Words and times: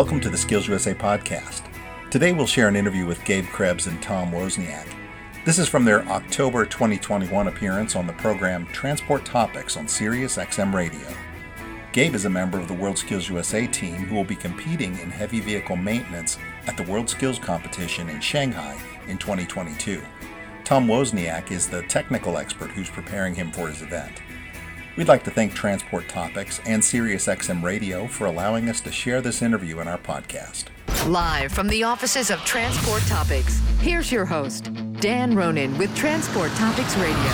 Welcome 0.00 0.20
to 0.20 0.30
the 0.30 0.38
Skills 0.38 0.66
USA 0.66 0.94
podcast. 0.94 1.60
Today 2.10 2.32
we'll 2.32 2.46
share 2.46 2.68
an 2.68 2.74
interview 2.74 3.04
with 3.04 3.22
Gabe 3.26 3.44
Krebs 3.44 3.86
and 3.86 4.02
Tom 4.02 4.32
Wozniak. 4.32 4.88
This 5.44 5.58
is 5.58 5.68
from 5.68 5.84
their 5.84 6.08
October 6.08 6.64
2021 6.64 7.48
appearance 7.48 7.94
on 7.94 8.06
the 8.06 8.14
program 8.14 8.64
Transport 8.68 9.26
Topics 9.26 9.76
on 9.76 9.86
Sirius 9.86 10.38
XM 10.38 10.72
Radio. 10.72 11.06
Gabe 11.92 12.14
is 12.14 12.24
a 12.24 12.30
member 12.30 12.58
of 12.58 12.66
the 12.66 12.72
World 12.72 12.96
Skills 12.96 13.28
USA 13.28 13.66
team 13.66 13.96
who 13.96 14.14
will 14.14 14.24
be 14.24 14.34
competing 14.34 14.98
in 15.00 15.10
heavy 15.10 15.38
vehicle 15.38 15.76
maintenance 15.76 16.38
at 16.66 16.78
the 16.78 16.90
World 16.90 17.10
Skills 17.10 17.38
Competition 17.38 18.08
in 18.08 18.22
Shanghai 18.22 18.78
in 19.06 19.18
2022. 19.18 20.00
Tom 20.64 20.86
Wozniak 20.86 21.50
is 21.50 21.68
the 21.68 21.82
technical 21.82 22.38
expert 22.38 22.70
who's 22.70 22.88
preparing 22.88 23.34
him 23.34 23.52
for 23.52 23.68
his 23.68 23.82
event. 23.82 24.22
We'd 25.00 25.08
like 25.08 25.24
to 25.24 25.30
thank 25.30 25.54
Transport 25.54 26.10
Topics 26.10 26.60
and 26.66 26.82
SiriusXM 26.82 27.62
Radio 27.62 28.06
for 28.06 28.26
allowing 28.26 28.68
us 28.68 28.82
to 28.82 28.92
share 28.92 29.22
this 29.22 29.40
interview 29.40 29.80
in 29.80 29.88
our 29.88 29.96
podcast. 29.96 30.64
Live 31.06 31.52
from 31.52 31.68
the 31.68 31.82
offices 31.82 32.30
of 32.30 32.38
Transport 32.40 33.00
Topics, 33.04 33.62
here's 33.78 34.12
your 34.12 34.26
host, 34.26 34.70
Dan 35.00 35.34
Ronan 35.34 35.78
with 35.78 35.96
Transport 35.96 36.50
Topics 36.50 36.94
Radio. 36.98 37.32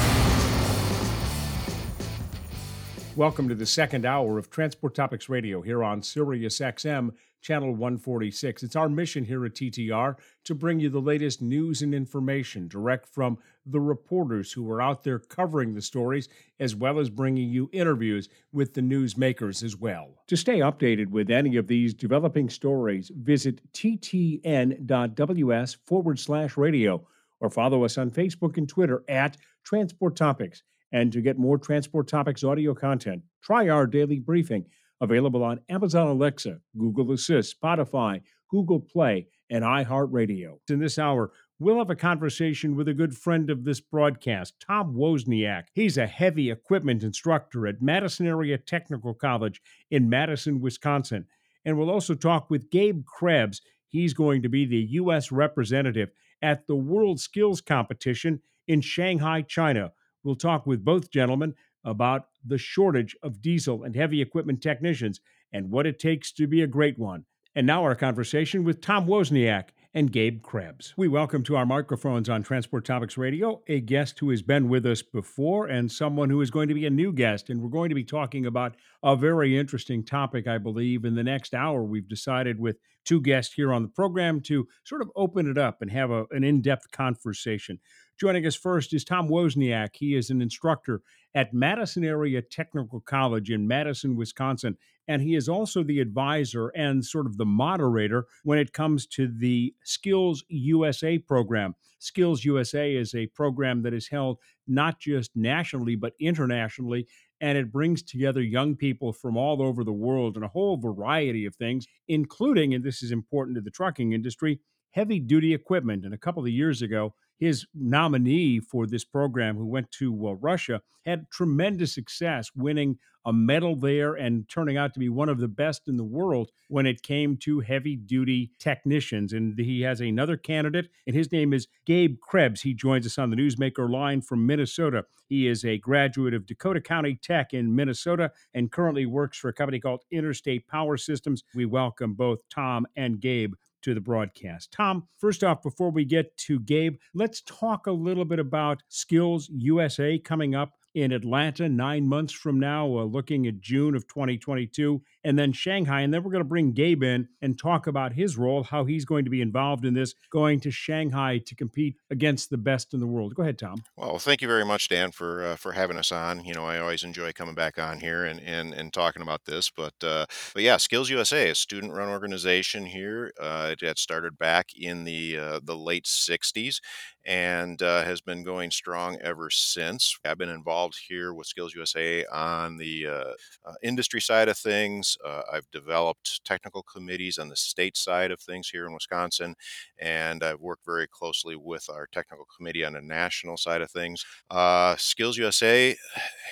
Welcome 3.16 3.48
to 3.48 3.56
the 3.56 3.67
second 3.67 4.06
hour 4.06 4.39
of 4.39 4.48
Transport 4.48 4.95
Topics 4.95 5.28
Radio 5.28 5.61
here 5.61 5.83
on 5.83 6.05
Sirius 6.05 6.61
XM, 6.61 7.14
channel 7.41 7.73
146. 7.73 8.62
It's 8.62 8.77
our 8.77 8.89
mission 8.89 9.25
here 9.25 9.45
at 9.45 9.55
TTR 9.55 10.14
to 10.45 10.55
bring 10.55 10.78
you 10.78 10.89
the 10.89 11.01
latest 11.01 11.42
news 11.42 11.83
and 11.83 11.92
information 11.92 12.69
direct 12.69 13.09
from 13.09 13.39
the 13.66 13.80
reporters 13.80 14.53
who 14.53 14.70
are 14.70 14.81
out 14.81 15.03
there 15.03 15.19
covering 15.19 15.75
the 15.75 15.83
stories, 15.83 16.28
as 16.61 16.75
well 16.75 16.98
as 16.98 17.11
bringing 17.11 17.50
you 17.50 17.69
interviews 17.73 18.28
with 18.53 18.75
the 18.75 18.81
newsmakers 18.81 19.62
as 19.62 19.77
well. 19.77 20.23
To 20.28 20.36
stay 20.36 20.61
updated 20.61 21.08
with 21.08 21.31
any 21.31 21.56
of 21.56 21.67
these 21.67 21.95
developing 21.95 22.48
stories, 22.48 23.11
visit 23.14 23.61
ttn.ws 23.73 25.75
forward 25.75 26.19
slash 26.19 26.56
radio 26.56 27.06
or 27.41 27.50
follow 27.50 27.84
us 27.84 27.98
on 27.98 28.11
Facebook 28.11 28.56
and 28.56 28.69
Twitter 28.69 29.03
at 29.08 29.36
Transport 29.64 30.17
Topics. 30.17 30.62
And 30.92 31.12
to 31.12 31.20
get 31.20 31.39
more 31.39 31.58
Transport 31.58 32.08
Topics 32.08 32.45
audio 32.45 32.75
content, 32.75 33.23
try 33.42 33.69
our 33.69 33.86
daily 33.86 34.20
briefing 34.20 34.67
available 35.01 35.45
on 35.45 35.61
Amazon 35.69 36.06
Alexa, 36.06 36.61
Google 36.78 37.12
Assist, 37.12 37.61
Spotify, 37.61 38.23
Google 38.48 38.80
Play, 38.80 39.27
and 39.51 39.64
iHeartRadio. 39.64 40.58
In 40.69 40.78
this 40.78 40.98
hour, 40.98 41.33
we'll 41.58 41.78
have 41.78 41.90
a 41.90 41.96
conversation 41.96 42.76
with 42.76 42.88
a 42.88 42.94
good 42.94 43.16
friend 43.16 43.48
of 43.50 43.64
this 43.64 43.80
broadcast, 43.80 44.54
Tom 44.60 44.94
Wozniak. 44.94 45.64
He's 45.72 45.96
a 45.96 46.06
heavy 46.06 46.50
equipment 46.50 47.02
instructor 47.02 47.66
at 47.66 47.80
Madison 47.80 48.26
Area 48.26 48.58
Technical 48.58 49.14
College 49.14 49.62
in 49.90 50.08
Madison, 50.08 50.60
Wisconsin. 50.60 51.27
And 51.64 51.78
we'll 51.78 51.90
also 51.90 52.14
talk 52.14 52.50
with 52.50 52.70
Gabe 52.70 53.04
Krebs. 53.06 53.62
He's 53.88 54.12
going 54.12 54.42
to 54.42 54.48
be 54.48 54.66
the 54.66 54.86
U.S. 54.90 55.32
representative 55.32 56.10
at 56.42 56.66
the 56.66 56.77
World 56.77 57.20
Skills 57.20 57.60
Competition 57.60 58.40
in 58.68 58.80
Shanghai, 58.80 59.42
China. 59.42 59.92
We'll 60.22 60.36
talk 60.36 60.66
with 60.66 60.84
both 60.84 61.10
gentlemen 61.10 61.54
about 61.84 62.27
the 62.44 62.58
shortage 62.58 63.16
of 63.22 63.40
diesel 63.40 63.84
and 63.84 63.94
heavy 63.96 64.20
equipment 64.20 64.60
technicians 64.60 65.20
and 65.52 65.70
what 65.70 65.86
it 65.86 65.98
takes 65.98 66.32
to 66.32 66.46
be 66.46 66.62
a 66.62 66.66
great 66.66 66.98
one. 66.98 67.24
And 67.54 67.66
now 67.66 67.82
our 67.84 67.94
conversation 67.94 68.64
with 68.64 68.82
Tom 68.82 69.06
Wozniak 69.06 69.70
and 69.97 70.12
Gabe 70.12 70.42
Krebs. 70.42 70.92
We 70.98 71.08
welcome 71.08 71.42
to 71.44 71.56
our 71.56 71.64
microphones 71.64 72.28
on 72.28 72.42
Transport 72.42 72.84
Topics 72.84 73.16
Radio 73.16 73.62
a 73.66 73.80
guest 73.80 74.19
who 74.19 74.28
has 74.28 74.42
been 74.42 74.69
with 74.69 74.84
us 74.84 75.00
before 75.00 75.69
and 75.69 75.91
someone 75.91 76.28
who 76.28 76.42
is 76.42 76.50
going 76.50 76.69
to 76.69 76.75
be 76.75 76.84
a 76.84 76.91
new 76.91 77.14
guest. 77.14 77.48
And 77.48 77.62
we're 77.62 77.70
going 77.70 77.89
to 77.89 77.94
be 77.94 78.05
talking 78.05 78.44
about 78.44 78.77
a 79.02 79.17
very 79.17 79.58
interesting 79.58 80.05
topic, 80.05 80.46
I 80.46 80.58
believe. 80.58 81.07
In 81.07 81.14
the 81.14 81.24
next 81.24 81.55
hour, 81.55 81.83
we've 81.83 82.11
decided 82.11 82.61
with 82.61 82.77
two 83.07 83.23
guests 83.23 83.55
here 83.55 83.73
on 83.73 83.80
the 83.80 83.89
program 83.89 84.42
to 84.42 84.68
sort 84.84 85.01
of 85.01 85.11
open 85.17 85.51
it 85.51 85.57
up 85.57 85.80
and 85.80 85.90
have 85.90 86.11
a, 86.11 86.27
an 86.30 86.45
in 86.45 86.61
depth 86.61 86.90
conversation. 86.90 87.78
Joining 88.20 88.45
us 88.45 88.55
first 88.55 88.92
is 88.92 89.02
Tom 89.02 89.30
Wozniak. 89.30 89.96
He 89.96 90.14
is 90.14 90.28
an 90.28 90.42
instructor 90.42 91.01
at 91.36 91.52
Madison 91.52 92.02
Area 92.02 92.41
Technical 92.41 92.98
College 93.01 93.51
in 93.51 93.69
Madison, 93.69 94.17
Wisconsin. 94.17 94.77
And 95.07 95.20
he 95.20 95.36
is 95.36 95.48
also 95.48 95.85
the 95.85 96.01
advisor 96.01 96.69
and 96.69 97.05
sort 97.05 97.27
of 97.27 97.36
the 97.36 97.45
moderator 97.45 98.27
when 98.42 98.58
it 98.58 98.73
comes 98.73 99.07
to 99.08 99.29
the 99.29 99.75
Skills 99.85 100.42
USA 100.48 101.19
program. 101.19 101.77
Skills 101.98 102.45
USA 102.45 102.95
is 102.95 103.14
a 103.14 103.27
program 103.29 103.83
that 103.83 103.92
is 103.92 104.08
held 104.08 104.39
not 104.67 104.98
just 104.98 105.30
nationally, 105.36 105.95
but 105.95 106.14
internationally. 106.19 107.07
And 107.41 107.58
it 107.58 107.70
brings 107.70 108.02
together 108.02 108.41
young 108.41 108.75
people 108.75 109.13
from 109.13 109.36
all 109.36 109.61
over 109.61 109.85
the 109.85 109.92
world 109.92 110.36
and 110.36 110.45
a 110.45 110.48
whole 110.48 110.79
variety 110.79 111.45
of 111.45 111.55
things, 111.55 111.86
including, 112.08 112.73
and 112.73 112.83
this 112.83 113.02
is 113.02 113.13
important 113.13 113.57
to 113.57 113.61
the 113.61 113.70
trucking 113.70 114.13
industry, 114.13 114.58
heavy 114.92 115.20
duty 115.20 115.52
equipment. 115.52 116.07
And 116.07 116.14
a 116.14 116.19
couple 116.19 116.42
of 116.42 116.48
years 116.48 116.80
ago, 116.80 117.14
his 117.39 117.67
nominee 117.74 118.61
for 118.61 118.86
this 118.86 119.05
program, 119.05 119.57
who 119.57 119.67
went 119.67 119.91
to 119.92 120.29
uh, 120.29 120.33
Russia, 120.33 120.83
had 121.05 121.30
tremendous 121.30 121.95
success 121.95 122.51
winning 122.57 122.98
a 123.27 123.33
medal 123.33 123.74
there 123.74 124.14
and 124.14 124.48
turning 124.48 124.77
out 124.77 124.95
to 124.95 125.01
be 125.01 125.08
one 125.08 125.29
of 125.29 125.39
the 125.39 125.48
best 125.48 125.89
in 125.89 125.96
the 125.96 126.05
world 126.05 126.52
when 126.69 126.86
it 126.86 127.02
came 127.02 127.36
to 127.36 127.58
heavy 127.58 127.96
duty 127.96 128.52
technicians. 128.61 129.32
And 129.32 129.58
he 129.58 129.81
has 129.82 130.00
another 130.00 130.37
candidate, 130.37 130.88
and 131.06 131.17
his 131.17 131.32
name 131.32 131.52
is 131.52 131.67
Gabe 131.87 132.20
Krebs. 132.20 132.62
He 132.62 132.73
joins 132.73 133.05
us 133.05 133.19
on 133.19 133.31
the 133.31 133.37
Newsmaker 133.37 133.91
line 133.91 134.23
from 134.23 134.46
Minnesota. 134.46 135.05
He 135.29 135.49
is 135.49 135.64
a 135.64 135.79
graduate 135.79 136.35
of 136.35 136.46
Dakota 136.46 136.81
County 136.81 137.19
Tech 137.20 137.52
in 137.52 137.75
Minnesota 137.75 138.31
and 138.55 138.70
currently 138.70 139.06
works 139.06 139.37
for 139.38 139.49
a 139.49 139.52
company 139.52 139.81
called 139.81 140.05
Interstate 140.12 140.69
Power 140.69 140.96
Systems. 140.96 141.43
We 141.52 141.67
welcome 141.67 142.14
both 142.14 142.49
Tom 142.49 142.87
and 142.96 143.20
Gabe 143.20 143.55
to 143.82 143.94
the 143.94 144.00
broadcast. 144.00 144.73
Tom, 144.73 145.09
first 145.19 145.44
off, 145.44 145.62
before 145.62 145.91
we 145.91 146.05
get 146.05 146.37
to 146.38 146.61
Gabe, 146.61 146.97
let's 147.14 147.43
talk 147.43 147.87
a 147.87 147.93
little 147.93 148.25
bit 148.25 148.38
about 148.38 148.82
Skills 148.88 149.49
USA 149.53 150.19
coming 150.19 150.55
up 150.55 150.73
in 150.94 151.12
Atlanta 151.12 151.69
nine 151.69 152.09
months 152.09 152.32
from 152.32 152.59
now, 152.59 152.87
uh, 152.87 153.05
looking 153.05 153.47
at 153.47 153.61
June 153.61 153.94
of 153.94 154.09
2022, 154.09 155.03
and 155.26 155.37
then 155.37 155.53
Shanghai. 155.53 156.03
And 156.03 156.14
then 156.14 156.23
we're 156.23 156.31
going 156.31 156.44
to 156.44 156.49
bring 156.49 156.73
Gabe 156.73 157.03
in 157.03 157.29
and 157.43 157.59
talk 157.59 157.88
about 157.88 158.12
his 158.12 158.38
role, 158.38 158.62
how 158.62 158.85
he's 158.85 159.05
going 159.05 159.25
to 159.25 159.31
be 159.31 159.43
involved 159.43 159.85
in 159.85 159.93
this, 159.93 160.14
going 160.31 160.61
to 160.61 160.70
Shanghai 160.70 161.38
to 161.38 161.55
compete 161.56 161.97
against 162.11 162.49
the 162.49 162.56
best 162.56 162.94
in 162.94 163.00
the 163.00 163.06
world. 163.06 163.35
Go 163.35 163.43
ahead, 163.43 163.59
Tom. 163.59 163.82
Well, 163.97 164.19
thank 164.19 164.41
you 164.41 164.47
very 164.47 164.64
much, 164.64 164.88
Dan, 164.88 165.11
for 165.11 165.44
uh, 165.44 165.56
for 165.56 165.73
having 165.73 165.97
us 165.97 166.12
on. 166.12 166.44
You 166.44 166.55
know, 166.55 166.64
I 166.64 166.79
always 166.79 167.03
enjoy 167.03 167.32
coming 167.32 167.56
back 167.56 167.79
on 167.79 167.99
here 167.99 168.25
and 168.25 168.41
and, 168.41 168.73
and 168.73 168.93
talking 168.93 169.23
about 169.23 169.44
this. 169.47 169.69
But 169.69 169.94
uh, 170.03 170.26
but 170.55 170.62
yeah, 170.62 170.76
Skills 170.76 171.11
USA, 171.11 171.50
a 171.50 171.55
student-run 171.55 172.08
organization 172.08 172.87
here. 172.87 173.32
Uh, 173.41 173.70
it 173.73 173.85
had 173.85 173.99
started 173.99 174.38
back 174.38 174.69
in 174.76 175.05
the 175.05 175.37
uh, 175.37 175.61
the 175.62 175.76
late 175.76 176.05
'60s, 176.05 176.81
and 177.25 177.82
uh, 177.82 178.05
has 178.05 178.20
been 178.20 178.44
going 178.44 178.70
strong 178.70 179.19
ever 179.20 179.50
since. 179.50 180.17
I've 180.25 180.38
been 180.38 180.49
involved 180.49 180.99
here 181.08 181.35
with 181.35 181.49
Skills 181.49 181.75
USA 181.75 182.25
on 182.26 182.76
the 182.76 183.06
uh, 183.08 183.73
industry 183.82 184.20
side 184.20 184.49
of 184.49 184.56
things. 184.56 185.15
Uh, 185.25 185.43
I've 185.52 185.70
developed 185.70 186.44
technical 186.44 186.82
committees 186.82 187.38
on 187.38 187.49
the 187.49 187.56
state 187.56 187.96
side 187.96 188.31
of 188.31 188.40
things 188.40 188.69
here 188.69 188.87
in 188.87 188.94
Wisconsin, 188.94 189.54
and 189.99 190.43
I've 190.43 190.60
worked 190.60 190.84
very 190.84 191.06
closely 191.06 191.56
with 191.56 191.88
our 191.90 192.06
technical 192.12 192.46
committee 192.56 192.84
on 192.84 192.93
the 192.94 193.00
national 193.02 193.56
side 193.56 193.82
of 193.82 193.90
things. 193.90 194.25
Uh, 194.50 194.96
Skills 194.96 195.37
USA 195.38 195.96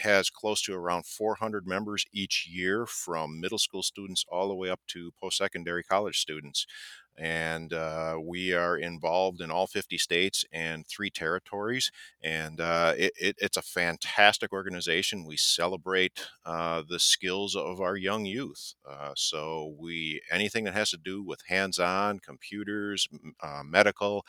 has 0.03 0.31
close 0.31 0.63
to 0.63 0.75
around 0.75 1.07
400 1.07 1.67
members 1.67 2.05
each 2.13 2.49
year, 2.51 2.87
from 2.87 3.41
middle 3.41 3.59
school 3.59 3.83
students 3.83 4.25
all 4.31 4.49
the 4.49 4.55
way 4.55 4.71
up 4.71 4.81
to 4.89 5.13
post 5.21 5.39
secondary 5.39 5.83
college 5.83 6.19
students 6.19 6.67
and 7.17 7.73
uh, 7.73 8.17
we 8.21 8.53
are 8.53 8.77
involved 8.77 9.41
in 9.41 9.51
all 9.51 9.67
50 9.67 9.99
states 9.99 10.45
and 10.53 10.87
three 10.87 11.11
territories. 11.11 11.91
And 12.23 12.61
uh, 12.61 12.95
it, 12.97 13.13
it, 13.21 13.37
it's 13.39 13.57
a 13.57 13.63
fantastic 13.63 14.53
organization. 14.53 15.25
We 15.25 15.37
celebrate 15.37 16.27
uh, 16.45 16.83
the 16.89 16.99
skills 16.99 17.55
of 17.57 17.81
our 17.81 17.97
young 17.97 18.25
youth. 18.25 18.75
Uh, 18.89 19.13
so 19.17 19.75
we 19.79 20.21
anything 20.31 20.65
that 20.65 20.75
has 20.75 20.91
to 20.91 20.97
do 20.97 21.23
with 21.23 21.41
hands-on, 21.47 22.19
computers, 22.21 23.09
uh, 23.43 23.63
medical, 23.65 24.25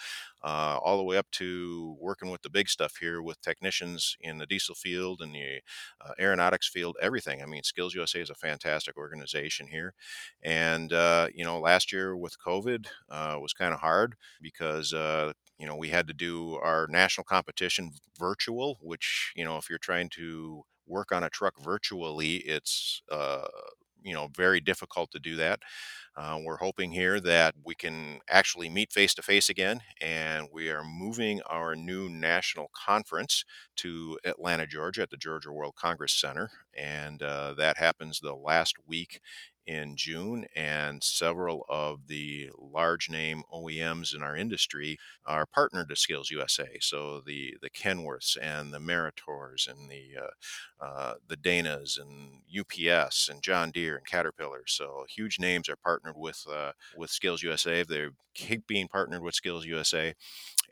uh, 0.45 0.79
all 0.83 0.97
the 0.97 1.03
way 1.03 1.17
up 1.17 1.27
to 1.31 1.97
working 1.99 2.29
with 2.31 2.43
the 2.43 2.49
big 2.51 2.69
stuff 2.69 2.97
here 3.01 3.21
with 3.21 3.41
technicians 3.41 4.15
in 4.21 4.37
the 4.37 4.45
diesel 4.47 4.75
field 4.75 5.21
and 5.21 5.35
the 5.35 5.61
uh, 6.05 6.11
aeronautics 6.19 6.69
field, 6.69 6.97
everything. 7.01 7.41
I 7.41 7.47
mean, 7.47 7.63
Skills 7.63 7.95
USA 7.95 8.21
is 8.21 8.29
a 8.29 8.35
fantastic 8.35 8.97
organization 8.97 9.67
here. 9.67 9.93
And, 10.43 10.93
uh, 10.93 11.27
you 11.33 11.43
know, 11.43 11.59
last 11.59 11.91
year 11.91 12.15
with 12.15 12.37
COVID 12.45 12.87
uh, 13.09 13.37
was 13.41 13.53
kind 13.53 13.73
of 13.73 13.79
hard 13.79 14.15
because, 14.41 14.93
uh, 14.93 15.33
you 15.59 15.65
know, 15.67 15.75
we 15.75 15.89
had 15.89 16.07
to 16.07 16.13
do 16.13 16.55
our 16.55 16.87
national 16.89 17.25
competition 17.25 17.91
virtual, 18.19 18.77
which, 18.81 19.33
you 19.35 19.45
know, 19.45 19.57
if 19.57 19.69
you're 19.69 19.79
trying 19.79 20.09
to 20.09 20.63
work 20.87 21.11
on 21.11 21.23
a 21.23 21.29
truck 21.29 21.53
virtually, 21.63 22.35
it's, 22.37 23.01
uh, 23.11 23.47
you 24.03 24.13
know, 24.13 24.29
very 24.35 24.59
difficult 24.61 25.11
to 25.11 25.19
do 25.19 25.35
that. 25.37 25.59
Uh, 26.17 26.39
we're 26.41 26.57
hoping 26.57 26.91
here 26.91 27.19
that 27.19 27.53
we 27.65 27.75
can 27.75 28.19
actually 28.29 28.69
meet 28.69 28.91
face 28.93 29.13
to 29.13 29.21
face 29.21 29.49
again, 29.49 29.81
and 29.99 30.47
we 30.53 30.69
are 30.69 30.83
moving 30.83 31.41
our 31.41 31.75
new 31.75 32.07
national 32.07 32.69
conference 32.73 33.43
to 33.75 34.17
Atlanta, 34.23 34.65
Georgia, 34.65 35.01
at 35.01 35.09
the 35.09 35.17
Georgia 35.17 35.51
World 35.51 35.75
Congress 35.75 36.13
Center, 36.13 36.49
and 36.77 37.21
uh, 37.21 37.53
that 37.55 37.77
happens 37.77 38.19
the 38.21 38.33
last 38.33 38.75
week 38.87 39.19
in 39.67 39.95
June, 39.95 40.45
and 40.55 41.03
several 41.03 41.65
of 41.69 42.07
the 42.07 42.49
large 42.57 43.09
name 43.09 43.43
OEMs 43.51 44.15
in 44.15 44.21
our 44.21 44.35
industry 44.35 44.97
are 45.25 45.45
partnered 45.45 45.89
to 45.89 45.95
Skills 45.95 46.31
USA. 46.31 46.77
So 46.81 47.21
the 47.25 47.55
the 47.61 47.69
Kenworths 47.69 48.37
and 48.41 48.73
the 48.73 48.79
Meritors 48.79 49.67
and 49.67 49.89
the 49.89 50.17
uh, 50.21 50.83
uh, 50.85 51.13
the 51.27 51.37
Danas 51.37 51.99
and 51.99 52.41
UPS 52.57 53.29
and 53.29 53.41
John 53.41 53.71
Deere 53.71 53.97
and 53.97 54.05
Caterpillar. 54.05 54.63
So 54.67 55.05
huge 55.09 55.39
names 55.39 55.69
are 55.69 55.75
partnered 55.75 56.17
with 56.17 56.45
uh, 56.51 56.71
with 56.97 57.09
Skills 57.09 57.43
USA. 57.43 57.83
They 57.83 58.07
keep 58.33 58.67
being 58.67 58.87
partnered 58.87 59.21
with 59.23 59.35
Skills 59.35 59.65
USA, 59.65 60.13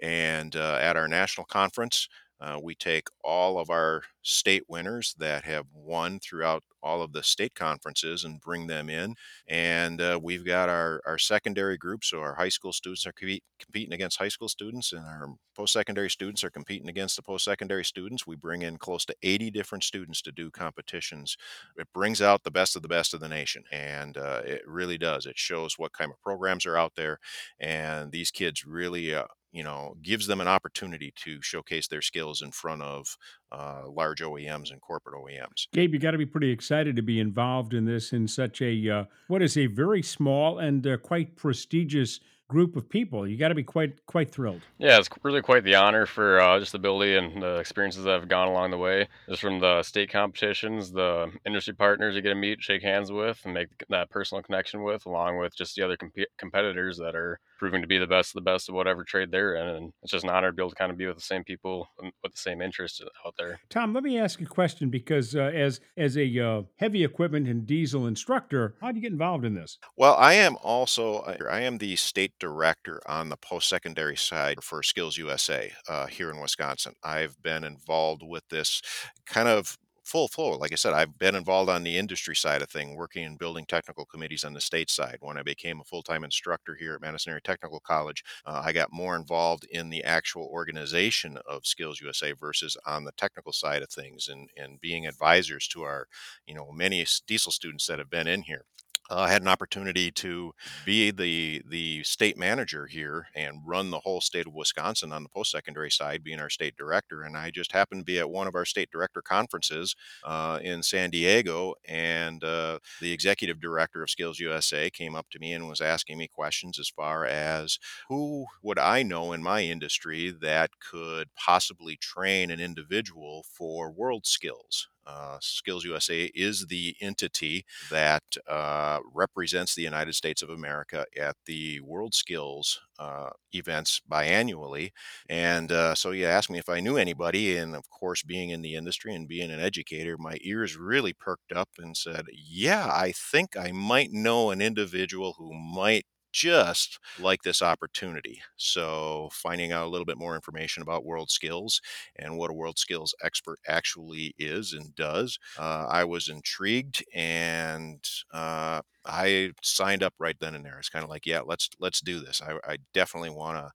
and 0.01 0.56
uh, 0.56 0.78
at 0.81 0.98
our 0.98 1.07
national 1.07 1.45
conference. 1.45 2.07
Uh, 2.44 2.60
we 2.62 2.75
take 2.75 3.07
all 3.24 3.57
of 3.57 3.69
our 3.69 4.04
state 4.22 4.63
winners 4.68 5.16
that 5.18 5.45
have 5.45 5.66
won 5.74 6.19
throughout 6.19 6.62
all 6.81 7.01
of 7.01 7.13
the 7.13 7.24
state 7.24 7.56
conferences 7.56 8.25
and 8.25 8.42
bring 8.42 8.68
them 8.68 8.90
in. 8.90 9.16
And 9.48 10.01
uh, 10.01 10.19
we've 10.22 10.45
got 10.45 10.68
our, 10.68 11.01
our 11.06 11.18
secondary 11.18 11.78
group. 11.78 12.04
So 12.04 12.19
our 12.19 12.36
high 12.36 12.50
school 12.50 12.74
students 12.74 13.07
are 13.07 13.13
compete, 13.13 13.44
competing 13.60 13.94
against 13.94 14.19
high 14.19 14.28
school 14.28 14.50
students, 14.50 14.92
and 14.92 15.06
our 15.06 15.30
post 15.56 15.72
secondary 15.72 16.10
students 16.10 16.44
are 16.44 16.50
competing 16.50 16.90
against 16.90 17.16
the 17.16 17.22
post 17.22 17.45
secondary 17.45 17.86
students. 17.86 18.28
We 18.28 18.36
bring 18.36 18.63
in 18.63 18.75
close 18.78 19.06
to 19.06 19.16
80 19.24 19.50
different 19.50 19.86
students 19.86 20.22
to 20.24 20.34
do 20.34 20.51
competitions. 20.51 21.38
It 21.78 21.88
brings 21.94 22.22
out 22.22 22.44
the 22.44 22.51
best 22.51 22.75
of 22.75 22.81
the 22.81 22.90
best 22.90 23.13
of 23.13 23.22
the 23.22 23.30
nation. 23.30 23.63
And 23.72 24.18
uh, 24.18 24.42
it 24.44 24.63
really 24.68 24.98
does. 24.98 25.25
It 25.25 25.38
shows 25.38 25.80
what 25.80 25.94
kind 25.94 26.12
of 26.12 26.22
programs 26.22 26.66
are 26.66 26.78
out 26.78 26.94
there. 26.98 27.19
And 27.62 28.12
these 28.12 28.31
kids 28.31 28.66
really 28.66 29.16
uh, 29.16 29.24
you 29.54 29.64
know 29.64 29.96
gives 30.02 30.28
them 30.28 30.42
an 30.42 30.48
opportunity 30.48 31.14
to 31.16 31.42
showcase 31.42 31.88
their 31.88 32.02
skills 32.02 32.42
in 32.42 32.52
front 32.52 32.82
of 32.82 33.18
uh, 33.52 33.84
large 33.88 34.22
OEMs 34.22 34.72
and 34.72 34.82
corporate 34.82 35.16
OEMs. 35.16 35.68
Gabe, 35.72 35.94
you 35.94 36.00
got 36.00 36.12
to 36.12 36.18
be 36.18 36.26
pretty 36.26 36.50
excited 36.50 36.96
to 36.96 37.02
be 37.02 37.20
involved 37.20 37.74
in 37.74 37.86
this 37.86 38.12
in 38.12 38.28
such 38.28 38.62
a 38.62 38.90
uh, 38.90 39.04
what 39.28 39.42
is 39.42 39.56
a 39.56 39.68
very 39.68 40.02
small 40.02 40.60
and 40.60 40.86
uh, 40.86 40.98
quite 40.98 41.38
prestigious 41.38 42.20
group 42.50 42.76
of 42.76 42.88
people. 42.88 43.28
You 43.28 43.38
got 43.38 43.48
to 43.48 43.56
be 43.56 43.64
quite 43.64 44.06
quite 44.06 44.32
thrilled. 44.32 44.62
Yeah, 44.78 45.00
it's 45.00 45.10
really 45.24 45.42
quite 45.42 45.64
the 45.64 45.76
honor 45.76 46.06
for 46.06 46.40
uh, 46.40 46.60
just 46.60 46.74
the 46.74 46.78
ability 46.78 47.16
and 47.16 47.42
the 47.42 47.58
experiences 47.58 48.04
that 48.04 48.20
have 48.20 48.28
gone 48.28 48.48
along 48.48 48.72
the 48.72 48.78
way. 48.78 49.08
Just 49.28 49.42
from 49.42 49.60
the 49.60 49.82
state 49.84 50.12
competitions, 50.12 50.92
the 50.92 51.32
industry 51.46 51.74
partners 51.74 52.16
you 52.16 52.22
get 52.22 52.30
to 52.30 52.36
meet, 52.36 52.62
shake 52.62 52.84
hands 52.84 53.12
with, 53.12 53.40
and 53.46 53.54
make 53.54 53.70
that 53.90 54.10
personal 54.10 54.44
connection 54.44 54.84
with, 54.84 55.06
along 55.06 55.40
with 55.40 55.56
just 55.56 55.76
the 55.76 55.84
other 55.84 55.98
comp- 55.98 56.14
competitors 56.38 56.98
that 56.98 57.16
are 57.16 57.40
proving 57.58 57.82
to 57.82 57.88
be 57.88 57.98
the 57.98 58.08
best 58.08 58.32
of 58.32 58.44
the 58.44 58.50
best 58.50 58.70
of 58.70 58.76
whatever 58.76 59.04
trade 59.04 59.32
they're 59.32 59.56
in. 59.56 59.68
And 59.68 59.94
it's 60.02 60.12
just 60.12 60.24
an 60.24 60.30
honor 60.30 60.50
to 60.50 60.54
be 60.54 60.62
able 60.62 60.72
to 60.72 60.76
kind 60.76 60.92
of 60.92 60.98
be 60.98 61.08
with 61.08 61.16
the 61.16 61.22
same 61.22 61.44
people 61.44 61.88
with 62.02 62.34
the 62.34 62.38
same 62.38 62.62
interests 62.62 63.02
out 63.26 63.36
there. 63.38 63.60
Tom, 63.70 63.94
let 63.94 64.04
me 64.04 64.20
ask 64.20 64.40
you 64.40 64.46
a 64.46 64.50
question 64.50 64.90
because 64.90 65.36
uh, 65.36 65.52
as 65.54 65.80
as 65.98 66.18
a 66.18 66.40
uh, 66.40 66.62
heavy 66.78 67.04
equipment 67.04 67.48
and 67.48 67.66
diesel 67.66 68.08
instructor, 68.08 68.76
how 68.82 68.92
do 68.92 68.98
you 68.98 69.02
get 69.02 69.12
involved 69.12 69.46
in 69.46 69.56
this? 69.56 69.78
Well, 69.98 70.16
I 70.16 70.34
am 70.34 70.58
also 70.62 71.20
I 71.50 71.62
am 71.62 71.78
the 71.78 71.96
state 71.96 72.34
director 72.40 73.02
on 73.06 73.30
the 73.30 73.38
post 73.38 73.70
secondary 73.70 74.18
side 74.18 74.64
for 74.64 74.84
Skills 74.84 75.18
USA 75.18 75.72
uh, 75.88 76.08
here 76.08 76.30
in 76.30 76.40
Wisconsin. 76.40 76.94
I've 77.04 77.42
been 77.42 77.64
involved 77.64 78.24
with 78.24 78.44
this 78.50 78.82
kind 79.26 79.48
of 79.48 79.78
full 80.04 80.28
flow. 80.28 80.52
Like 80.58 80.72
I 80.72 80.76
said, 80.76 80.94
I've 80.94 81.18
been 81.18 81.36
involved 81.36 81.70
on 81.70 81.84
the 81.84 81.98
industry 81.98 82.36
side 82.36 82.62
of 82.62 82.70
thing, 82.70 82.96
working 82.96 83.24
in 83.24 83.38
building 83.38 83.66
technical 83.66 84.06
committees 84.06 84.44
on 84.44 84.54
the 84.54 84.62
state 84.62 84.90
side. 84.90 85.18
When 85.22 85.38
I 85.38 85.44
became 85.44 85.80
a 85.80 85.84
full 85.86 86.04
time 86.04 86.24
instructor 86.24 86.76
here 86.76 86.96
at 86.96 87.02
Madison 87.02 87.32
Area 87.32 87.42
Technical 87.42 87.80
College, 87.80 88.24
uh, 88.46 88.62
I 88.64 88.74
got 88.74 88.92
more 88.92 89.16
involved 89.16 89.66
in 89.72 89.90
the 89.90 90.04
actual 90.04 90.46
organization 90.52 91.38
of 91.48 91.66
Skills 91.66 92.02
USA 92.02 92.34
versus 92.34 92.78
on 92.86 93.04
the 93.06 93.12
technical 93.14 93.54
side 93.54 93.82
of 93.82 93.90
things 93.90 94.28
and, 94.28 94.50
and 94.58 94.80
being 94.82 95.08
advisors 95.08 95.68
to 95.70 95.84
our, 95.84 96.08
you 96.46 96.54
know, 96.54 96.72
many 96.72 97.06
diesel 97.28 97.52
students 97.52 97.88
that 97.88 98.00
have 98.00 98.10
been 98.10 98.28
in 98.28 98.44
here 98.44 98.66
uh, 99.10 99.20
I 99.20 99.30
had 99.32 99.42
an 99.42 99.48
opportunity 99.48 100.12
to 100.12 100.54
be 100.86 101.12
the 101.12 101.62
the 101.68 102.04
state 102.04 102.38
manager 102.38 102.88
here 102.88 103.28
and 103.36 103.62
run 103.66 103.92
the 103.92 104.00
whole 104.00 104.22
state 104.22 104.48
of 104.48 104.54
Wisconsin 104.54 105.12
on 105.12 105.24
the 105.24 105.30
post 105.30 105.52
secondary 105.52 105.92
side, 105.92 106.24
being 106.24 106.40
our 106.40 106.50
state 106.50 106.76
director. 106.78 107.24
And 107.24 107.36
I 107.38 107.52
just 107.52 107.72
happened 107.72 108.02
to 108.02 108.06
be 108.06 108.20
at 108.20 108.30
one 108.30 108.48
of 108.48 108.56
our 108.56 108.66
state 108.66 108.90
director 108.92 109.22
conferences 109.22 109.96
uh, 110.24 110.60
in 110.62 110.84
San 110.84 111.10
Diego, 111.10 111.76
and 111.88 112.44
uh, 112.44 112.80
the 113.02 113.12
executive 113.12 113.60
director 113.60 114.02
of 114.04 114.10
Skills 114.10 114.40
USA 114.40 114.90
came 114.90 115.16
up 115.16 115.30
to 115.32 115.40
me 115.40 115.54
and 115.54 115.68
was 115.68 115.82
asking 115.82 116.18
me 116.18 116.28
questions 116.28 116.80
as 116.80 116.90
far 116.90 117.26
as 117.26 117.78
who 118.10 118.46
would 118.62 118.80
I 118.80 119.04
know 119.04 119.34
in 119.34 119.44
my 119.44 119.62
industry 119.62 120.32
that 120.42 120.72
could 120.80 121.30
possibly 121.36 121.98
train 121.98 122.52
an 122.52 122.60
individual 122.60 123.46
for 123.58 123.92
world 123.92 124.26
skills. 124.26 124.88
Uh, 125.06 125.38
Skills 125.42 125.84
USA 125.86 126.26
is 126.34 126.68
the 126.68 126.96
entity 127.02 127.66
that 127.92 128.24
uh, 128.48 129.00
represents 129.14 129.76
the 129.76 129.82
United 129.82 130.14
States 130.16 130.42
of 130.42 130.50
America 130.50 131.06
at 131.20 131.36
the 131.46 131.80
World 131.82 132.14
Skills 132.14 132.80
uh, 133.00 133.30
events 133.54 134.02
biannually. 134.10 134.92
And 135.30 135.72
uh, 135.72 135.96
so 135.96 136.12
you 136.12 136.26
asked 136.26 136.50
me 136.50 136.60
if 136.60 136.70
I 136.70 136.80
knew 136.80 136.98
anybody. 136.98 137.58
And 137.58 137.76
of 137.76 137.90
course, 137.90 138.24
being 138.24 138.50
in 138.50 138.62
the 138.62 138.76
industry 138.76 139.14
and 139.14 139.28
being 139.28 139.52
an 139.52 139.60
educator, 139.60 140.18
my 140.18 140.38
ears 140.42 140.78
really 140.78 141.14
perked 141.14 141.52
up 141.52 141.70
and 141.78 141.96
said, 141.98 142.26
Yeah, 142.34 142.88
I 142.92 143.12
think 143.12 143.58
I 143.58 143.72
might 143.72 144.12
know 144.12 144.52
an 144.52 144.62
individual 144.62 145.34
who 145.38 145.54
might 145.54 146.06
just 146.33 147.00
like 147.18 147.44
this 147.44 147.62
opportunity. 147.62 148.41
So, 148.57 149.30
finding 149.31 149.71
out 149.71 149.85
a 149.88 149.89
little 149.89 150.06
bit 150.06 150.18
more 150.18 150.35
information 150.35 150.83
about 150.83 151.06
world 151.06 151.31
skills 151.31 151.81
and 152.18 152.38
what 152.38 152.51
a 152.51 152.53
world 152.53 152.80
skills 152.80 153.15
expert 153.24 153.59
actually 153.68 154.35
is 154.39 154.74
and 154.74 154.95
does, 154.95 155.39
uh, 155.57 155.88
I 155.89 156.03
was 156.06 156.30
intrigued 156.30 157.03
and 157.13 158.03
uh, 158.33 158.81
I 159.06 159.51
signed 159.62 160.03
up 160.03 160.13
right 160.19 160.38
then 160.39 160.56
and 160.56 160.65
there. 160.65 160.80
It's 160.80 160.89
kind 160.89 161.03
of 161.03 161.09
like, 161.09 161.25
yeah, 161.25 161.41
let's 161.45 161.69
let's 161.80 162.01
do 162.01 162.19
this. 162.19 162.41
I, 162.41 162.57
I 162.71 162.77
definitely 162.94 163.31
want 163.31 163.57
to 163.57 163.71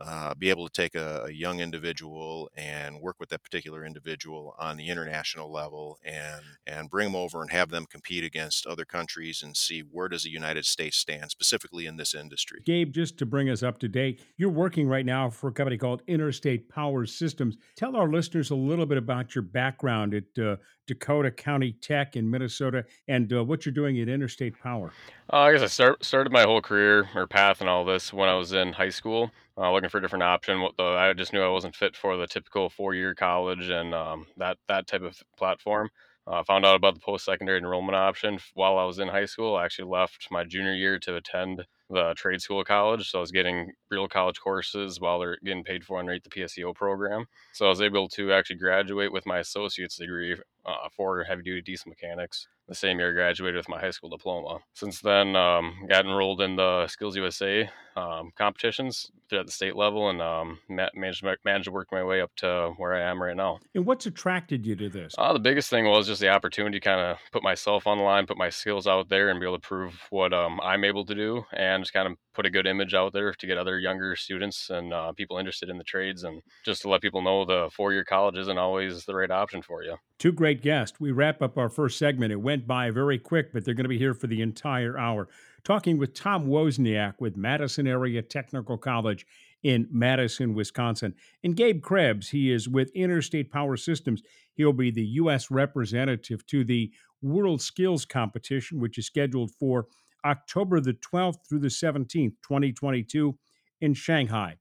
uh, 0.00 0.34
be 0.34 0.50
able 0.50 0.68
to 0.68 0.72
take 0.72 0.94
a, 0.94 1.24
a, 1.26 1.30
young 1.30 1.60
individual 1.60 2.50
and 2.56 3.00
work 3.00 3.16
with 3.20 3.28
that 3.28 3.42
particular 3.42 3.84
individual 3.84 4.54
on 4.58 4.76
the 4.76 4.88
international 4.88 5.52
level 5.52 5.98
and 6.04 6.42
and 6.66 6.90
bring 6.90 7.06
them 7.06 7.16
over 7.16 7.42
and 7.42 7.50
have 7.50 7.70
them 7.70 7.86
compete 7.88 8.24
against 8.24 8.66
other 8.66 8.84
countries 8.84 9.42
and 9.42 9.56
see 9.56 9.80
where 9.80 10.08
does 10.08 10.24
the 10.24 10.30
United 10.30 10.64
States 10.64 10.96
stand 10.96 11.30
specifically 11.30 11.86
in 11.86 11.96
this 11.96 12.14
industry. 12.14 12.60
Gabe, 12.64 12.92
just 12.92 13.18
to 13.18 13.26
bring 13.26 13.48
us 13.48 13.62
up 13.62 13.78
to 13.78 13.88
date, 13.88 14.20
you're 14.36 14.50
working 14.50 14.88
right 14.88 15.06
now 15.06 15.30
for 15.30 15.48
a 15.48 15.52
company 15.52 15.78
called 15.78 16.02
Interstate 16.08 16.68
Power 16.68 17.06
Systems. 17.06 17.56
Tell 17.76 17.96
our 17.96 18.08
listeners 18.08 18.50
a 18.50 18.56
little 18.56 18.86
bit 18.86 18.98
about 18.98 19.34
your 19.34 19.42
background 19.42 20.14
at 20.14 20.42
uh, 20.42 20.56
Dakota 20.86 21.30
County 21.30 21.72
Tech 21.72 22.16
in 22.16 22.30
Minnesota 22.30 22.84
and 23.08 23.32
uh, 23.32 23.44
what 23.44 23.64
you're 23.64 23.72
doing 23.72 24.00
at 24.00 24.08
Interstate 24.08 24.58
Power. 24.60 24.92
Uh, 25.32 25.36
I 25.36 25.52
guess 25.52 25.62
I 25.62 25.66
start, 25.66 26.04
started 26.04 26.32
my 26.32 26.42
whole 26.42 26.60
career 26.60 27.08
or 27.14 27.26
path 27.26 27.60
and 27.60 27.70
all 27.70 27.84
this 27.84 28.12
when 28.12 28.28
I 28.28 28.34
was 28.34 28.52
in 28.52 28.72
high 28.72 28.90
school, 28.90 29.30
uh, 29.58 29.72
looking 29.72 29.88
for 29.88 29.98
a 29.98 30.00
different 30.00 30.24
option. 30.24 30.68
I 30.78 31.12
just 31.12 31.32
knew 31.32 31.42
I 31.42 31.48
wasn't 31.48 31.76
fit 31.76 31.96
for 31.96 32.16
the 32.16 32.26
typical 32.26 32.70
four-year 32.70 33.14
college 33.14 33.68
and 33.68 33.94
um, 33.94 34.26
that 34.36 34.58
that 34.68 34.86
type 34.86 35.02
of 35.02 35.22
platform. 35.36 35.90
Uh, 36.26 36.42
found 36.42 36.64
out 36.64 36.74
about 36.74 36.94
the 36.94 37.00
post-secondary 37.00 37.58
enrollment 37.58 37.94
option 37.94 38.38
while 38.54 38.78
I 38.78 38.84
was 38.84 38.98
in 38.98 39.08
high 39.08 39.26
school. 39.26 39.56
I 39.56 39.66
actually 39.66 39.90
left 39.90 40.28
my 40.30 40.42
junior 40.42 40.72
year 40.72 40.98
to 41.00 41.16
attend 41.16 41.66
the 41.90 42.14
trade 42.16 42.40
school 42.40 42.64
college. 42.64 43.10
So 43.10 43.18
I 43.18 43.20
was 43.20 43.30
getting 43.30 43.72
real 43.90 44.08
college 44.08 44.40
courses 44.40 44.98
while 44.98 45.18
they're 45.18 45.36
getting 45.44 45.64
paid 45.64 45.84
for 45.84 45.98
underneath 45.98 46.24
the 46.24 46.30
PSEO 46.30 46.74
program. 46.74 47.26
So 47.52 47.66
I 47.66 47.68
was 47.68 47.82
able 47.82 48.08
to 48.08 48.32
actually 48.32 48.56
graduate 48.56 49.12
with 49.12 49.26
my 49.26 49.40
associate's 49.40 49.98
degree 49.98 50.34
uh, 50.64 50.88
for 50.96 51.24
heavy 51.24 51.42
duty 51.42 51.60
diesel 51.60 51.90
mechanics 51.90 52.48
the 52.68 52.74
same 52.74 52.98
year 52.98 53.10
I 53.10 53.12
graduated 53.12 53.56
with 53.56 53.68
my 53.68 53.78
high 53.78 53.90
school 53.90 54.08
diploma. 54.10 54.60
Since 54.72 55.00
then, 55.00 55.36
um, 55.36 55.86
got 55.88 56.06
enrolled 56.06 56.40
in 56.40 56.56
the 56.56 56.86
Skills 56.86 57.16
USA 57.16 57.68
um, 57.96 58.32
competitions 58.36 59.10
at 59.32 59.46
the 59.46 59.52
state 59.52 59.76
level 59.76 60.10
and 60.10 60.20
um, 60.22 60.58
managed, 60.68 61.24
managed 61.44 61.64
to 61.64 61.72
work 61.72 61.88
my 61.90 62.02
way 62.02 62.20
up 62.20 62.30
to 62.36 62.72
where 62.76 62.94
I 62.94 63.02
am 63.10 63.22
right 63.22 63.36
now. 63.36 63.58
And 63.74 63.86
what's 63.86 64.06
attracted 64.06 64.66
you 64.66 64.76
to 64.76 64.88
this? 64.88 65.14
Uh, 65.18 65.32
the 65.32 65.38
biggest 65.38 65.70
thing 65.70 65.86
was 65.86 66.06
just 66.06 66.20
the 66.20 66.28
opportunity 66.28 66.78
to 66.78 66.84
kind 66.84 67.00
of 67.00 67.18
put 67.32 67.42
myself 67.42 67.86
on 67.86 67.98
the 67.98 68.04
line, 68.04 68.26
put 68.26 68.36
my 68.36 68.50
skills 68.50 68.86
out 68.86 69.08
there, 69.08 69.30
and 69.30 69.40
be 69.40 69.46
able 69.46 69.58
to 69.58 69.66
prove 69.66 70.00
what 70.10 70.32
um, 70.32 70.60
I'm 70.62 70.84
able 70.84 71.04
to 71.06 71.14
do 71.14 71.44
and 71.52 71.82
just 71.82 71.92
kind 71.92 72.06
of 72.06 72.16
put 72.34 72.46
a 72.46 72.50
good 72.50 72.66
image 72.66 72.94
out 72.94 73.12
there 73.12 73.32
to 73.32 73.46
get 73.46 73.58
other 73.58 73.78
younger 73.78 74.16
students 74.16 74.70
and 74.70 74.92
uh, 74.92 75.12
people 75.12 75.38
interested 75.38 75.68
in 75.68 75.78
the 75.78 75.84
trades 75.84 76.24
and 76.24 76.42
just 76.64 76.82
to 76.82 76.88
let 76.88 77.00
people 77.00 77.22
know 77.22 77.44
the 77.44 77.70
four 77.72 77.92
year 77.92 78.04
college 78.04 78.36
isn't 78.36 78.58
always 78.58 79.04
the 79.04 79.14
right 79.14 79.30
option 79.30 79.62
for 79.62 79.82
you. 79.82 79.96
Two 80.18 80.32
great 80.32 80.62
guests. 80.62 80.98
We 81.00 81.12
wrap 81.12 81.42
up 81.42 81.58
our 81.58 81.68
first 81.68 81.98
segment. 81.98 82.32
It 82.32 82.36
went 82.36 82.66
by 82.66 82.90
very 82.90 83.18
quick, 83.18 83.52
but 83.52 83.64
they're 83.64 83.74
going 83.74 83.84
to 83.84 83.88
be 83.88 83.98
here 83.98 84.14
for 84.14 84.26
the 84.26 84.42
entire 84.42 84.98
hour. 84.98 85.28
Talking 85.64 85.96
with 85.96 86.12
Tom 86.12 86.46
Wozniak 86.46 87.14
with 87.20 87.38
Madison 87.38 87.86
Area 87.86 88.20
Technical 88.20 88.76
College 88.76 89.26
in 89.62 89.88
Madison, 89.90 90.54
Wisconsin. 90.54 91.14
And 91.42 91.56
Gabe 91.56 91.82
Krebs, 91.82 92.28
he 92.28 92.52
is 92.52 92.68
with 92.68 92.90
Interstate 92.94 93.50
Power 93.50 93.78
Systems. 93.78 94.22
He'll 94.52 94.74
be 94.74 94.90
the 94.90 95.06
U.S. 95.06 95.50
representative 95.50 96.46
to 96.48 96.64
the 96.64 96.92
World 97.22 97.62
Skills 97.62 98.04
Competition, 98.04 98.78
which 98.78 98.98
is 98.98 99.06
scheduled 99.06 99.52
for 99.58 99.86
October 100.26 100.80
the 100.80 100.92
12th 100.92 101.48
through 101.48 101.60
the 101.60 101.68
17th, 101.68 102.34
2022, 102.42 103.34
in 103.80 103.94
Shanghai. 103.94 104.56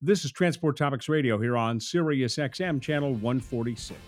This 0.00 0.24
is 0.24 0.32
Transport 0.32 0.78
Topics 0.78 1.08
Radio 1.08 1.38
here 1.38 1.58
on 1.58 1.78
Sirius 1.78 2.36
XM 2.36 2.80
Channel 2.80 3.12
146. 3.12 4.00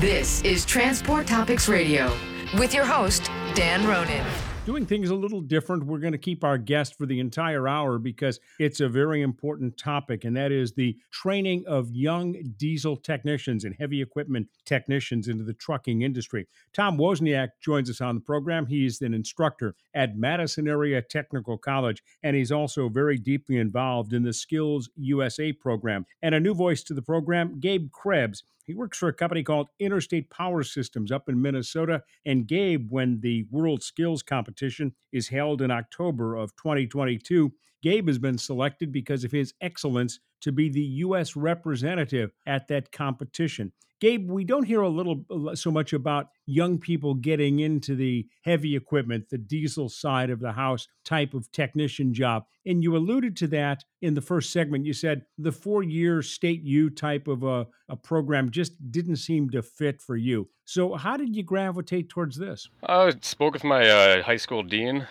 This 0.00 0.42
is 0.44 0.64
Transport 0.64 1.26
Topics 1.26 1.68
Radio 1.68 2.10
with 2.58 2.72
your 2.72 2.84
host, 2.86 3.26
Dan 3.54 3.86
Ronan. 3.86 4.47
Doing 4.68 4.84
things 4.84 5.08
a 5.08 5.14
little 5.14 5.40
different. 5.40 5.86
We're 5.86 5.96
going 5.96 6.12
to 6.12 6.18
keep 6.18 6.44
our 6.44 6.58
guest 6.58 6.98
for 6.98 7.06
the 7.06 7.20
entire 7.20 7.66
hour 7.66 7.98
because 7.98 8.38
it's 8.58 8.80
a 8.80 8.88
very 8.88 9.22
important 9.22 9.78
topic, 9.78 10.24
and 10.24 10.36
that 10.36 10.52
is 10.52 10.72
the 10.72 10.94
training 11.10 11.64
of 11.66 11.90
young 11.90 12.36
diesel 12.58 12.94
technicians 12.94 13.64
and 13.64 13.74
heavy 13.78 14.02
equipment 14.02 14.46
technicians 14.66 15.28
into 15.28 15.42
the 15.42 15.54
trucking 15.54 16.02
industry. 16.02 16.46
Tom 16.74 16.98
Wozniak 16.98 17.52
joins 17.62 17.88
us 17.88 18.02
on 18.02 18.14
the 18.14 18.20
program. 18.20 18.66
He's 18.66 19.00
an 19.00 19.14
instructor 19.14 19.74
at 19.94 20.18
Madison 20.18 20.68
Area 20.68 21.00
Technical 21.00 21.56
College, 21.56 22.02
and 22.22 22.36
he's 22.36 22.52
also 22.52 22.90
very 22.90 23.16
deeply 23.16 23.56
involved 23.56 24.12
in 24.12 24.22
the 24.22 24.34
Skills 24.34 24.90
USA 24.96 25.50
program. 25.50 26.04
And 26.20 26.34
a 26.34 26.40
new 26.40 26.52
voice 26.52 26.82
to 26.82 26.92
the 26.92 27.00
program, 27.00 27.58
Gabe 27.58 27.90
Krebs. 27.90 28.42
He 28.68 28.74
works 28.74 28.98
for 28.98 29.08
a 29.08 29.14
company 29.14 29.42
called 29.42 29.70
Interstate 29.80 30.28
Power 30.28 30.62
Systems 30.62 31.10
up 31.10 31.30
in 31.30 31.40
Minnesota. 31.40 32.02
And 32.26 32.46
Gabe, 32.46 32.88
when 32.90 33.18
the 33.20 33.46
World 33.50 33.82
Skills 33.82 34.22
Competition 34.22 34.94
is 35.10 35.28
held 35.28 35.62
in 35.62 35.70
October 35.70 36.36
of 36.36 36.54
2022, 36.56 37.50
Gabe 37.82 38.06
has 38.08 38.18
been 38.18 38.36
selected 38.36 38.92
because 38.92 39.24
of 39.24 39.32
his 39.32 39.54
excellence 39.62 40.20
to 40.42 40.52
be 40.52 40.68
the 40.68 40.82
U.S. 40.82 41.34
representative 41.34 42.30
at 42.46 42.68
that 42.68 42.92
competition. 42.92 43.72
Gabe, 44.00 44.30
we 44.30 44.44
don't 44.44 44.64
hear 44.64 44.80
a 44.82 44.88
little 44.88 45.24
so 45.54 45.70
much 45.70 45.92
about 45.92 46.28
young 46.46 46.78
people 46.78 47.14
getting 47.14 47.60
into 47.60 47.96
the 47.96 48.26
heavy 48.42 48.76
equipment, 48.76 49.28
the 49.28 49.38
diesel 49.38 49.88
side 49.88 50.30
of 50.30 50.40
the 50.40 50.52
house 50.52 50.86
type 51.04 51.34
of 51.34 51.50
technician 51.50 52.14
job. 52.14 52.44
And 52.64 52.82
you 52.82 52.96
alluded 52.96 53.36
to 53.38 53.48
that 53.48 53.84
in 54.00 54.14
the 54.14 54.20
first 54.20 54.52
segment. 54.52 54.86
You 54.86 54.92
said 54.92 55.22
the 55.36 55.50
four 55.50 55.82
year 55.82 56.22
state 56.22 56.62
U 56.62 56.90
type 56.90 57.26
of 57.26 57.42
a, 57.42 57.66
a 57.88 57.96
program 57.96 58.50
just 58.50 58.92
didn't 58.92 59.16
seem 59.16 59.50
to 59.50 59.62
fit 59.62 60.00
for 60.00 60.16
you. 60.16 60.48
So, 60.64 60.94
how 60.94 61.16
did 61.16 61.34
you 61.34 61.42
gravitate 61.42 62.10
towards 62.10 62.36
this? 62.36 62.68
I 62.82 63.12
spoke 63.22 63.54
with 63.54 63.64
my 63.64 63.88
uh, 63.88 64.22
high 64.22 64.36
school 64.36 64.62
dean 64.62 65.06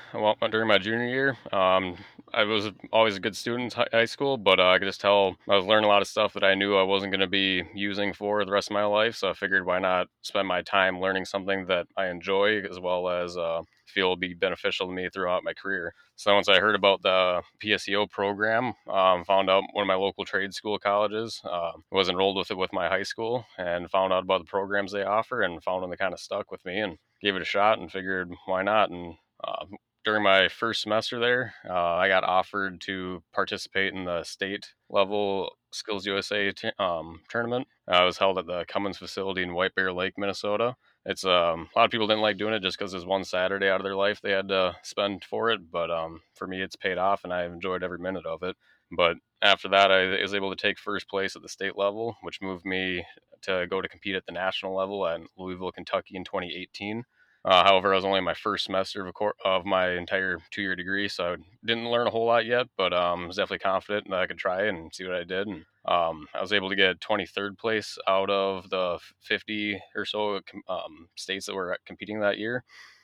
during 0.52 0.68
my 0.68 0.78
junior 0.78 1.08
year. 1.08 1.38
Um, 1.52 1.98
I 2.34 2.44
was 2.44 2.70
always 2.92 3.16
a 3.16 3.20
good 3.20 3.36
student 3.36 3.76
in 3.76 3.86
high 3.92 4.06
school, 4.06 4.38
but 4.38 4.60
uh, 4.60 4.68
I 4.70 4.80
could 4.80 4.88
just 4.88 5.02
tell 5.02 5.36
I 5.50 5.56
was 5.56 5.66
learning 5.66 5.86
a 5.86 5.88
lot 5.88 6.02
of 6.02 6.08
stuff 6.08 6.34
that 6.34 6.44
I 6.44 6.56
knew 6.56 6.76
I 6.76 6.84
wasn't 6.84 7.12
going 7.12 7.22
to 7.22 7.28
be 7.28 7.64
using 7.74 8.14
for 8.14 8.44
the 8.44 8.52
rest 8.52 8.70
of 8.70 8.74
my 8.74 8.86
life. 8.86 9.16
So 9.16 9.30
I 9.30 9.34
figured 9.34 9.66
why 9.66 9.80
not 9.80 10.08
spend 10.22 10.48
my 10.48 10.62
time 10.62 11.00
learning 11.00 11.26
something 11.26 11.66
that 11.68 11.88
I 11.96 12.08
enjoy 12.08 12.62
as 12.62 12.80
well 12.80 13.10
as 13.10 13.38
uh, 13.38 13.62
feel 13.88 14.10
will 14.10 14.16
be 14.16 14.34
beneficial 14.34 14.88
to 14.88 14.94
me 14.94 15.10
throughout 15.10 15.44
my 15.44 15.54
career. 15.54 15.94
So 16.16 16.34
once 16.34 16.50
I 16.50 16.60
heard 16.60 16.76
about 16.76 17.02
the 17.02 17.42
PSEO 17.64 18.10
program, 18.10 18.74
um, 18.92 19.24
found 19.24 19.50
out 19.50 19.64
one 19.72 19.84
of 19.84 19.88
my 19.88 19.96
local 19.96 20.26
trade 20.26 20.54
school 20.54 20.78
colleges 20.78 21.42
uh, 21.46 21.72
was 21.92 22.10
enrolled 22.10 22.38
with 22.38 22.52
it 22.52 22.58
with 22.58 22.74
my 22.74 22.88
high 22.88 23.04
school, 23.04 23.46
and 23.58 23.90
found 23.90 24.14
out 24.14 24.24
about 24.24 24.40
the 24.40 24.50
programs 24.50 24.92
they 24.92 25.04
offer, 25.04 25.42
and 25.42 25.64
found 25.64 25.82
one 25.82 25.90
that 25.90 26.00
kind 26.00 26.14
of 26.14 26.20
stuck 26.20 26.52
with 26.52 26.64
me, 26.66 26.80
and 26.80 26.98
gave 27.22 27.36
it 27.36 27.42
a 27.42 27.46
shot, 27.46 27.80
and 27.80 27.92
figured 27.92 28.32
why 28.46 28.62
not, 28.64 28.90
and 28.90 29.16
uh, 29.44 29.66
during 30.08 30.24
my 30.24 30.48
first 30.48 30.84
semester 30.84 31.20
there, 31.20 31.54
uh, 31.70 31.96
I 31.96 32.08
got 32.08 32.24
offered 32.24 32.80
to 32.86 33.22
participate 33.34 33.94
in 33.94 34.06
the 34.06 34.24
state 34.24 34.72
level 34.90 35.52
Skills 35.74 36.06
USA 36.06 36.50
t- 36.54 36.72
um, 36.80 37.20
tournament. 37.28 37.68
Uh, 37.92 38.04
it 38.04 38.06
was 38.06 38.18
held 38.18 38.38
at 38.38 38.46
the 38.46 38.64
Cummins 38.70 38.98
facility 38.98 39.44
in 39.44 39.54
White 39.54 39.76
Bear 39.76 39.92
Lake, 39.92 40.14
Minnesota. 40.18 40.78
It's 41.06 41.26
um, 41.26 41.68
a 41.76 41.80
lot 41.80 41.84
of 41.84 41.92
people 41.92 42.08
didn't 42.08 42.22
like 42.22 42.38
doing 42.38 42.54
it 42.54 42.62
just 42.62 42.80
because 42.80 42.94
it's 42.94 43.04
one 43.04 43.26
Saturday 43.26 43.68
out 43.68 43.82
of 43.82 43.84
their 43.84 43.98
life 43.98 44.22
they 44.22 44.32
had 44.32 44.48
to 44.48 44.78
spend 44.82 45.26
for 45.26 45.50
it. 45.50 45.70
But 45.70 45.92
um, 45.92 46.22
for 46.36 46.48
me, 46.48 46.62
it's 46.62 46.78
paid 46.78 46.98
off, 46.98 47.26
and 47.26 47.34
I've 47.34 47.52
enjoyed 47.52 47.84
every 47.84 48.00
minute 48.00 48.26
of 48.26 48.44
it. 48.44 48.56
But 48.96 49.18
after 49.42 49.68
that, 49.68 49.92
I 49.92 50.22
was 50.22 50.34
able 50.34 50.56
to 50.56 50.62
take 50.62 50.80
first 50.80 51.10
place 51.10 51.36
at 51.36 51.42
the 51.42 51.50
state 51.50 51.78
level, 51.78 52.16
which 52.22 52.42
moved 52.42 52.64
me 52.64 53.06
to 53.42 53.68
go 53.70 53.82
to 53.82 53.90
compete 53.90 54.16
at 54.16 54.26
the 54.26 54.32
national 54.32 54.74
level 54.74 55.06
at 55.06 55.20
Louisville, 55.38 55.74
Kentucky 55.74 56.16
in 56.16 56.24
2018. 56.24 57.04
Uh, 57.46 57.64
however, 57.64 57.94
I 57.94 57.96
was 57.96 58.04
only 58.04 58.18
in 58.18 58.26
my 58.26 58.34
first 58.34 58.66
semester 58.66 59.06
of, 59.06 59.14
cor- 59.14 59.36
of 59.46 59.66
my 59.66 59.92
entire 59.92 60.40
two 60.52 60.62
year 60.62 60.76
degree, 60.76 61.08
so 61.08 61.34
I 61.34 61.36
didn't 61.66 61.90
learn 61.90 62.08
a 62.08 62.10
whole 62.10 62.26
lot 62.26 62.46
yet, 62.46 62.68
but 62.78 62.94
um, 62.94 63.28
was 63.28 63.38
definitely 63.38 63.60
confident 63.60 64.10
that 64.10 64.20
I 64.20 64.28
could 64.28 64.38
try 64.38 64.66
and 64.66 64.94
see 64.94 65.06
what 65.06 65.16
I 65.16 65.24
did. 65.24 65.48
And 65.48 65.66
um, 65.86 66.28
I 66.34 66.42
was 66.42 66.52
able 66.52 66.70
to 66.70 66.76
get 66.76 67.00
23rd 67.00 67.58
place 67.58 67.98
out 68.08 68.30
of 68.30 68.70
the 68.70 69.00
50 69.22 69.80
or 69.96 70.06
so 70.06 70.42
um, 70.68 71.08
states 71.16 71.46
that 71.46 71.56
were 71.56 71.78
competing 71.86 72.20
that 72.20 72.38
year. 72.38 72.64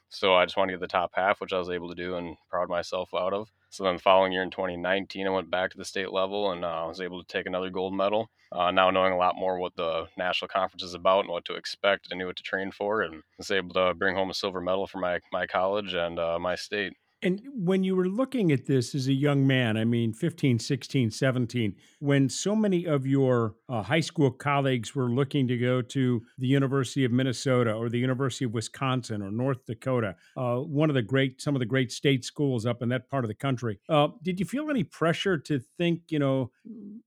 So 0.09 0.35
I 0.35 0.45
just 0.45 0.57
wanted 0.57 0.73
to 0.73 0.77
get 0.77 0.81
the 0.81 0.87
top 0.87 1.11
half, 1.15 1.39
which 1.39 1.53
I 1.53 1.57
was 1.57 1.69
able 1.69 1.89
to 1.89 1.95
do 1.95 2.17
and 2.17 2.35
proud 2.49 2.69
myself 2.69 3.09
out 3.15 3.33
of. 3.33 3.49
So 3.73 3.83
then 3.83 3.95
the 3.95 4.01
following 4.03 4.31
year 4.31 4.43
in 4.43 4.51
2019, 4.51 5.25
I 5.25 5.31
went 5.31 5.49
back 5.49 5.71
to 5.71 5.79
the 5.79 5.83
state 5.83 6.13
level 6.13 6.51
and 6.51 6.63
uh, 6.63 6.85
was 6.87 7.01
able 7.01 7.23
to 7.23 7.27
take 7.27 7.47
another 7.47 7.71
gold 7.71 7.95
medal. 7.95 8.29
Uh, 8.51 8.69
now 8.69 8.91
knowing 8.91 9.13
a 9.13 9.17
lot 9.17 9.35
more 9.35 9.57
what 9.57 9.75
the 9.75 10.05
national 10.15 10.47
conference 10.47 10.83
is 10.83 10.93
about 10.93 11.21
and 11.21 11.29
what 11.29 11.43
to 11.45 11.55
expect, 11.55 12.09
I 12.11 12.15
knew 12.15 12.27
what 12.27 12.35
to 12.35 12.43
train 12.43 12.69
for, 12.69 13.01
and 13.01 13.23
was 13.39 13.49
able 13.49 13.73
to 13.73 13.95
bring 13.95 14.15
home 14.15 14.29
a 14.29 14.35
silver 14.35 14.61
medal 14.61 14.85
for 14.85 14.99
my 14.99 15.19
my 15.31 15.47
college 15.47 15.95
and 15.95 16.19
uh, 16.19 16.37
my 16.37 16.53
state. 16.53 16.93
And 17.23 17.41
when 17.55 17.85
you 17.85 17.95
were 17.95 18.09
looking 18.09 18.51
at 18.51 18.65
this 18.65 18.93
as 18.93 19.07
a 19.07 19.13
young 19.13 19.47
man, 19.47 19.77
I 19.77 19.85
mean, 19.85 20.11
15, 20.11 20.59
16, 20.59 21.09
17, 21.09 21.73
when 21.99 22.27
so 22.27 22.53
many 22.53 22.85
of 22.85 23.07
your 23.07 23.55
uh, 23.69 23.81
high 23.81 24.01
school 24.01 24.29
colleagues 24.29 24.93
were 24.93 25.09
looking 25.09 25.47
to 25.47 25.57
go 25.57 25.81
to 25.81 26.21
the 26.37 26.47
University 26.47 27.05
of 27.05 27.13
Minnesota 27.13 27.71
or 27.71 27.87
the 27.87 27.97
University 27.97 28.43
of 28.43 28.53
Wisconsin 28.53 29.21
or 29.21 29.31
North 29.31 29.65
Dakota, 29.65 30.15
uh, 30.35 30.57
one 30.57 30.89
of 30.89 30.95
the 30.95 31.01
great, 31.01 31.41
some 31.41 31.55
of 31.55 31.59
the 31.59 31.65
great 31.65 31.93
state 31.93 32.25
schools 32.25 32.65
up 32.65 32.81
in 32.81 32.89
that 32.89 33.09
part 33.09 33.23
of 33.23 33.29
the 33.29 33.35
country, 33.35 33.79
uh, 33.87 34.09
did 34.21 34.37
you 34.37 34.45
feel 34.45 34.69
any 34.69 34.83
pressure 34.83 35.37
to 35.37 35.61
think, 35.77 36.01
you 36.09 36.19
know, 36.19 36.51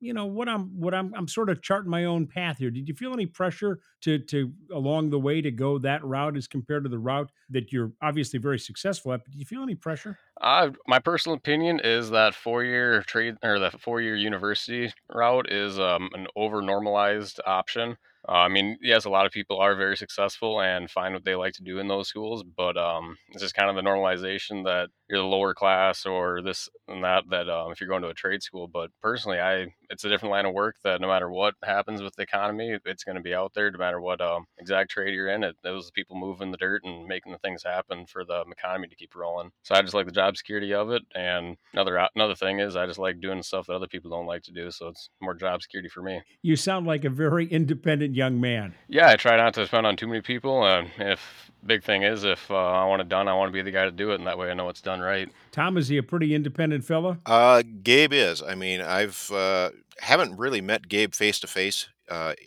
you 0.01 0.15
know 0.15 0.25
what 0.25 0.49
I'm, 0.49 0.81
what 0.81 0.95
I'm, 0.95 1.13
I'm 1.15 1.29
sort 1.29 1.51
of 1.51 1.61
charting 1.61 1.91
my 1.91 2.07
own 2.07 2.27
path 2.27 2.57
here. 2.57 2.71
Did 2.71 2.89
you 2.89 2.95
feel 2.95 3.13
any 3.13 3.27
pressure 3.27 3.81
to, 4.01 4.19
to 4.19 4.51
along 4.73 5.11
the 5.11 5.19
way 5.19 5.43
to 5.43 5.51
go 5.51 5.79
that 5.81 6.03
route 6.03 6.39
as 6.39 6.47
compared 6.47 6.85
to 6.85 6.89
the 6.89 6.99
route 6.99 7.31
that 7.51 7.71
you're 7.71 7.93
obviously 8.01 8.39
very 8.39 8.59
successful 8.59 9.13
at? 9.13 9.23
But 9.23 9.33
did 9.33 9.41
you 9.41 9.47
feel 9.47 9.63
any 9.63 9.75
pressure? 9.75 10.06
Uh, 10.41 10.71
my 10.87 10.99
personal 10.99 11.37
opinion 11.37 11.81
is 11.83 12.11
that 12.11 12.35
four-year 12.35 13.03
trade 13.03 13.37
or 13.43 13.59
the 13.59 13.71
four-year 13.71 14.17
university 14.17 14.93
route 15.09 15.51
is 15.51 15.79
um, 15.79 16.11
an 16.15 16.27
over-normalized 16.37 17.41
option. 17.47 17.97
Uh, 18.29 18.33
I 18.33 18.49
mean, 18.49 18.77
yes, 18.83 19.05
a 19.05 19.11
lot 19.11 19.25
of 19.25 19.33
people 19.33 19.59
are 19.59 19.75
very 19.77 19.97
successful 19.97 20.61
and 20.61 20.91
find 20.91 21.15
what 21.15 21.25
they 21.25 21.35
like 21.37 21.55
to 21.55 21.63
do 21.63 21.79
in 21.79 21.89
those 21.89 22.09
schools, 22.09 22.43
but 22.43 22.77
um, 22.77 23.17
it's 23.31 23.41
just 23.43 23.55
kind 23.55 23.71
of 23.71 23.77
the 23.77 23.89
normalization 23.89 24.65
that 24.65 24.91
you're 25.09 25.21
the 25.21 25.25
lower 25.25 25.55
class 25.55 26.07
or 26.07 26.43
this 26.43 26.69
and 26.89 27.05
that. 27.05 27.25
That 27.31 27.49
um, 27.49 27.73
if 27.73 27.81
you're 27.81 27.89
going 27.89 28.03
to 28.03 28.09
a 28.09 28.15
trade 28.15 28.43
school, 28.43 28.69
but 28.69 28.91
personally, 29.03 29.39
I 29.39 29.67
it's 29.91 30.05
a 30.05 30.09
different 30.09 30.33
line 30.33 30.47
of 30.47 30.55
work 30.55 30.77
that 30.85 31.01
no 31.01 31.09
matter 31.09 31.31
what 31.31 31.55
happens 31.63 32.03
with 32.03 32.15
the 32.17 32.23
economy, 32.23 32.77
it's 32.85 33.05
going 33.05 33.17
to 33.17 33.23
be 33.23 33.35
out 33.35 33.53
there. 33.55 33.71
No 33.71 33.79
matter 33.79 34.01
what 34.01 34.21
um, 34.21 34.47
exact 34.59 34.91
trade 34.91 35.15
you're 35.15 35.29
in, 35.29 35.45
it 35.45 35.57
those 35.63 35.91
people 35.91 36.17
moving 36.17 36.51
the 36.51 36.57
dirt 36.57 36.83
and 36.85 37.07
making 37.07 37.33
the 37.33 37.39
things 37.39 37.63
happen 37.63 38.07
for 38.07 38.25
the 38.25 38.45
economy 38.51 38.89
to 38.89 38.97
keep 38.97 39.15
rolling. 39.15 39.51
So 39.63 39.75
I 39.75 39.83
just 39.83 39.95
like 39.95 40.07
the 40.07 40.13
job 40.13 40.37
security 40.37 40.75
of 40.75 40.91
it. 40.91 41.03
And 41.15 41.57
another 41.73 42.09
another 42.15 42.35
thing 42.35 42.61
is 42.61 42.77
I 42.77 42.87
just 42.87 42.99
like 42.99 43.21
doing 43.21 43.43
stuff 43.43 43.67
that 43.67 43.75
other 43.75 43.87
people 43.87 44.11
don't 44.11 44.27
like 44.27 44.43
to 44.45 44.53
do. 44.53 44.71
So 44.71 44.89
it's 44.89 45.11
more 45.21 45.35
job 45.35 45.63
security 45.63 45.89
for 45.89 46.03
me. 46.03 46.23
You 46.43 46.57
sound 46.57 46.87
like 46.87 47.05
a 47.05 47.11
very 47.11 47.47
independent 47.47 48.15
young 48.15 48.41
man. 48.41 48.75
Yeah, 48.89 49.09
I 49.09 49.17
try 49.17 49.37
not 49.37 49.55
to 49.55 49.65
depend 49.65 49.87
on 49.87 49.97
too 49.97 50.07
many 50.07 50.21
people. 50.21 50.67
And 50.67 50.91
if 50.99 51.51
big 51.67 51.83
thing 51.83 52.03
is, 52.03 52.25
if 52.25 52.51
uh, 52.51 52.55
I 52.55 52.85
want 52.87 53.03
it 53.03 53.09
done, 53.09 53.29
I 53.29 53.35
want 53.35 53.49
to 53.49 53.53
be 53.53 53.63
the 53.63 53.71
guy 53.71 53.85
to 53.85 53.91
do 53.91 54.13
it, 54.13 54.17
and 54.17 54.27
that 54.27 54.39
way 54.39 54.51
I 54.51 54.55
know 54.55 54.69
it's 54.69 54.81
done 54.81 55.01
right. 55.01 55.29
Tom, 55.53 55.77
is 55.77 55.89
he 55.89 55.97
a 55.99 56.03
pretty 56.03 56.35
independent 56.35 56.85
fella? 56.85 57.19
Uh, 57.27 57.63
Gabe 57.83 58.13
is. 58.13 58.43
I 58.43 58.55
mean, 58.55 58.81
I've 58.81 59.31
uh, 59.33 59.71
haven't 59.99 60.37
really 60.37 60.61
met 60.61 60.89
Gabe 60.89 61.15
face 61.15 61.41
to 61.41 61.47
face 61.47 61.89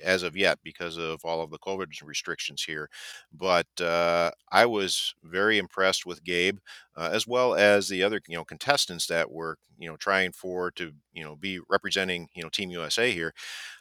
as 0.04 0.24
of 0.24 0.38
yet 0.38 0.60
because 0.64 0.98
of 0.98 1.20
all 1.24 1.42
of 1.42 1.52
the 1.52 1.60
COVID 1.60 1.88
restrictions 2.04 2.64
here. 2.64 2.90
But 3.34 3.68
uh, 3.82 4.32
I 4.52 4.66
was 4.66 5.14
very 5.24 5.58
impressed 5.58 6.06
with 6.06 6.24
Gabe, 6.24 6.60
uh, 6.96 7.10
as 7.12 7.28
well 7.28 7.56
as 7.56 7.88
the 7.88 8.04
other 8.04 8.22
you 8.28 8.36
know 8.36 8.46
contestants 8.46 9.08
that 9.08 9.32
were 9.32 9.58
you 9.78 9.90
know 9.90 9.98
trying 9.98 10.32
for 10.32 10.72
to 10.72 10.92
you 11.14 11.24
know 11.24 11.36
be 11.36 11.60
representing 11.70 12.28
you 12.36 12.44
know 12.44 12.50
Team 12.50 12.70
USA 12.70 13.12
here. 13.12 13.34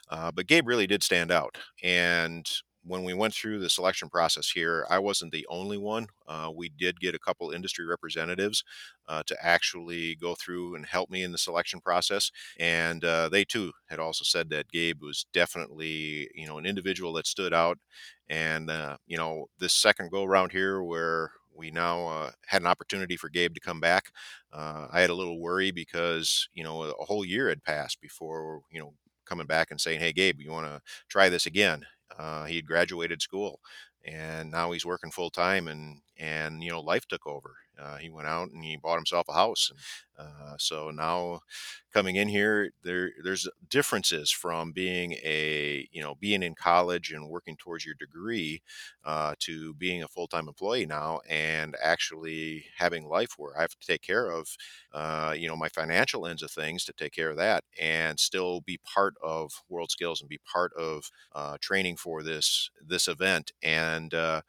Uh, 0.09 0.31
but 0.31 0.47
Gabe 0.47 0.67
really 0.67 0.87
did 0.87 1.03
stand 1.03 1.31
out, 1.31 1.57
and 1.83 2.49
when 2.89 3.03
we 3.05 3.13
went 3.13 3.33
through 3.33 3.59
the 3.59 3.69
selection 3.69 4.09
process 4.09 4.49
here, 4.49 4.85
I 4.89 4.99
wasn't 4.99 5.31
the 5.31 5.47
only 5.49 5.77
one. 5.77 6.07
Uh, 6.27 6.51
we 6.55 6.69
did 6.69 6.99
get 6.99 7.15
a 7.15 7.19
couple 7.19 7.51
industry 7.51 7.85
representatives 7.85 8.63
uh, 9.07 9.23
to 9.27 9.37
actually 9.45 10.15
go 10.15 10.35
through 10.35 10.75
and 10.75 10.85
help 10.85 11.09
me 11.09 11.23
in 11.23 11.31
the 11.31 11.37
selection 11.37 11.81
process, 11.81 12.31
and 12.59 13.03
uh, 13.05 13.29
they 13.29 13.45
too 13.45 13.71
had 13.87 13.99
also 13.99 14.23
said 14.25 14.49
that 14.49 14.69
Gabe 14.71 15.01
was 15.01 15.25
definitely, 15.33 16.29
you 16.35 16.47
know, 16.47 16.57
an 16.57 16.65
individual 16.65 17.13
that 17.13 17.27
stood 17.27 17.53
out. 17.53 17.77
And 18.29 18.69
uh, 18.69 18.97
you 19.07 19.17
know, 19.17 19.47
this 19.59 19.73
second 19.73 20.11
go 20.11 20.23
around 20.23 20.51
here, 20.51 20.83
where 20.83 21.31
we 21.55 21.71
now 21.71 22.07
uh, 22.07 22.31
had 22.47 22.61
an 22.61 22.67
opportunity 22.67 23.17
for 23.17 23.29
Gabe 23.29 23.53
to 23.55 23.59
come 23.59 23.79
back, 23.79 24.11
uh, 24.53 24.87
I 24.91 25.01
had 25.01 25.09
a 25.09 25.15
little 25.15 25.39
worry 25.39 25.71
because 25.71 26.47
you 26.53 26.63
know 26.63 26.83
a 26.83 27.05
whole 27.05 27.25
year 27.25 27.49
had 27.49 27.63
passed 27.63 28.01
before 28.01 28.61
you 28.71 28.79
know 28.79 28.93
coming 29.25 29.47
back 29.47 29.71
and 29.71 29.81
saying, 29.81 29.99
"Hey, 29.99 30.13
Gabe, 30.13 30.39
you 30.41 30.51
want 30.51 30.67
to 30.67 30.81
try 31.09 31.29
this 31.29 31.45
again?" 31.45 31.85
Uh, 32.17 32.45
he 32.45 32.57
had 32.57 32.65
graduated 32.65 33.21
school, 33.21 33.59
and 34.05 34.51
now 34.51 34.71
he's 34.71 34.85
working 34.85 35.11
full 35.11 35.29
time 35.29 35.67
and 35.67 36.01
and 36.19 36.63
you 36.63 36.69
know 36.71 36.81
life 36.81 37.07
took 37.07 37.25
over. 37.27 37.55
Uh, 37.79 37.97
he 37.97 38.09
went 38.09 38.27
out 38.27 38.49
and 38.51 38.63
he 38.63 38.75
bought 38.77 38.97
himself 38.97 39.27
a 39.29 39.33
house 39.33 39.71
and 39.71 39.79
uh, 40.27 40.55
so 40.57 40.91
now 40.91 41.39
coming 41.93 42.15
in 42.17 42.27
here 42.27 42.71
there 42.83 43.11
there's 43.23 43.47
differences 43.69 44.29
from 44.31 44.71
being 44.71 45.13
a 45.23 45.87
you 45.91 46.01
know 46.01 46.15
being 46.19 46.43
in 46.43 46.53
college 46.55 47.11
and 47.11 47.29
working 47.29 47.55
towards 47.57 47.85
your 47.85 47.95
degree 47.95 48.61
uh, 49.05 49.33
to 49.39 49.73
being 49.75 50.03
a 50.03 50.07
full-time 50.07 50.47
employee 50.47 50.85
now 50.85 51.19
and 51.29 51.75
actually 51.81 52.65
having 52.77 53.07
life 53.07 53.33
where 53.37 53.57
i 53.57 53.61
have 53.61 53.71
to 53.71 53.87
take 53.87 54.01
care 54.01 54.29
of 54.29 54.47
uh, 54.93 55.33
you 55.37 55.47
know 55.47 55.55
my 55.55 55.69
financial 55.69 56.25
ends 56.25 56.43
of 56.43 56.51
things 56.51 56.83
to 56.83 56.93
take 56.93 57.13
care 57.13 57.29
of 57.29 57.37
that 57.37 57.63
and 57.79 58.19
still 58.19 58.61
be 58.61 58.79
part 58.83 59.15
of 59.23 59.51
world 59.69 59.91
skills 59.91 60.21
and 60.21 60.29
be 60.29 60.39
part 60.51 60.71
of 60.73 61.09
uh, 61.33 61.57
training 61.61 61.95
for 61.95 62.23
this 62.23 62.69
this 62.85 63.07
event 63.07 63.51
and 63.63 64.13
uh, 64.13 64.41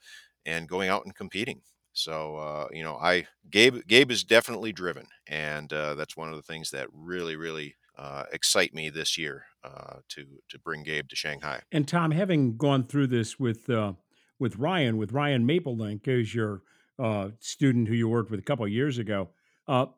and 0.47 0.69
going 0.69 0.89
out 0.89 1.05
and 1.05 1.15
competing 1.15 1.61
so 1.93 2.37
uh, 2.37 2.69
you 2.73 2.83
know, 2.83 2.97
I 2.97 3.27
Gabe 3.51 3.87
Gabe 3.87 4.11
is 4.11 4.25
definitely 4.25 4.73
driven, 4.73 5.07
and 5.27 5.73
uh, 5.73 5.95
that's 5.95 6.17
one 6.17 6.29
of 6.29 6.37
the 6.37 6.43
things 6.43 6.71
that 6.71 6.89
really 6.93 7.37
really 7.37 7.75
uh, 7.99 8.25
excite 8.33 8.75
me 8.75 8.91
this 8.91 9.19
year 9.19 9.45
uh, 9.65 9.97
to 10.09 10.25
to 10.49 10.59
bring 10.59 10.83
Gabe 10.83 11.09
to 11.09 11.17
Shanghai. 11.17 11.61
And 11.73 11.87
Tom, 11.87 12.11
having 12.13 12.57
gone 12.57 12.87
through 12.87 13.09
this 13.09 13.39
with 13.39 13.69
uh, 13.69 13.95
with 14.39 14.57
Ryan, 14.57 14.97
with 14.97 15.13
Ryan 15.13 15.47
Maplelink 15.47 16.07
as 16.09 16.35
your 16.35 16.63
uh, 16.99 17.31
student 17.41 17.89
who 17.89 17.95
you 17.95 18.09
worked 18.09 18.31
with 18.31 18.41
a 18.41 18.45
couple 18.45 18.67
years 18.69 18.99
ago, 18.99 19.31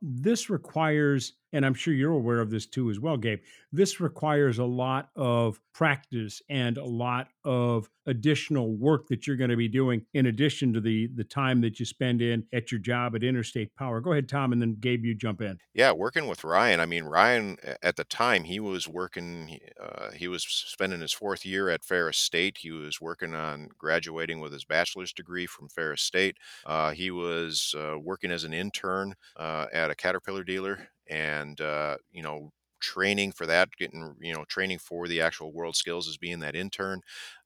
this 0.01 0.49
requires, 0.49 1.35
and 1.53 1.65
I'm 1.65 1.75
sure 1.75 1.95
you're 1.95 2.13
aware 2.13 2.41
of 2.41 2.51
this 2.51 2.67
too 2.67 2.91
as 2.91 2.99
well, 2.99 3.17
Gabe. 3.17 3.41
This 3.73 4.01
requires 4.01 4.59
a 4.59 4.65
lot 4.65 5.11
of 5.17 5.61
practice 5.73 6.43
and 6.51 6.77
a 6.77 6.85
lot 6.85 7.29
of 7.45 7.89
additional 8.07 8.75
work 8.77 9.09
that 9.09 9.27
you're 9.27 9.37
going 9.37 9.51
to 9.51 9.57
be 9.57 9.69
doing 9.69 10.05
in 10.13 10.27
addition 10.27 10.73
to 10.73 10.81
the 10.81 11.09
the 11.15 11.25
time 11.25 11.61
that 11.61 11.79
you 11.79 11.87
spend 11.87 12.21
in 12.21 12.45
at 12.53 12.71
your 12.71 12.81
job 12.81 13.15
at 13.15 13.23
Interstate 13.23 13.75
Power. 13.77 14.01
Go 14.01 14.13
ahead, 14.13 14.29
Tom, 14.29 14.53
and 14.53 14.61
then 14.61 14.77
Gabe, 14.79 15.05
you 15.05 15.15
jump 15.15 15.41
in. 15.41 15.59
Yeah, 15.75 15.93
working 15.93 16.27
with 16.27 16.45
Ryan. 16.45 16.81
I 16.81 16.87
mean, 16.87 17.05
Ryan 17.05 17.57
at 17.83 17.97
the 17.97 18.05
time 18.05 18.45
he 18.45 18.61
was 18.61 18.89
working. 18.89 19.59
Uh, 19.81 20.11
he 20.13 20.29
was 20.29 20.45
spending 20.45 21.01
his 21.01 21.13
fourth 21.13 21.47
year 21.47 21.69
at 21.69 21.85
Ferris 21.85 22.19
State. 22.19 22.59
He 22.59 22.71
was 22.71 23.01
working 23.01 23.35
on 23.35 23.69
graduating 23.79 24.41
with 24.41 24.53
his 24.53 24.65
bachelor's 24.65 25.13
degree 25.13 25.47
from 25.47 25.69
Ferris 25.69 26.03
State. 26.03 26.37
Uh, 26.67 26.91
he 26.91 27.11
was 27.11 27.75
uh, 27.79 27.99
working 27.99 28.31
as 28.31 28.45
an 28.45 28.53
intern 28.53 29.15
uh, 29.37 29.67
at 29.73 29.91
a 29.91 29.95
Caterpillar 29.95 30.45
dealer, 30.45 30.89
and 31.13 31.61
uh, 31.61 31.97
you 32.13 32.23
know 32.23 32.53
training 32.81 33.33
for 33.33 33.47
that, 33.47 33.71
getting 33.79 34.17
you 34.21 34.35
know 34.35 34.45
training 34.47 34.79
for 34.79 35.09
the 35.09 35.21
actual 35.21 35.53
world 35.53 35.77
skills 35.77 36.09
as 36.09 36.17
being 36.17 36.41
that 36.41 36.57
intern. 36.57 37.01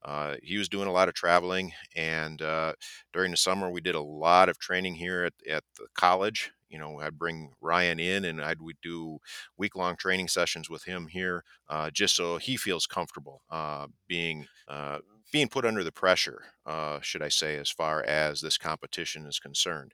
Uh, 0.04 0.36
he 0.42 0.58
was 0.58 0.68
doing 0.68 0.88
a 0.88 0.92
lot 0.92 1.08
of 1.08 1.14
traveling, 1.14 1.72
and 1.94 2.42
uh, 2.42 2.72
during 3.12 3.30
the 3.30 3.36
summer 3.36 3.70
we 3.70 3.80
did 3.80 3.94
a 3.94 4.00
lot 4.00 4.48
of 4.48 4.58
training 4.58 4.94
here 4.94 5.24
at, 5.24 5.34
at 5.50 5.64
the 5.76 5.86
college. 5.94 6.52
You 6.68 6.78
know, 6.78 7.00
I'd 7.00 7.18
bring 7.18 7.52
Ryan 7.60 8.00
in, 8.00 8.24
and 8.24 8.42
I'd 8.42 8.60
we 8.60 8.74
do 8.82 9.18
week 9.56 9.76
long 9.76 9.96
training 9.96 10.28
sessions 10.28 10.68
with 10.70 10.84
him 10.84 11.08
here, 11.08 11.44
uh, 11.68 11.90
just 11.90 12.16
so 12.16 12.38
he 12.38 12.56
feels 12.56 12.86
comfortable 12.86 13.42
uh, 13.50 13.86
being 14.08 14.46
uh, 14.68 14.98
being 15.32 15.48
put 15.48 15.64
under 15.64 15.82
the 15.84 15.92
pressure, 15.92 16.44
uh, 16.66 17.00
should 17.00 17.22
I 17.22 17.28
say, 17.28 17.56
as 17.56 17.70
far 17.70 18.02
as 18.04 18.40
this 18.40 18.58
competition 18.58 19.26
is 19.26 19.38
concerned. 19.38 19.92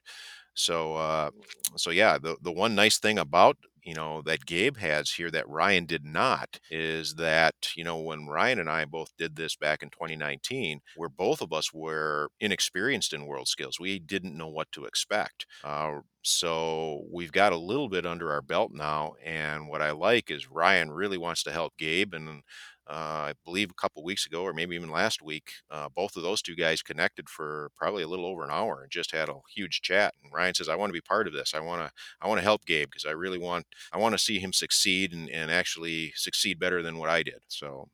So, 0.53 0.95
uh, 0.95 1.31
so 1.75 1.89
yeah, 1.91 2.17
the 2.17 2.37
the 2.41 2.51
one 2.51 2.75
nice 2.75 2.99
thing 2.99 3.17
about 3.19 3.57
you 3.83 3.93
know 3.93 4.21
that 4.23 4.45
Gabe 4.45 4.77
has 4.77 5.11
here 5.11 5.29
that 5.31 5.47
Ryan 5.49 5.85
did 5.85 6.05
not 6.05 6.59
is 6.69 7.15
that 7.15 7.55
you 7.75 7.83
know 7.83 7.97
when 7.99 8.27
Ryan 8.27 8.59
and 8.59 8.69
I 8.69 8.85
both 8.85 9.11
did 9.17 9.35
this 9.35 9.55
back 9.55 9.81
in 9.83 9.89
2019, 9.89 10.81
where 10.95 11.09
both 11.09 11.41
of 11.41 11.51
us 11.53 11.73
were 11.73 12.29
inexperienced 12.39 13.13
in 13.13 13.25
world 13.25 13.47
skills, 13.47 13.79
we 13.79 13.99
didn't 13.99 14.37
know 14.37 14.47
what 14.47 14.71
to 14.73 14.85
expect. 14.85 15.45
Uh, 15.63 15.99
so 16.23 17.03
we've 17.11 17.31
got 17.33 17.51
a 17.53 17.57
little 17.57 17.89
bit 17.89 18.05
under 18.05 18.31
our 18.31 18.41
belt 18.41 18.71
now, 18.73 19.13
and 19.23 19.67
what 19.67 19.81
I 19.81 19.91
like 19.91 20.31
is 20.31 20.49
Ryan 20.49 20.91
really 20.91 21.17
wants 21.17 21.43
to 21.43 21.51
help 21.51 21.73
Gabe 21.77 22.13
and 22.13 22.41
uh, 22.89 23.31
I 23.31 23.33
believe 23.45 23.69
a 23.71 23.81
couple 23.81 24.03
weeks 24.03 24.25
ago, 24.25 24.43
or 24.43 24.53
maybe 24.53 24.75
even 24.75 24.91
last 24.91 25.21
week, 25.21 25.51
uh, 25.71 25.89
both 25.95 26.15
of 26.15 26.23
those 26.23 26.41
two 26.41 26.55
guys 26.55 26.81
connected 26.81 27.29
for 27.29 27.69
probably 27.77 28.03
a 28.03 28.07
little 28.07 28.25
over 28.25 28.43
an 28.43 28.51
hour 28.51 28.81
and 28.81 28.91
just 28.91 29.11
had 29.11 29.29
a 29.29 29.35
huge 29.53 29.81
chat. 29.81 30.13
And 30.23 30.33
Ryan 30.33 30.53
says, 30.53 30.69
"I 30.69 30.75
want 30.75 30.89
to 30.89 30.93
be 30.93 31.01
part 31.01 31.27
of 31.27 31.33
this. 31.33 31.53
I 31.53 31.59
want 31.59 31.81
to, 31.81 31.91
I 32.21 32.27
want 32.27 32.39
to 32.39 32.43
help 32.43 32.65
Gabe 32.65 32.89
because 32.91 33.05
I 33.05 33.11
really 33.11 33.37
want, 33.39 33.65
I 33.93 33.97
want 33.97 34.13
to 34.13 34.19
see 34.19 34.39
him 34.39 34.53
succeed 34.53 35.13
and, 35.13 35.29
and 35.29 35.51
actually 35.51 36.13
succeed 36.15 36.59
better 36.59 36.81
than 36.83 36.97
what 36.97 37.09
I 37.09 37.23
did." 37.23 37.41
So 37.47 37.89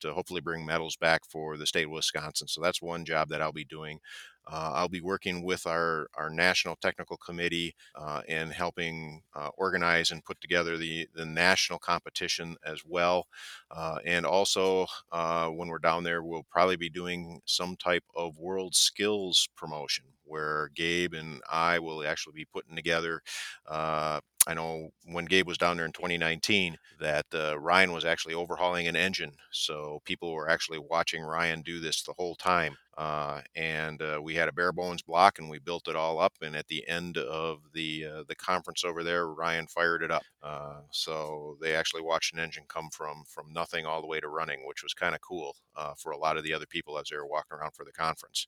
to 0.00 0.12
hopefully 0.12 0.40
bring 0.40 0.64
medals 0.64 0.96
back 0.96 1.22
for 1.28 1.56
the 1.56 1.66
state 1.66 1.84
of 1.86 1.90
Wisconsin. 1.90 2.48
So 2.48 2.60
that's 2.60 2.82
one 2.82 3.04
job 3.04 3.28
that 3.30 3.42
I'll 3.42 3.52
be 3.52 3.64
doing. 3.64 4.00
Uh, 4.50 4.72
I'll 4.74 4.88
be 4.88 5.00
working 5.00 5.42
with 5.42 5.66
our, 5.66 6.08
our 6.14 6.30
national 6.30 6.76
technical 6.76 7.16
committee 7.18 7.74
uh, 7.94 8.22
and 8.28 8.52
helping 8.52 9.22
uh, 9.34 9.50
organize 9.56 10.10
and 10.10 10.24
put 10.24 10.40
together 10.40 10.76
the, 10.76 11.06
the 11.14 11.26
national 11.26 11.78
competition 11.78 12.56
as 12.64 12.82
well. 12.86 13.26
Uh, 13.70 13.98
and 14.04 14.24
also, 14.24 14.86
uh, 15.12 15.48
when 15.48 15.68
we're 15.68 15.78
down 15.78 16.04
there, 16.04 16.22
we'll 16.22 16.46
probably 16.50 16.76
be 16.76 16.88
doing 16.88 17.40
some 17.44 17.76
type 17.76 18.04
of 18.16 18.38
world 18.38 18.74
skills 18.74 19.48
promotion 19.56 20.04
where 20.24 20.70
Gabe 20.74 21.14
and 21.14 21.40
I 21.50 21.78
will 21.78 22.06
actually 22.06 22.34
be 22.34 22.44
putting 22.44 22.76
together 22.76 23.22
uh, 23.66 24.20
I 24.46 24.54
know 24.54 24.90
when 25.04 25.26
Gabe 25.26 25.46
was 25.46 25.58
down 25.58 25.76
there 25.76 25.84
in 25.84 25.92
2019 25.92 26.78
that 27.00 27.26
uh, 27.34 27.58
Ryan 27.58 27.92
was 27.92 28.06
actually 28.06 28.34
overhauling 28.34 28.88
an 28.88 28.96
engine, 28.96 29.32
so 29.52 30.00
people 30.06 30.32
were 30.32 30.48
actually 30.48 30.78
watching 30.78 31.22
Ryan 31.22 31.60
do 31.60 31.80
this 31.80 32.02
the 32.02 32.14
whole 32.16 32.34
time. 32.34 32.76
Uh, 32.98 33.40
and 33.56 34.02
uh, 34.02 34.20
we 34.22 34.34
had 34.34 34.48
a 34.48 34.52
bare 34.52 34.72
bones 34.72 35.02
block 35.02 35.38
and 35.38 35.48
we 35.48 35.58
built 35.60 35.88
it 35.88 35.96
all 35.96 36.18
up 36.18 36.34
and 36.42 36.56
at 36.56 36.66
the 36.66 36.86
end 36.88 37.16
of 37.16 37.60
the 37.72 38.04
uh, 38.04 38.24
the 38.28 38.34
conference 38.34 38.84
over 38.84 39.04
there 39.04 39.28
ryan 39.28 39.66
fired 39.68 40.02
it 40.02 40.10
up 40.10 40.24
uh, 40.42 40.80
so 40.90 41.56
they 41.62 41.74
actually 41.76 42.02
watched 42.02 42.34
an 42.34 42.40
engine 42.40 42.64
come 42.68 42.88
from 42.90 43.22
from 43.26 43.52
nothing 43.52 43.86
all 43.86 44.00
the 44.00 44.06
way 44.08 44.20
to 44.20 44.28
running 44.28 44.66
which 44.66 44.82
was 44.82 44.94
kind 44.94 45.14
of 45.14 45.20
cool 45.20 45.54
uh, 45.76 45.94
for 45.96 46.10
a 46.12 46.18
lot 46.18 46.36
of 46.36 46.42
the 46.44 46.52
other 46.52 46.66
people 46.66 46.98
as 46.98 47.06
they 47.08 47.16
were 47.16 47.26
walking 47.26 47.56
around 47.56 47.72
for 47.72 47.84
the 47.84 47.92
conference. 47.92 48.46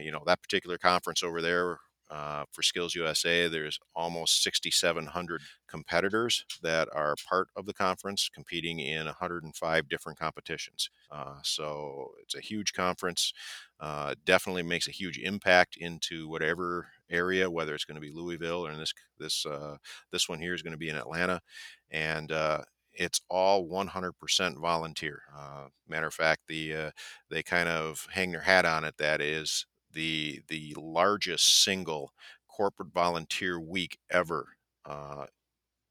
You 0.00 0.12
know 0.12 0.22
that 0.26 0.42
particular 0.42 0.78
conference 0.78 1.22
over 1.22 1.40
there 1.40 1.78
uh, 2.10 2.44
for 2.50 2.62
Skills 2.62 2.94
USA, 2.94 3.48
there's 3.48 3.78
almost 3.94 4.42
6,700 4.42 5.42
competitors 5.68 6.44
that 6.62 6.88
are 6.92 7.14
part 7.28 7.48
of 7.54 7.66
the 7.66 7.74
conference, 7.74 8.30
competing 8.32 8.78
in 8.80 9.06
105 9.06 9.88
different 9.88 10.18
competitions. 10.18 10.90
Uh, 11.10 11.36
so 11.42 12.12
it's 12.22 12.34
a 12.34 12.40
huge 12.40 12.72
conference. 12.72 13.32
Uh, 13.80 14.14
definitely 14.24 14.62
makes 14.62 14.88
a 14.88 14.92
huge 14.92 15.18
impact 15.18 15.76
into 15.76 16.28
whatever 16.28 16.88
area, 17.10 17.50
whether 17.50 17.74
it's 17.74 17.84
going 17.84 17.94
to 17.94 18.00
be 18.00 18.12
Louisville 18.12 18.66
or 18.66 18.74
this 18.74 18.92
this 19.18 19.46
uh, 19.46 19.76
this 20.10 20.28
one 20.28 20.40
here 20.40 20.54
is 20.54 20.62
going 20.62 20.72
to 20.72 20.78
be 20.78 20.88
in 20.88 20.96
Atlanta, 20.96 21.40
and 21.90 22.32
uh, 22.32 22.62
it's 22.92 23.20
all 23.30 23.68
100% 23.68 24.58
volunteer. 24.58 25.22
Uh, 25.36 25.68
matter 25.88 26.06
of 26.08 26.14
fact, 26.14 26.42
the 26.48 26.74
uh, 26.74 26.90
they 27.30 27.42
kind 27.42 27.68
of 27.68 28.06
hang 28.12 28.32
their 28.32 28.40
hat 28.40 28.64
on 28.64 28.84
it. 28.84 28.96
That 28.98 29.20
is 29.20 29.66
the 29.92 30.42
the 30.48 30.74
largest 30.78 31.62
single 31.62 32.12
corporate 32.48 32.92
volunteer 32.92 33.58
week 33.60 33.98
ever 34.10 34.56
uh, 34.84 35.26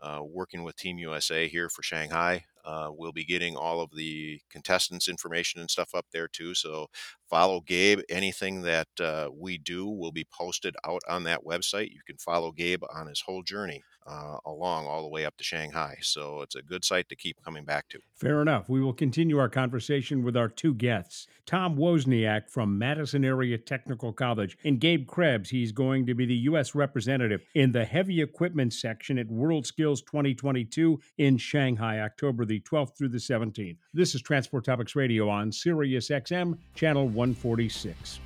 uh, 0.03 0.19
working 0.21 0.63
with 0.63 0.75
Team 0.75 0.97
USA 0.99 1.47
here 1.47 1.69
for 1.69 1.81
Shanghai. 1.81 2.43
Uh, 2.65 2.89
we'll 2.95 3.11
be 3.11 3.25
getting 3.25 3.55
all 3.55 3.81
of 3.81 3.89
the 3.95 4.39
contestants' 4.49 5.09
information 5.09 5.59
and 5.59 5.69
stuff 5.69 5.95
up 5.95 6.05
there 6.11 6.27
too. 6.27 6.53
So 6.53 6.87
follow 7.29 7.61
Gabe. 7.61 7.99
Anything 8.09 8.61
that 8.61 8.87
uh, 8.99 9.29
we 9.33 9.57
do 9.57 9.87
will 9.87 10.11
be 10.11 10.25
posted 10.31 10.75
out 10.85 11.01
on 11.09 11.23
that 11.23 11.43
website. 11.43 11.91
You 11.91 12.01
can 12.05 12.17
follow 12.17 12.51
Gabe 12.51 12.83
on 12.93 13.07
his 13.07 13.21
whole 13.21 13.43
journey 13.43 13.83
uh, 14.05 14.37
along 14.45 14.85
all 14.85 15.01
the 15.01 15.09
way 15.09 15.25
up 15.25 15.37
to 15.37 15.43
Shanghai. 15.43 15.97
So 16.01 16.41
it's 16.41 16.55
a 16.55 16.61
good 16.61 16.83
site 16.83 17.09
to 17.09 17.15
keep 17.15 17.41
coming 17.43 17.65
back 17.65 17.89
to. 17.89 17.99
Fair 18.15 18.41
enough. 18.41 18.69
We 18.69 18.81
will 18.81 18.93
continue 18.93 19.37
our 19.37 19.49
conversation 19.49 20.23
with 20.23 20.37
our 20.37 20.49
two 20.49 20.73
guests 20.73 21.27
Tom 21.45 21.75
Wozniak 21.75 22.49
from 22.49 22.77
Madison 22.77 23.25
Area 23.25 23.57
Technical 23.57 24.13
College 24.13 24.57
and 24.63 24.79
Gabe 24.79 25.07
Krebs. 25.07 25.49
He's 25.49 25.71
going 25.71 26.05
to 26.05 26.13
be 26.13 26.25
the 26.25 26.35
U.S. 26.35 26.75
representative 26.75 27.41
in 27.53 27.71
the 27.71 27.85
heavy 27.85 28.21
equipment 28.21 28.73
section 28.73 29.17
at 29.17 29.27
World 29.27 29.65
Skills 29.65 29.92
2022 30.01 30.99
in 31.17 31.37
Shanghai, 31.37 31.99
October 31.99 32.45
the 32.45 32.59
12th 32.61 32.97
through 32.97 33.09
the 33.09 33.17
17th. 33.17 33.77
This 33.93 34.15
is 34.15 34.21
Transport 34.21 34.65
Topics 34.65 34.95
Radio 34.95 35.29
on 35.29 35.51
Sirius 35.51 36.09
XM, 36.09 36.57
channel 36.75 37.07
146. 37.07 38.19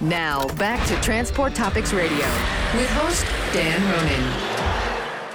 Now, 0.00 0.46
back 0.54 0.86
to 0.86 1.00
Transport 1.00 1.54
Topics 1.56 1.92
Radio 1.92 2.16
with 2.74 2.88
host 2.90 3.24
Dan 3.52 3.82
Ronan. 3.90 4.67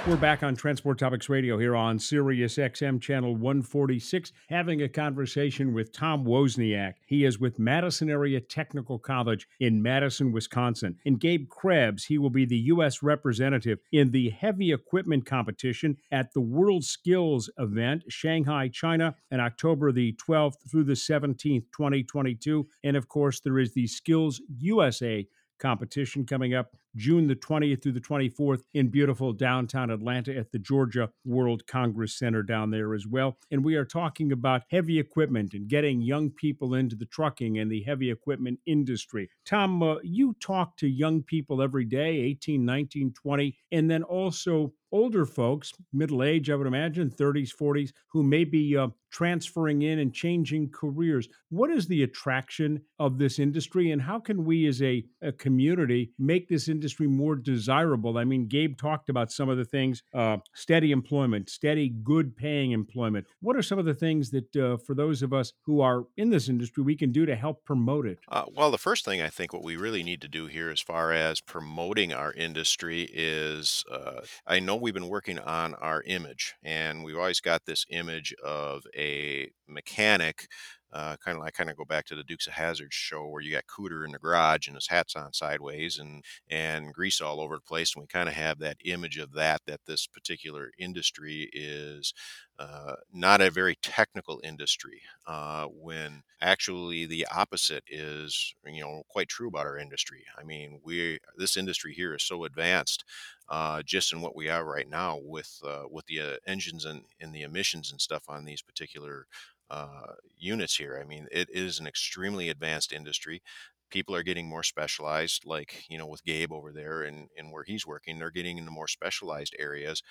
We're 0.06 0.16
back 0.16 0.42
on 0.42 0.54
Transport 0.54 0.98
Topics 0.98 1.30
Radio 1.30 1.58
here 1.58 1.74
on 1.74 1.98
Sirius 1.98 2.58
XM 2.58 3.00
channel 3.00 3.34
146, 3.36 4.32
having 4.50 4.82
a 4.82 4.88
conversation 4.88 5.72
with 5.72 5.92
Tom 5.92 6.26
Wozniak. 6.26 6.96
He 7.06 7.24
is 7.24 7.40
with 7.40 7.58
Madison 7.58 8.10
Area 8.10 8.42
Technical 8.42 8.98
College 8.98 9.48
in 9.60 9.82
Madison, 9.82 10.30
Wisconsin. 10.30 10.98
And 11.06 11.18
Gabe 11.18 11.48
Krebs, 11.48 12.04
he 12.04 12.18
will 12.18 12.28
be 12.28 12.44
the 12.44 12.58
U.S. 12.58 13.02
representative 13.02 13.78
in 13.92 14.10
the 14.10 14.28
heavy 14.28 14.72
equipment 14.72 15.24
competition 15.24 15.96
at 16.12 16.34
the 16.34 16.40
World 16.42 16.84
Skills 16.84 17.48
event, 17.56 18.04
Shanghai, 18.10 18.68
China, 18.68 19.14
in 19.30 19.40
October 19.40 19.90
the 19.90 20.14
12th 20.28 20.70
through 20.70 20.84
the 20.84 20.92
17th, 20.92 21.64
2022. 21.74 22.66
And 22.84 22.94
of 22.94 23.08
course, 23.08 23.40
there 23.40 23.58
is 23.58 23.72
the 23.72 23.86
Skills 23.86 24.42
USA 24.58 25.26
competition 25.64 26.26
coming 26.26 26.52
up 26.52 26.76
June 26.94 27.26
the 27.26 27.34
20th 27.34 27.82
through 27.82 27.92
the 27.92 28.00
24th 28.00 28.64
in 28.74 28.88
beautiful 28.88 29.32
downtown 29.32 29.90
Atlanta 29.90 30.36
at 30.36 30.52
the 30.52 30.58
Georgia 30.58 31.08
World 31.24 31.66
Congress 31.66 32.18
Center 32.18 32.42
down 32.42 32.70
there 32.70 32.92
as 32.92 33.06
well. 33.06 33.38
And 33.50 33.64
we 33.64 33.74
are 33.76 33.84
talking 33.86 34.30
about 34.30 34.64
heavy 34.70 34.98
equipment 34.98 35.54
and 35.54 35.66
getting 35.66 36.02
young 36.02 36.28
people 36.28 36.74
into 36.74 36.96
the 36.96 37.06
trucking 37.06 37.58
and 37.58 37.72
the 37.72 37.82
heavy 37.82 38.10
equipment 38.10 38.60
industry. 38.66 39.30
Tom, 39.46 39.82
uh, 39.82 39.96
you 40.02 40.36
talk 40.38 40.76
to 40.76 40.86
young 40.86 41.22
people 41.22 41.62
every 41.62 41.86
day, 41.86 42.10
18, 42.10 42.62
19, 42.62 43.14
20, 43.14 43.56
and 43.72 43.90
then 43.90 44.02
also 44.02 44.74
older 44.94 45.26
folks, 45.26 45.72
middle 45.92 46.22
age, 46.22 46.48
I 46.50 46.54
would 46.54 46.66
imagine, 46.66 47.10
30s, 47.10 47.50
40s, 47.54 47.92
who 48.12 48.22
may 48.22 48.44
be 48.44 48.76
uh, 48.76 48.88
transferring 49.10 49.82
in 49.82 49.98
and 49.98 50.12
changing 50.12 50.70
careers. 50.70 51.28
What 51.48 51.70
is 51.70 51.86
the 51.86 52.02
attraction 52.02 52.80
of 52.98 53.18
this 53.18 53.38
industry, 53.38 53.90
and 53.90 54.00
how 54.00 54.20
can 54.20 54.44
we 54.44 54.66
as 54.66 54.82
a, 54.82 55.04
a 55.22 55.32
community 55.32 56.12
make 56.18 56.48
this 56.48 56.68
industry? 56.68 57.06
more 57.14 57.36
desirable? 57.36 58.18
I 58.18 58.24
mean, 58.24 58.46
Gabe 58.46 58.76
talked 58.76 59.08
about 59.08 59.32
some 59.32 59.48
of 59.48 59.56
the 59.56 59.64
things 59.64 60.02
uh, 60.12 60.38
steady 60.54 60.92
employment, 60.92 61.48
steady, 61.48 61.88
good 61.88 62.36
paying 62.36 62.72
employment. 62.72 63.26
What 63.40 63.56
are 63.56 63.62
some 63.62 63.78
of 63.78 63.84
the 63.84 63.94
things 63.94 64.30
that, 64.30 64.56
uh, 64.56 64.76
for 64.76 64.94
those 64.94 65.22
of 65.22 65.32
us 65.32 65.52
who 65.62 65.80
are 65.80 66.04
in 66.16 66.30
this 66.30 66.48
industry, 66.48 66.82
we 66.82 66.96
can 66.96 67.12
do 67.12 67.24
to 67.26 67.36
help 67.36 67.64
promote 67.64 68.06
it? 68.06 68.18
Uh, 68.28 68.44
well, 68.54 68.70
the 68.70 68.78
first 68.78 69.04
thing 69.04 69.22
I 69.22 69.28
think 69.28 69.52
what 69.52 69.62
we 69.62 69.76
really 69.76 70.02
need 70.02 70.20
to 70.22 70.28
do 70.28 70.46
here, 70.46 70.70
as 70.70 70.80
far 70.80 71.12
as 71.12 71.40
promoting 71.40 72.12
our 72.12 72.32
industry, 72.32 73.08
is 73.12 73.84
uh, 73.90 74.20
I 74.46 74.60
know 74.60 74.76
we've 74.84 74.94
been 74.94 75.08
working 75.08 75.38
on 75.38 75.72
our 75.76 76.02
image, 76.02 76.54
and 76.62 77.02
we've 77.02 77.16
always 77.16 77.40
got 77.40 77.64
this 77.64 77.86
image 77.88 78.34
of 78.44 78.82
a 78.94 79.50
mechanic 79.66 80.46
uh, 80.92 81.16
kind 81.16 81.36
of 81.36 81.42
I 81.42 81.50
kind 81.50 81.68
of 81.70 81.76
go 81.76 81.84
back 81.84 82.04
to 82.06 82.14
the 82.14 82.22
Dukes 82.22 82.46
of 82.46 82.52
Hazzard 82.52 82.92
show 82.92 83.26
where 83.26 83.42
you 83.42 83.50
got 83.50 83.64
Cooter 83.66 84.04
in 84.04 84.12
the 84.12 84.18
garage 84.18 84.68
and 84.68 84.76
his 84.76 84.86
hat's 84.86 85.16
on 85.16 85.32
sideways 85.32 85.98
and 85.98 86.22
and 86.48 86.94
grease 86.94 87.20
all 87.20 87.40
over 87.40 87.56
the 87.56 87.60
place, 87.62 87.94
and 87.94 88.02
we 88.02 88.06
kind 88.06 88.28
of 88.28 88.34
have 88.36 88.60
that 88.60 88.76
image 88.84 89.18
of 89.18 89.32
that 89.32 89.62
that 89.66 89.80
this 89.86 90.06
particular 90.06 90.70
industry 90.78 91.50
is 91.52 92.14
uh, 92.60 92.94
not 93.12 93.40
a 93.40 93.50
very 93.50 93.74
technical 93.82 94.40
industry. 94.44 95.00
Uh, 95.26 95.64
when 95.66 96.22
actually 96.40 97.06
the 97.06 97.26
opposite 97.34 97.82
is 97.88 98.54
you 98.64 98.80
know 98.80 99.02
quite 99.08 99.28
true 99.28 99.48
about 99.48 99.66
our 99.66 99.78
industry. 99.78 100.24
I 100.38 100.44
mean, 100.44 100.80
we 100.84 101.18
this 101.36 101.56
industry 101.56 101.92
here 101.92 102.14
is 102.14 102.22
so 102.22 102.44
advanced. 102.44 103.04
Uh, 103.48 103.82
just 103.82 104.12
in 104.12 104.20
what 104.22 104.34
we 104.34 104.48
are 104.48 104.64
right 104.64 104.88
now 104.88 105.18
with 105.22 105.60
uh, 105.64 105.84
with 105.90 106.06
the 106.06 106.20
uh, 106.20 106.36
engines 106.46 106.84
and, 106.84 107.02
and 107.20 107.34
the 107.34 107.42
emissions 107.42 107.90
and 107.90 108.00
stuff 108.00 108.24
on 108.28 108.44
these 108.44 108.62
particular 108.62 109.26
uh, 109.70 110.14
units 110.36 110.76
here. 110.76 110.98
I 111.00 111.06
mean, 111.06 111.26
it 111.30 111.48
is 111.50 111.78
an 111.78 111.86
extremely 111.86 112.48
advanced 112.48 112.92
industry. 112.92 113.42
People 113.90 114.14
are 114.16 114.22
getting 114.22 114.48
more 114.48 114.62
specialized, 114.64 115.44
like 115.46 115.84
you 115.88 115.98
know, 115.98 116.06
with 116.06 116.24
Gabe 116.24 116.52
over 116.52 116.72
there 116.72 117.02
and 117.02 117.28
and 117.38 117.52
where 117.52 117.64
he's 117.64 117.86
working, 117.86 118.18
they're 118.18 118.30
getting 118.30 118.58
into 118.58 118.70
more 118.70 118.88
specialized 118.88 119.54
areas, 119.58 120.02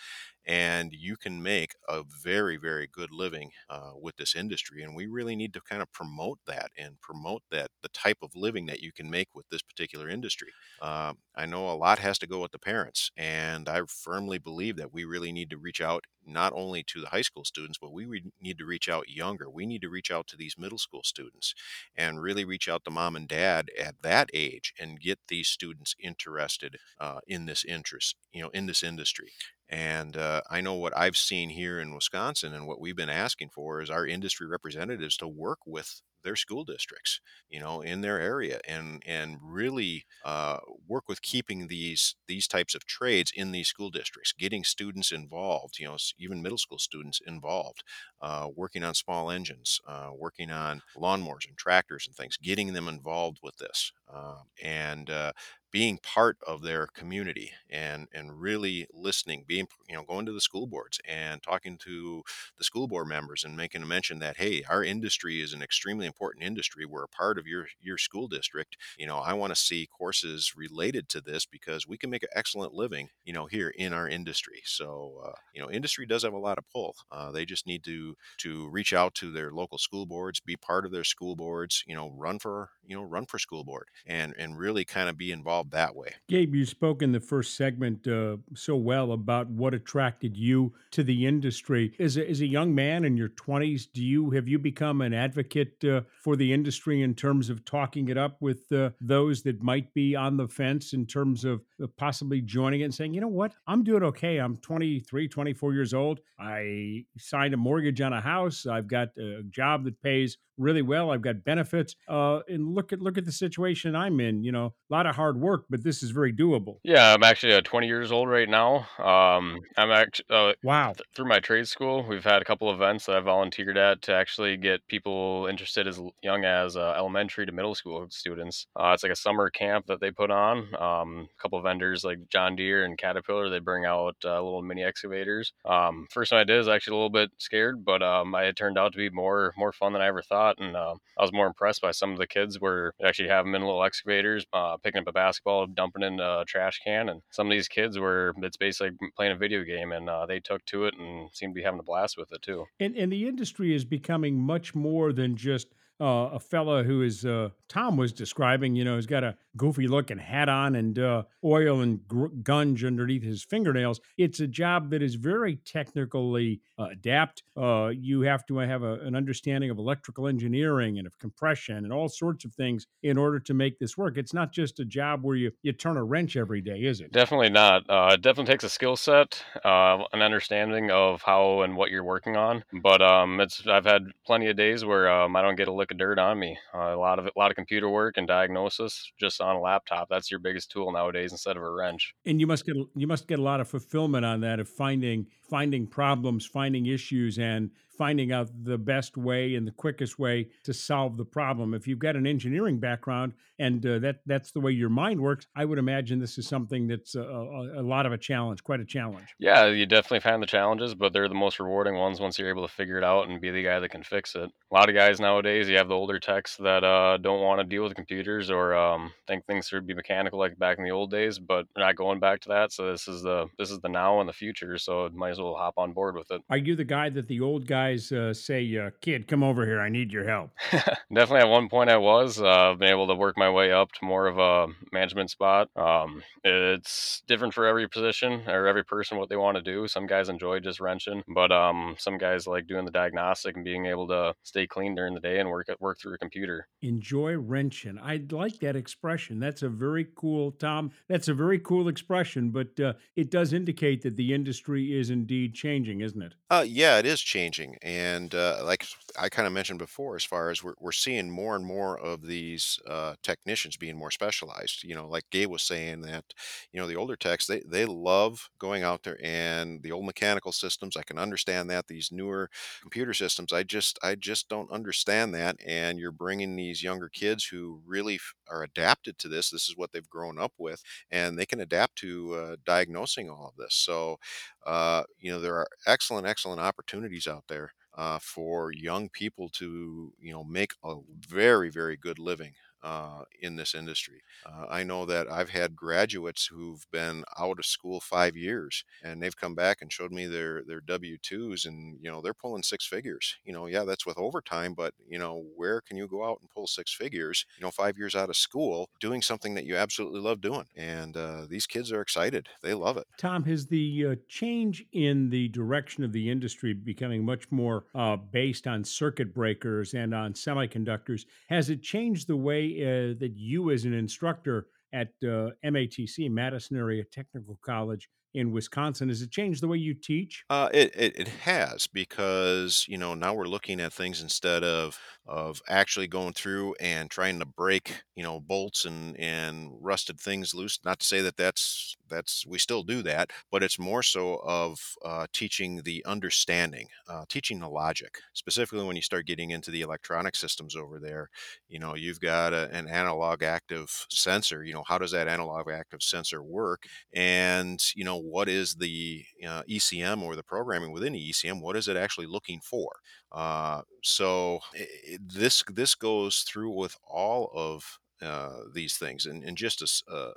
and 0.45 0.93
you 0.93 1.15
can 1.17 1.41
make 1.41 1.73
a 1.87 2.03
very 2.03 2.57
very 2.57 2.87
good 2.87 3.11
living 3.11 3.51
uh, 3.69 3.91
with 3.99 4.15
this 4.17 4.35
industry 4.35 4.83
and 4.83 4.95
we 4.95 5.07
really 5.07 5.35
need 5.35 5.53
to 5.53 5.61
kind 5.61 5.81
of 5.81 5.91
promote 5.91 6.39
that 6.45 6.71
and 6.77 6.99
promote 7.01 7.41
that 7.51 7.69
the 7.81 7.89
type 7.89 8.17
of 8.21 8.35
living 8.35 8.65
that 8.65 8.81
you 8.81 8.91
can 8.91 9.09
make 9.09 9.29
with 9.33 9.47
this 9.49 9.61
particular 9.61 10.09
industry. 10.09 10.53
Uh, 10.81 11.13
i 11.35 11.45
know 11.45 11.69
a 11.69 11.73
lot 11.75 11.99
has 11.99 12.17
to 12.19 12.27
go 12.27 12.41
with 12.41 12.51
the 12.51 12.59
parents 12.59 13.11
and 13.17 13.69
i 13.69 13.81
firmly 13.87 14.37
believe 14.37 14.75
that 14.77 14.93
we 14.93 15.05
really 15.05 15.31
need 15.31 15.49
to 15.49 15.57
reach 15.57 15.81
out 15.81 16.05
not 16.25 16.53
only 16.55 16.83
to 16.83 17.01
the 17.01 17.09
high 17.09 17.21
school 17.21 17.45
students 17.45 17.77
but 17.81 17.91
we 17.93 18.05
re- 18.05 18.31
need 18.41 18.57
to 18.57 18.65
reach 18.65 18.89
out 18.89 19.09
younger. 19.09 19.49
We 19.49 19.65
need 19.65 19.81
to 19.81 19.89
reach 19.89 20.11
out 20.11 20.27
to 20.27 20.37
these 20.37 20.55
middle 20.57 20.77
school 20.77 21.03
students 21.03 21.53
and 21.95 22.21
really 22.21 22.45
reach 22.45 22.67
out 22.67 22.83
to 22.85 22.91
mom 22.91 23.15
and 23.15 23.27
dad 23.27 23.69
at 23.79 23.95
that 24.01 24.29
age 24.33 24.73
and 24.79 24.99
get 24.99 25.19
these 25.27 25.47
students 25.47 25.95
interested 25.99 26.77
uh, 26.99 27.19
in 27.27 27.45
this 27.45 27.63
interest 27.65 28.15
you 28.31 28.41
know 28.41 28.49
in 28.49 28.65
this 28.65 28.83
industry. 28.83 29.31
And 29.69 30.17
uh, 30.17 30.41
I 30.49 30.61
know 30.61 30.75
what 30.75 30.95
I've 30.95 31.17
seen 31.17 31.49
here 31.49 31.79
in 31.79 31.95
Wisconsin 31.95 32.53
and 32.53 32.67
what 32.67 32.79
we've 32.79 32.95
been 32.95 33.09
asking 33.09 33.49
for 33.49 33.81
is 33.81 33.89
our 33.89 34.05
industry 34.05 34.45
representatives 34.47 35.17
to 35.17 35.27
work 35.27 35.59
with 35.65 36.01
their 36.23 36.35
school 36.35 36.63
districts, 36.63 37.19
you 37.49 37.59
know, 37.59 37.81
in 37.81 38.01
their 38.01 38.19
area, 38.19 38.59
and 38.67 39.03
and 39.05 39.37
really 39.41 40.05
uh, 40.23 40.57
work 40.87 41.07
with 41.07 41.21
keeping 41.21 41.67
these 41.67 42.15
these 42.27 42.47
types 42.47 42.75
of 42.75 42.85
trades 42.85 43.31
in 43.35 43.51
these 43.51 43.67
school 43.67 43.89
districts, 43.89 44.33
getting 44.33 44.63
students 44.63 45.11
involved, 45.11 45.79
you 45.79 45.85
know, 45.85 45.97
even 46.17 46.41
middle 46.41 46.57
school 46.57 46.79
students 46.79 47.19
involved, 47.25 47.83
uh, 48.21 48.47
working 48.55 48.83
on 48.83 48.93
small 48.93 49.29
engines, 49.29 49.79
uh, 49.87 50.11
working 50.15 50.51
on 50.51 50.81
lawnmowers 50.97 51.47
and 51.47 51.57
tractors 51.57 52.07
and 52.07 52.15
things, 52.15 52.37
getting 52.37 52.73
them 52.73 52.87
involved 52.87 53.39
with 53.43 53.57
this, 53.57 53.91
um, 54.13 54.43
and 54.61 55.09
uh, 55.09 55.31
being 55.73 55.97
part 55.97 56.37
of 56.47 56.61
their 56.63 56.87
community 56.87 57.51
and 57.69 58.07
and 58.13 58.39
really 58.39 58.87
listening 58.93 59.43
being 59.47 59.67
you 59.89 59.95
know 59.95 60.03
going 60.03 60.25
to 60.25 60.31
the 60.33 60.41
school 60.41 60.67
boards 60.67 61.01
and 61.09 61.43
talking 61.43 61.77
to 61.77 62.23
the 62.57 62.63
school 62.63 62.87
board 62.87 63.07
members 63.07 63.43
and 63.43 63.57
making 63.57 63.83
a 63.83 63.85
mention 63.85 64.19
that 64.19 64.37
hey 64.37 64.63
our 64.69 64.83
industry 64.83 65.41
is 65.41 65.53
an 65.53 65.61
extremely 65.63 66.05
important 66.05 66.45
industry. 66.45 66.85
We're 66.85 67.05
a 67.05 67.09
part 67.09 67.37
of 67.39 67.47
your 67.47 67.67
your 67.81 67.97
school 67.97 68.27
district. 68.27 68.77
You 68.97 69.07
know 69.07 69.17
i 69.19 69.33
want 69.33 69.53
to 69.53 69.59
see 69.61 69.87
courses 69.87 70.53
related 70.55 71.09
to 71.09 71.21
this 71.21 71.45
because 71.45 71.87
we 71.87 71.97
can 71.97 72.09
make 72.09 72.23
an 72.23 72.29
excellent 72.35 72.73
living 72.73 73.09
you 73.25 73.33
know 73.33 73.47
here 73.47 73.69
in 73.69 73.93
our 73.93 74.07
industry. 74.07 74.61
So 74.65 75.21
uh, 75.25 75.31
you 75.53 75.61
know 75.61 75.71
industry 75.71 76.05
does 76.05 76.23
have 76.23 76.33
a 76.33 76.37
lot 76.37 76.57
of 76.57 76.69
pull. 76.69 76.95
Uh, 77.11 77.31
they 77.31 77.45
just 77.45 77.67
need 77.67 77.83
to 77.85 78.15
to 78.39 78.69
reach 78.69 78.93
out 78.93 79.15
to 79.15 79.31
their 79.31 79.51
local 79.51 79.77
school 79.77 80.05
boards 80.05 80.39
be 80.39 80.55
part 80.55 80.85
of 80.85 80.91
their 80.91 81.03
school 81.03 81.35
boards 81.35 81.83
you 81.87 81.95
know 81.95 82.13
run 82.17 82.39
for 82.39 82.69
you 82.85 82.95
know 82.95 83.03
run 83.03 83.25
for 83.25 83.39
school 83.39 83.63
board 83.63 83.87
and 84.05 84.33
and 84.37 84.57
really 84.57 84.85
kind 84.85 85.09
of 85.09 85.17
be 85.17 85.31
involved 85.31 85.62
that 85.71 85.95
way. 85.95 86.13
Gabe, 86.27 86.55
you 86.55 86.65
spoke 86.65 87.01
in 87.01 87.11
the 87.11 87.19
first 87.19 87.55
segment 87.55 88.07
uh, 88.07 88.37
so 88.53 88.75
well 88.75 89.11
about 89.11 89.49
what 89.49 89.73
attracted 89.73 90.37
you 90.37 90.73
to 90.91 91.03
the 91.03 91.25
industry. 91.25 91.93
As 91.99 92.17
a, 92.17 92.29
as 92.29 92.41
a 92.41 92.45
young 92.45 92.73
man 92.73 93.05
in 93.05 93.17
your 93.17 93.29
20s, 93.29 93.87
do 93.91 94.03
you 94.03 94.29
have 94.31 94.47
you 94.47 94.59
become 94.59 95.01
an 95.01 95.13
advocate 95.13 95.83
uh, 95.83 96.01
for 96.21 96.35
the 96.35 96.53
industry 96.53 97.01
in 97.01 97.13
terms 97.13 97.49
of 97.49 97.65
talking 97.65 98.09
it 98.09 98.17
up 98.17 98.41
with 98.41 98.71
uh, 98.71 98.91
those 99.01 99.41
that 99.43 99.61
might 99.61 99.93
be 99.93 100.15
on 100.15 100.37
the 100.37 100.47
fence 100.47 100.93
in 100.93 101.05
terms 101.05 101.45
of 101.45 101.61
uh, 101.81 101.87
possibly 101.97 102.41
joining 102.41 102.81
it 102.81 102.85
and 102.85 102.93
saying, 102.93 103.13
you 103.13 103.21
know 103.21 103.27
what, 103.27 103.53
I'm 103.67 103.83
doing 103.83 104.03
okay. 104.03 104.37
I'm 104.37 104.57
23, 104.57 105.27
24 105.27 105.73
years 105.73 105.93
old. 105.93 106.19
I 106.39 107.05
signed 107.17 107.53
a 107.53 107.57
mortgage 107.57 108.01
on 108.01 108.13
a 108.13 108.21
house. 108.21 108.65
I've 108.65 108.87
got 108.87 109.09
a 109.17 109.43
job 109.49 109.85
that 109.85 110.01
pays 110.01 110.37
really 110.57 110.81
well. 110.81 111.11
I've 111.11 111.21
got 111.21 111.43
benefits. 111.43 111.95
Uh, 112.07 112.39
and 112.47 112.73
look 112.73 112.93
at 112.93 112.99
look 113.01 113.17
at 113.17 113.25
the 113.25 113.31
situation 113.31 113.95
I'm 113.95 114.19
in. 114.19 114.43
You 114.43 114.51
know, 114.51 114.65
a 114.89 114.93
lot 114.93 115.05
of 115.05 115.15
hard 115.15 115.39
work, 115.39 115.65
but 115.69 115.83
this 115.83 116.03
is 116.03 116.11
very 116.11 116.33
doable. 116.33 116.77
Yeah, 116.83 117.13
I'm 117.13 117.23
actually 117.23 117.53
uh, 117.53 117.61
20 117.61 117.87
years 117.87 118.11
old 118.11 118.29
right 118.29 118.49
now. 118.49 118.87
Um, 118.99 119.59
I'm 119.77 119.91
actually 119.91 120.25
uh, 120.29 120.53
Wow. 120.63 120.93
th- 120.93 121.05
through 121.15 121.27
my 121.27 121.39
trade 121.39 121.67
school. 121.67 122.05
We've 122.07 122.23
had 122.23 122.41
a 122.41 122.45
couple 122.45 122.71
events 122.73 123.05
that 123.05 123.15
I 123.15 123.19
volunteered 123.19 123.77
at 123.77 124.01
to 124.03 124.13
actually 124.13 124.57
get 124.57 124.87
people 124.87 125.47
interested 125.49 125.87
as 125.87 125.99
young 126.21 126.45
as 126.45 126.75
uh, 126.77 126.93
elementary 126.97 127.45
to 127.45 127.51
middle 127.51 127.75
school 127.75 128.05
students. 128.09 128.67
Uh, 128.79 128.91
it's 128.93 129.03
like 129.03 129.11
a 129.11 129.15
summer 129.15 129.49
camp 129.49 129.85
that 129.87 129.99
they 129.99 130.11
put 130.11 130.31
on. 130.31 130.67
Um, 130.79 131.27
a 131.37 131.41
couple 131.41 131.61
vendors 131.61 132.03
like 132.03 132.19
John 132.29 132.55
Deere 132.55 132.85
and 132.85 132.97
Caterpillar 132.97 133.49
they 133.49 133.59
bring 133.59 133.85
out 133.85 134.15
uh, 134.25 134.41
little 134.41 134.61
mini 134.61 134.83
excavators. 134.83 135.53
Um, 135.65 136.07
first 136.11 136.31
one 136.31 136.41
I 136.41 136.43
did 136.43 136.59
is 136.59 136.67
actually 136.67 136.93
a 136.93 136.97
little 136.97 137.09
bit 137.09 137.31
scared, 137.37 137.83
but 137.85 138.01
um, 138.03 138.33
I, 138.35 138.43
it 138.45 138.55
turned 138.55 138.77
out 138.77 138.91
to 138.93 138.97
be 138.97 139.09
more 139.09 139.53
more 139.57 139.71
fun 139.71 139.93
than 139.93 140.01
I 140.01 140.07
ever 140.07 140.21
thought, 140.21 140.42
and 140.51 140.75
uh, 140.75 140.95
I 141.17 141.21
was 141.21 141.33
more 141.33 141.47
impressed 141.47 141.81
by 141.81 141.91
some 141.91 142.11
of 142.11 142.17
the 142.17 142.27
kids 142.27 142.59
were 142.59 142.93
actually 143.03 143.29
having 143.29 143.51
them 143.51 143.61
in 143.61 143.67
little 143.67 143.83
excavators, 143.83 144.45
uh, 144.53 144.77
picking 144.77 145.01
up 145.01 145.07
a 145.07 145.11
basketball, 145.11 145.67
dumping 145.67 146.03
in 146.03 146.19
a 146.19 146.43
trash 146.45 146.79
can, 146.83 147.09
and 147.09 147.21
some 147.31 147.47
of 147.47 147.51
these 147.51 147.67
kids 147.67 147.97
were 147.97 148.33
it's 148.37 148.57
basically 148.57 148.97
playing 149.15 149.33
a 149.33 149.37
video 149.37 149.63
game, 149.63 149.91
and 149.91 150.09
uh, 150.09 150.25
they 150.25 150.39
took 150.39 150.63
to 150.65 150.85
it 150.85 150.93
and 150.97 151.29
seemed 151.33 151.53
to 151.53 151.59
be 151.59 151.63
having 151.63 151.79
a 151.79 151.83
blast 151.83 152.17
with 152.17 152.31
it 152.31 152.41
too. 152.41 152.65
And 152.79 152.95
and 152.95 153.11
the 153.11 153.27
industry 153.27 153.75
is 153.75 153.85
becoming 153.85 154.39
much 154.39 154.75
more 154.75 155.13
than 155.13 155.35
just 155.35 155.67
uh, 156.01 156.29
a 156.33 156.39
fella 156.39 156.83
who 156.83 157.01
is 157.01 157.25
uh, 157.25 157.49
Tom 157.69 157.97
was 157.97 158.13
describing. 158.13 158.75
You 158.75 158.83
know, 158.83 158.95
he's 158.95 159.05
got 159.05 159.23
a 159.23 159.35
goofy 159.55 159.87
looking 159.87 160.17
hat 160.17 160.49
on 160.49 160.75
and 160.75 160.97
uh, 160.97 161.23
oil 161.43 161.81
and 161.81 162.07
gr- 162.07 162.27
gunge 162.41 162.83
underneath 162.85 163.23
his 163.23 163.43
fingernails. 163.43 164.01
It's 164.17 164.39
a 164.39 164.47
job 164.47 164.89
that 164.89 165.01
is 165.01 165.15
very 165.15 165.57
technically 165.57 166.61
uh, 166.77 166.87
adept. 166.91 167.43
Uh, 167.55 167.91
you 167.95 168.21
have 168.21 168.45
to 168.47 168.57
have 168.57 168.83
a, 168.83 168.93
an 169.01 169.15
understanding 169.15 169.69
of 169.69 169.77
electrical 169.77 170.27
engineering 170.27 170.97
and 170.97 171.07
of 171.07 171.17
compression 171.19 171.77
and 171.77 171.93
all 171.93 172.09
sorts 172.09 172.45
of 172.45 172.53
things 172.53 172.85
in 173.03 173.17
order 173.17 173.39
to 173.39 173.53
make 173.53 173.79
this 173.79 173.97
work. 173.97 174.17
It's 174.17 174.33
not 174.33 174.51
just 174.51 174.79
a 174.79 174.85
job 174.85 175.23
where 175.23 175.35
you 175.35 175.51
you 175.61 175.73
turn 175.73 175.97
a 175.97 176.03
wrench 176.03 176.35
every 176.35 176.61
day, 176.61 176.79
is 176.79 177.01
it? 177.01 177.11
Definitely 177.11 177.49
not. 177.49 177.89
Uh, 177.89 178.11
it 178.13 178.21
definitely 178.21 178.51
takes 178.51 178.63
a 178.63 178.69
skill 178.69 178.95
set, 178.95 179.43
uh, 179.63 180.03
an 180.11 180.21
understanding 180.21 180.91
of 180.91 181.21
how 181.21 181.61
and 181.61 181.75
what 181.77 181.91
you're 181.91 182.03
working 182.03 182.35
on. 182.35 182.63
But 182.81 183.01
um, 183.01 183.39
it's 183.39 183.65
I've 183.67 183.85
had 183.85 184.07
plenty 184.25 184.49
of 184.49 184.57
days 184.57 184.83
where 184.83 185.09
um, 185.11 185.35
I 185.35 185.41
don't 185.41 185.55
get 185.55 185.67
a 185.67 185.73
lick 185.73 185.91
of 185.93 185.97
dirt 185.97 186.19
on 186.19 186.37
me. 186.39 186.57
Uh, 186.73 186.93
a 186.93 186.97
lot 186.97 187.19
of 187.19 187.25
a 187.25 187.31
lot 187.37 187.51
of 187.51 187.55
computer 187.55 187.89
work 187.89 188.17
and 188.17 188.27
diagnosis 188.27 189.11
just 189.19 189.39
on 189.39 189.55
a 189.55 189.61
laptop. 189.61 190.09
That's 190.09 190.29
your 190.29 190.39
biggest 190.41 190.69
tool 190.71 190.91
nowadays 190.91 191.31
instead 191.31 191.55
of 191.55 191.63
a 191.63 191.69
wrench. 191.71 192.13
and 192.25 192.39
you 192.41 192.47
must 192.47 192.65
get 192.65 192.75
you 192.95 193.07
must 193.07 193.27
get 193.27 193.39
a 193.39 193.41
lot 193.41 193.61
of 193.61 193.67
fulfillment 193.69 194.25
on 194.25 194.41
that 194.41 194.59
of 194.59 194.67
finding 194.67 195.27
finding 195.49 195.87
problems 195.87 196.45
finding 196.45 196.87
issues 196.87 197.37
and 197.39 197.71
finding 197.97 198.31
out 198.31 198.49
the 198.63 198.77
best 198.77 199.17
way 199.17 199.55
and 199.55 199.67
the 199.67 199.71
quickest 199.71 200.17
way 200.19 200.47
to 200.63 200.73
solve 200.73 201.17
the 201.17 201.25
problem 201.25 201.73
if 201.73 201.87
you've 201.87 201.99
got 201.99 202.15
an 202.15 202.25
engineering 202.25 202.79
background 202.79 203.33
and 203.59 203.85
uh, 203.85 203.99
that 203.99 204.17
that's 204.25 204.51
the 204.51 204.59
way 204.59 204.71
your 204.71 204.89
mind 204.89 205.19
works 205.19 205.47
i 205.55 205.65
would 205.65 205.77
imagine 205.77 206.19
this 206.19 206.37
is 206.37 206.47
something 206.47 206.87
that's 206.87 207.15
a, 207.15 207.21
a, 207.21 207.81
a 207.81 207.83
lot 207.83 208.05
of 208.05 208.11
a 208.11 208.17
challenge 208.17 208.63
quite 208.63 208.79
a 208.79 208.85
challenge 208.85 209.35
Yeah, 209.39 209.67
you 209.67 209.85
definitely 209.85 210.19
find 210.21 210.41
the 210.41 210.47
challenges, 210.47 210.95
but 210.95 211.13
they're 211.13 211.27
the 211.27 211.35
most 211.35 211.59
rewarding 211.59 211.95
ones 211.95 212.19
once 212.19 212.37
you're 212.37 212.49
able 212.49 212.67
to 212.67 212.73
figure 212.73 212.97
it 212.97 213.03
out 213.03 213.27
and 213.27 213.41
be 213.41 213.51
the 213.51 213.63
guy 213.63 213.79
that 213.79 213.89
can 213.89 214.03
fix 214.03 214.35
it. 214.35 214.49
A 214.71 214.73
lot 214.73 214.89
of 214.89 214.95
guys 214.95 215.19
nowadays, 215.19 215.69
you 215.69 215.77
have 215.77 215.87
the 215.87 215.95
older 215.95 216.19
techs 216.19 216.57
that 216.57 216.83
uh, 216.83 217.17
don't 217.17 217.41
want 217.41 217.59
to 217.59 217.63
deal 217.63 217.83
with 217.83 217.95
computers 217.95 218.49
or 218.49 218.75
um, 218.75 219.11
think 219.27 219.45
things 219.45 219.67
should 219.67 219.85
be 219.85 219.93
mechanical 219.93 220.39
like 220.39 220.57
back 220.57 220.77
in 220.77 220.83
the 220.83 220.91
old 220.91 221.11
days, 221.11 221.39
but 221.39 221.65
they're 221.75 221.85
not 221.85 221.95
going 221.95 222.19
back 222.19 222.41
to 222.41 222.49
that. 222.49 222.71
So 222.71 222.91
this 222.91 223.07
is 223.07 223.21
the 223.21 223.47
this 223.57 223.71
is 223.71 223.79
the 223.79 223.89
now 223.89 224.19
and 224.19 224.29
the 224.29 224.33
future. 224.33 224.77
So 224.77 225.09
might 225.13 225.31
as 225.31 225.39
well 225.39 225.55
hop 225.55 225.75
on 225.77 225.93
board 225.93 226.15
with 226.15 226.31
it. 226.31 226.41
are 226.49 226.57
you 226.57 226.75
the 226.75 226.83
guy 226.83 227.09
that 227.09 227.27
the 227.27 227.41
old 227.41 227.67
guys 227.83 228.11
uh, 228.11 228.33
say 228.33 228.77
uh, 228.77 228.89
kid 229.01 229.27
come 229.27 229.43
over 229.43 229.65
here 229.65 229.81
i 229.81 229.89
need 229.89 230.11
your 230.11 230.27
help 230.27 230.51
Definitely 231.13 231.41
at 231.41 231.49
one 231.49 231.69
point 231.69 231.89
I 231.89 231.97
was. 231.97 232.41
Uh, 232.41 232.71
I've 232.71 232.79
been 232.79 232.89
able 232.89 233.07
to 233.07 233.15
work 233.15 233.37
my 233.37 233.49
way 233.49 233.71
up 233.71 233.91
to 233.93 234.05
more 234.05 234.27
of 234.27 234.39
a 234.39 234.67
management 234.91 235.29
spot. 235.29 235.69
Um, 235.75 236.23
it's 236.43 237.21
different 237.27 237.53
for 237.53 237.67
every 237.67 237.87
position 237.87 238.41
or 238.47 238.67
every 238.67 238.83
person 238.83 239.17
what 239.17 239.29
they 239.29 239.35
want 239.35 239.57
to 239.57 239.61
do. 239.61 239.87
Some 239.87 240.07
guys 240.07 240.29
enjoy 240.29 240.59
just 240.59 240.79
wrenching, 240.79 241.23
but 241.27 241.51
um, 241.51 241.95
some 241.99 242.17
guys 242.17 242.47
like 242.47 242.67
doing 242.67 242.85
the 242.85 242.91
diagnostic 242.91 243.55
and 243.55 243.63
being 243.63 243.85
able 243.85 244.07
to 244.07 244.33
stay 244.43 244.65
clean 244.65 244.95
during 244.95 245.13
the 245.13 245.19
day 245.19 245.39
and 245.39 245.49
work 245.49 245.67
work 245.79 245.99
through 245.99 246.15
a 246.15 246.17
computer. 246.17 246.67
enjoy 246.81 247.35
wrenching. 247.37 247.99
I 248.01 248.23
like 248.31 248.59
that 248.59 248.75
expression. 248.75 249.39
That's 249.39 249.61
a 249.61 249.69
very 249.69 250.07
cool, 250.15 250.51
Tom. 250.53 250.91
That's 251.07 251.27
a 251.27 251.33
very 251.33 251.59
cool 251.59 251.87
expression, 251.87 252.49
but 252.49 252.79
uh, 252.79 252.93
it 253.15 253.29
does 253.29 253.53
indicate 253.53 254.01
that 254.01 254.15
the 254.15 254.33
industry 254.33 254.97
is 254.97 255.09
indeed 255.09 255.53
changing, 255.53 256.01
isn't 256.01 256.21
it? 256.21 256.33
Uh, 256.49 256.65
yeah, 256.67 256.97
it 256.97 257.05
is 257.05 257.21
changing, 257.21 257.72
and 257.81 258.33
uh, 258.35 258.61
like 258.63 258.85
I 259.19 259.29
kind 259.29 259.47
of 259.47 259.53
mentioned 259.53 259.79
before, 259.79 260.15
as 260.15 260.23
far 260.23 260.49
as 260.49 260.63
we're 260.63 260.73
we're 260.79 260.91
seeing 260.91 261.29
more 261.29 261.55
and 261.55 261.65
more 261.65 261.97
of 261.99 262.21
these 262.27 262.79
uh, 262.87 263.15
technicians 263.23 263.77
being 263.77 263.97
more 263.97 264.11
specialized. 264.11 264.83
You 264.83 264.95
know, 264.95 265.07
like 265.07 265.23
Gabe 265.31 265.49
was 265.49 265.63
saying 265.63 266.01
that, 266.01 266.25
you 266.71 266.79
know, 266.79 266.87
the 266.87 266.95
older 266.95 267.15
techs 267.15 267.47
they 267.47 267.61
they 267.65 267.85
love 267.85 268.49
going 268.59 268.83
out 268.83 269.03
there 269.03 269.17
and 269.23 269.81
the 269.83 269.91
old 269.91 270.05
mechanical 270.05 270.51
systems. 270.51 270.95
I 270.97 271.03
can 271.03 271.17
understand 271.17 271.69
that 271.69 271.87
these 271.87 272.11
newer 272.11 272.49
computer 272.81 273.13
systems, 273.13 273.51
I 273.53 273.63
just 273.63 273.97
I 274.03 274.15
just 274.15 274.49
don't 274.49 274.71
understand 274.71 275.33
that. 275.35 275.57
And 275.65 275.99
you're 275.99 276.11
bringing 276.11 276.55
these 276.55 276.83
younger 276.83 277.09
kids 277.09 277.45
who 277.45 277.81
really 277.85 278.15
f- 278.15 278.33
are 278.49 278.63
adapted 278.63 279.17
to 279.19 279.27
this. 279.27 279.49
This 279.49 279.67
is 279.69 279.77
what 279.77 279.91
they've 279.91 280.09
grown 280.09 280.37
up 280.39 280.53
with, 280.57 280.81
and 281.11 281.37
they 281.37 281.45
can 281.45 281.61
adapt 281.61 281.95
to 281.97 282.33
uh, 282.35 282.55
diagnosing 282.65 283.29
all 283.29 283.47
of 283.47 283.55
this. 283.57 283.75
So 283.75 284.17
uh, 284.65 285.03
you 285.19 285.31
know 285.31 285.39
there 285.39 285.55
are 285.55 285.67
excellent 285.87 286.27
excellent 286.27 286.59
opportunities 286.61 287.27
out 287.27 287.43
there 287.47 287.62
uh, 287.95 288.19
for 288.19 288.71
young 288.73 289.09
people 289.09 289.49
to 289.49 290.13
you 290.19 290.31
know 290.33 290.43
make 290.43 290.73
a 290.83 290.95
very 291.27 291.69
very 291.69 291.97
good 291.97 292.19
living 292.19 292.53
uh, 292.83 293.23
in 293.41 293.55
this 293.55 293.73
industry. 293.73 294.21
Uh, 294.45 294.65
I 294.69 294.83
know 294.83 295.05
that 295.05 295.31
I've 295.31 295.49
had 295.49 295.75
graduates 295.75 296.45
who've 296.47 296.85
been 296.91 297.23
out 297.39 297.59
of 297.59 297.65
school 297.65 297.99
five 297.99 298.35
years 298.35 298.83
and 299.03 299.21
they've 299.21 299.35
come 299.35 299.55
back 299.55 299.81
and 299.81 299.91
showed 299.91 300.11
me 300.11 300.27
their 300.27 300.63
their 300.63 300.81
W 300.81 301.17
twos 301.21 301.65
and 301.65 301.97
you 302.01 302.11
know 302.11 302.21
they're 302.21 302.33
pulling 302.33 302.63
six 302.63 302.85
figures. 302.85 303.37
You 303.45 303.53
know, 303.53 303.67
yeah, 303.67 303.83
that's 303.83 304.05
with 304.05 304.17
overtime, 304.17 304.73
but 304.73 304.93
you 305.07 305.17
know 305.17 305.45
where 305.55 305.81
can 305.81 305.97
you 305.97 306.07
go 306.07 306.25
out 306.25 306.39
and 306.41 306.49
pull 306.49 306.67
six 306.67 306.93
figures? 306.93 307.45
You 307.57 307.63
know, 307.63 307.71
five 307.71 307.97
years 307.97 308.15
out 308.15 308.29
of 308.29 308.35
school 308.35 308.89
doing 308.99 309.21
something 309.21 309.53
that 309.55 309.65
you 309.65 309.75
absolutely 309.75 310.19
love 310.19 310.41
doing, 310.41 310.65
and 310.75 311.15
uh, 311.15 311.45
these 311.49 311.65
kids 311.65 311.91
are 311.91 312.01
excited. 312.01 312.49
They 312.61 312.73
love 312.73 312.97
it. 312.97 313.07
Tom, 313.17 313.43
has 313.45 313.67
the 313.67 314.05
uh, 314.05 314.15
change 314.27 314.85
in 314.91 315.29
the 315.29 315.47
direction 315.49 316.03
of 316.03 316.11
the 316.11 316.29
industry 316.29 316.73
becoming 316.73 317.25
much 317.25 317.51
more 317.51 317.85
uh, 317.95 318.15
based 318.15 318.67
on 318.67 318.83
circuit 318.83 319.33
breakers 319.33 319.93
and 319.93 320.13
on 320.13 320.33
semiconductors, 320.33 321.25
has 321.47 321.69
it 321.69 321.81
changed 321.81 322.27
the 322.27 322.35
way 322.35 322.72
uh, 322.81 323.19
that 323.19 323.33
you, 323.35 323.71
as 323.71 323.85
an 323.85 323.93
instructor 323.93 324.67
at 324.93 325.09
uh, 325.23 325.49
MATC, 325.65 326.29
Madison 326.29 326.77
Area 326.77 327.03
Technical 327.03 327.59
College, 327.63 328.09
in 328.33 328.51
Wisconsin. 328.51 329.09
Has 329.09 329.21
it 329.21 329.31
changed 329.31 329.61
the 329.61 329.67
way 329.67 329.77
you 329.77 329.93
teach? 329.93 330.43
Uh, 330.49 330.69
it, 330.73 330.91
it 330.95 331.19
it 331.19 331.27
has 331.27 331.87
because 331.87 332.85
you 332.87 332.97
know 332.97 333.13
now 333.13 333.33
we're 333.33 333.45
looking 333.45 333.79
at 333.79 333.93
things 333.93 334.21
instead 334.21 334.63
of 334.63 334.99
of 335.25 335.61
actually 335.69 336.07
going 336.07 336.33
through 336.33 336.75
and 336.81 337.09
trying 337.09 337.39
to 337.39 337.45
break 337.45 338.01
you 338.15 338.23
know 338.23 338.39
bolts 338.39 338.85
and 338.85 339.17
and 339.19 339.69
rusted 339.79 340.19
things 340.19 340.53
loose. 340.53 340.79
Not 340.83 340.99
to 340.99 341.05
say 341.07 341.21
that 341.21 341.37
that's 341.37 341.95
that's 342.09 342.45
we 342.45 342.59
still 342.59 342.83
do 342.83 343.01
that, 343.03 343.31
but 343.51 343.63
it's 343.63 343.79
more 343.79 344.03
so 344.03 344.41
of 344.43 344.79
uh, 345.03 345.25
teaching 345.33 345.81
the 345.83 346.03
understanding, 346.05 346.87
uh, 347.07 347.25
teaching 347.29 347.59
the 347.59 347.69
logic. 347.69 348.17
Specifically, 348.33 348.85
when 348.85 348.95
you 348.95 349.01
start 349.01 349.25
getting 349.25 349.51
into 349.51 349.71
the 349.71 349.81
electronic 349.81 350.35
systems 350.35 350.75
over 350.75 350.99
there, 350.99 351.29
you 351.67 351.79
know 351.79 351.95
you've 351.95 352.19
got 352.19 352.53
a, 352.53 352.69
an 352.71 352.87
analog 352.87 353.43
active 353.43 354.05
sensor. 354.09 354.63
You 354.63 354.73
know 354.73 354.83
how 354.87 354.97
does 354.97 355.11
that 355.11 355.27
analog 355.27 355.69
active 355.69 356.01
sensor 356.03 356.43
work, 356.43 356.83
and 357.13 357.81
you 357.95 358.03
know 358.03 358.17
what 358.17 358.49
is 358.49 358.75
the 358.75 359.25
uh, 359.47 359.63
ECM 359.67 360.21
or 360.23 360.35
the 360.35 360.43
programming 360.43 360.91
within 360.91 361.13
the 361.13 361.19
ECM? 361.19 361.61
What 361.61 361.75
is 361.75 361.87
it 361.87 361.97
actually 361.97 362.27
looking 362.27 362.59
for? 362.61 362.91
Uh, 363.33 363.81
so 364.03 364.59
i 364.75 364.87
i- 365.13 365.17
this 365.21 365.63
this 365.73 365.95
goes 365.95 366.41
through 366.41 366.71
with 366.71 366.95
all 367.07 367.51
of 367.53 367.99
uh, 368.21 368.61
these 368.73 368.97
things. 368.97 369.25
And, 369.25 369.43
and 369.43 369.57
just 369.57 369.81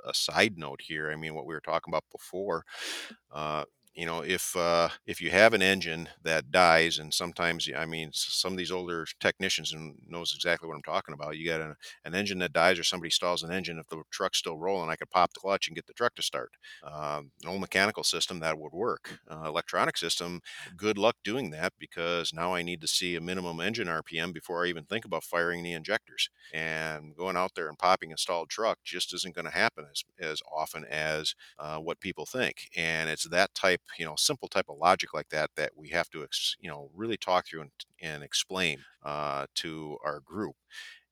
a 0.05 0.13
side 0.13 0.57
note 0.57 0.81
here, 0.81 1.11
I 1.11 1.15
mean, 1.15 1.35
what 1.35 1.45
we 1.45 1.53
were 1.53 1.61
talking 1.61 1.91
about 1.93 2.03
before, 2.11 2.65
uh, 3.31 3.65
you 3.97 4.05
know, 4.05 4.21
if 4.21 4.55
uh, 4.55 4.89
if 5.07 5.21
you 5.21 5.31
have 5.31 5.53
an 5.53 5.61
engine 5.63 6.07
that 6.23 6.51
dies, 6.51 6.99
and 6.99 7.13
sometimes, 7.13 7.67
I 7.75 7.85
mean, 7.85 8.11
some 8.13 8.53
of 8.53 8.57
these 8.57 8.71
older 8.71 9.07
technicians 9.19 9.73
and 9.73 9.95
knows 10.07 10.33
exactly 10.35 10.69
what 10.69 10.75
I'm 10.75 10.83
talking 10.83 11.13
about. 11.13 11.37
You 11.37 11.47
got 11.49 11.61
an, 11.61 11.75
an 12.05 12.15
engine 12.15 12.39
that 12.39 12.53
dies, 12.53 12.79
or 12.79 12.83
somebody 12.83 13.09
stalls 13.09 13.43
an 13.43 13.51
engine. 13.51 13.79
If 13.79 13.87
the 13.89 14.03
truck's 14.11 14.37
still 14.37 14.57
rolling, 14.57 14.89
I 14.89 14.95
could 14.97 15.09
pop 15.09 15.33
the 15.33 15.41
clutch 15.41 15.67
and 15.67 15.75
get 15.75 15.87
the 15.87 15.93
truck 15.93 16.15
to 16.15 16.21
start. 16.21 16.51
Um, 16.83 17.31
an 17.43 17.49
old 17.49 17.61
mechanical 17.61 18.03
system 18.03 18.39
that 18.39 18.59
would 18.59 18.73
work. 18.73 19.19
Uh, 19.29 19.43
electronic 19.47 19.97
system 19.97 20.41
good 20.75 20.97
luck 20.97 21.15
doing 21.23 21.49
that 21.51 21.73
because 21.79 22.33
now 22.33 22.53
I 22.53 22.61
need 22.61 22.81
to 22.81 22.87
see 22.87 23.15
a 23.15 23.21
minimum 23.21 23.59
engine 23.59 23.87
RPM 23.87 24.33
before 24.33 24.65
I 24.65 24.69
even 24.69 24.83
think 24.85 25.05
about 25.05 25.23
firing 25.23 25.63
the 25.63 25.73
injectors. 25.73 26.29
And 26.53 27.15
going 27.15 27.37
out 27.37 27.51
there 27.55 27.69
and 27.69 27.77
popping 27.77 28.13
a 28.13 28.17
stalled 28.17 28.49
truck 28.49 28.79
just 28.83 29.13
isn't 29.13 29.35
going 29.35 29.45
to 29.45 29.51
happen 29.51 29.85
as, 29.91 30.03
as 30.19 30.41
often 30.51 30.85
as 30.85 31.35
uh, 31.59 31.77
what 31.77 31.99
people 31.99 32.25
think. 32.25 32.69
And 32.75 33.09
it's 33.09 33.27
that 33.29 33.53
type, 33.53 33.81
you 33.97 34.05
know, 34.05 34.15
simple 34.17 34.47
type 34.47 34.65
of 34.69 34.77
logic 34.77 35.13
like 35.13 35.29
that 35.29 35.49
that 35.55 35.71
we 35.75 35.89
have 35.89 36.09
to, 36.11 36.25
you 36.59 36.69
know, 36.69 36.89
really 36.93 37.17
talk 37.17 37.47
through 37.47 37.61
and, 37.61 37.71
and 38.01 38.23
explain 38.23 38.79
uh, 39.03 39.45
to 39.55 39.97
our 40.03 40.19
group 40.21 40.55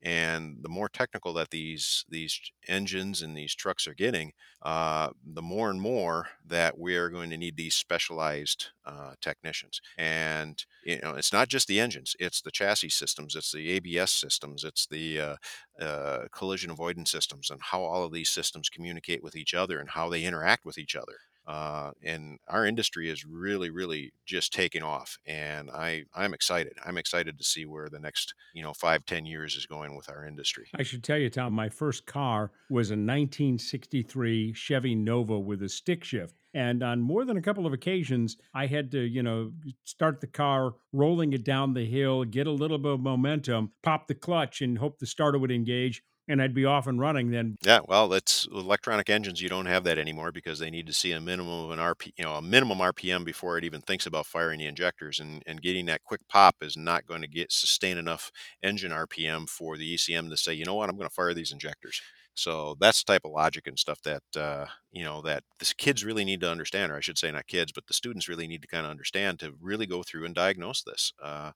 and 0.01 0.57
the 0.61 0.69
more 0.69 0.87
technical 0.89 1.33
that 1.33 1.49
these 1.49 2.05
these 2.09 2.39
engines 2.67 3.21
and 3.21 3.35
these 3.35 3.55
trucks 3.55 3.87
are 3.87 3.93
getting, 3.95 4.33
uh, 4.61 5.09
the 5.25 5.41
more 5.41 5.69
and 5.71 5.81
more 5.81 6.27
that 6.45 6.77
we 6.77 6.95
are 6.95 7.09
going 7.09 7.29
to 7.31 7.37
need 7.37 7.57
these 7.57 7.73
specialized 7.73 8.67
uh, 8.85 9.13
technicians. 9.21 9.81
And 9.97 10.63
you 10.83 10.99
know, 11.01 11.15
it's 11.15 11.33
not 11.33 11.47
just 11.47 11.67
the 11.67 11.79
engines; 11.79 12.15
it's 12.19 12.41
the 12.41 12.51
chassis 12.51 12.89
systems, 12.89 13.35
it's 13.35 13.51
the 13.51 13.69
ABS 13.71 14.11
systems, 14.11 14.63
it's 14.63 14.85
the 14.85 15.19
uh, 15.19 15.35
uh, 15.79 16.27
collision 16.31 16.69
avoidance 16.69 17.09
systems, 17.11 17.49
and 17.49 17.61
how 17.61 17.81
all 17.81 18.03
of 18.03 18.11
these 18.13 18.29
systems 18.29 18.69
communicate 18.69 19.23
with 19.23 19.35
each 19.35 19.53
other 19.55 19.79
and 19.79 19.89
how 19.91 20.09
they 20.09 20.23
interact 20.23 20.65
with 20.65 20.77
each 20.77 20.95
other. 20.95 21.17
Uh, 21.47 21.91
and 22.03 22.39
our 22.47 22.65
industry 22.65 23.09
is 23.09 23.25
really, 23.25 23.69
really 23.69 24.13
just 24.25 24.51
taking 24.53 24.81
off, 24.81 25.17
and 25.25 25.69
I 25.69 26.05
I'm 26.15 26.33
excited. 26.33 26.73
I'm 26.85 26.97
excited 26.97 27.37
to 27.37 27.43
see 27.43 27.65
where 27.65 27.87
the 27.89 27.99
next 27.99 28.33
you 28.53 28.63
know 28.63 28.73
five 28.73 29.05
ten 29.05 29.25
years 29.25 29.55
is 29.55 29.65
going 29.65 29.95
with 29.95 30.09
our 30.09 30.25
industry. 30.25 30.67
I 30.73 30.83
should 30.83 31.03
tell 31.03 31.17
you, 31.17 31.29
Tom, 31.29 31.53
my 31.53 31.69
first 31.69 32.05
car 32.05 32.51
was 32.69 32.89
a 32.89 32.93
1963 32.93 34.53
Chevy 34.53 34.95
Nova 34.95 35.39
with 35.39 35.61
a 35.61 35.69
stick 35.69 36.03
shift. 36.03 36.35
And 36.55 36.81
on 36.83 37.01
more 37.01 37.25
than 37.25 37.35
a 37.35 37.41
couple 37.41 37.67
of 37.67 37.73
occasions, 37.73 38.37
I 38.53 38.67
had 38.67 38.89
to, 38.91 39.01
you 39.01 39.21
know, 39.21 39.51
start 39.83 40.21
the 40.21 40.27
car, 40.27 40.75
rolling 40.93 41.33
it 41.33 41.43
down 41.43 41.73
the 41.73 41.85
hill, 41.85 42.23
get 42.23 42.47
a 42.47 42.51
little 42.51 42.77
bit 42.77 42.93
of 42.93 43.01
momentum, 43.01 43.73
pop 43.83 44.07
the 44.07 44.15
clutch, 44.15 44.61
and 44.61 44.77
hope 44.77 44.97
the 44.97 45.05
starter 45.05 45.37
would 45.37 45.51
engage, 45.51 46.01
and 46.27 46.41
I'd 46.41 46.53
be 46.53 46.65
off 46.65 46.87
and 46.87 46.99
running. 46.99 47.31
Then 47.31 47.57
Yeah, 47.63 47.79
well, 47.87 48.07
that's 48.07 48.47
electronic 48.51 49.09
engines. 49.09 49.41
You 49.41 49.49
don't 49.49 49.65
have 49.65 49.83
that 49.83 49.97
anymore 49.97 50.31
because 50.31 50.59
they 50.59 50.69
need 50.69 50.87
to 50.87 50.93
see 50.93 51.11
a 51.11 51.21
minimum 51.21 51.65
of 51.65 51.71
an 51.71 51.79
RP, 51.79 52.11
you 52.17 52.23
know, 52.23 52.35
a 52.35 52.41
minimum 52.41 52.79
RPM 52.79 53.23
before 53.23 53.57
it 53.57 53.63
even 53.63 53.81
thinks 53.81 54.05
about 54.05 54.25
firing 54.25 54.59
the 54.59 54.67
injectors. 54.67 55.19
And 55.19 55.43
and 55.45 55.61
getting 55.61 55.85
that 55.87 56.03
quick 56.03 56.21
pop 56.27 56.57
is 56.61 56.77
not 56.77 57.05
going 57.05 57.21
to 57.21 57.27
get 57.27 57.51
sustain 57.51 57.97
enough 57.97 58.31
engine 58.63 58.91
RPM 58.91 59.49
for 59.49 59.77
the 59.77 59.95
ECM 59.95 60.29
to 60.29 60.37
say, 60.37 60.53
you 60.53 60.65
know 60.65 60.75
what, 60.75 60.89
I'm 60.89 60.97
going 60.97 61.09
to 61.09 61.13
fire 61.15 61.33
these 61.33 61.51
injectors. 61.51 62.01
So 62.35 62.75
that's 62.79 63.03
the 63.03 63.13
type 63.13 63.23
of 63.25 63.31
logic 63.31 63.65
and 63.67 63.79
stuff 63.79 64.01
that 64.03 64.23
uh, 64.37 64.65
you 64.91 65.03
know 65.03 65.21
that 65.23 65.43
the 65.59 65.73
kids 65.77 66.03
really 66.03 66.25
need 66.25 66.41
to 66.41 66.51
understand, 66.51 66.91
or 66.91 66.97
I 66.97 66.99
should 67.01 67.17
say, 67.17 67.31
not 67.31 67.47
kids, 67.47 67.71
but 67.71 67.87
the 67.87 67.93
students 67.93 68.27
really 68.27 68.47
need 68.47 68.61
to 68.61 68.67
kind 68.67 68.85
of 68.85 68.91
understand 68.91 69.39
to 69.39 69.53
really 69.61 69.85
go 69.85 70.03
through 70.03 70.25
and 70.25 70.35
diagnose 70.35 70.83
this. 70.83 71.13
Uh, 71.23 71.51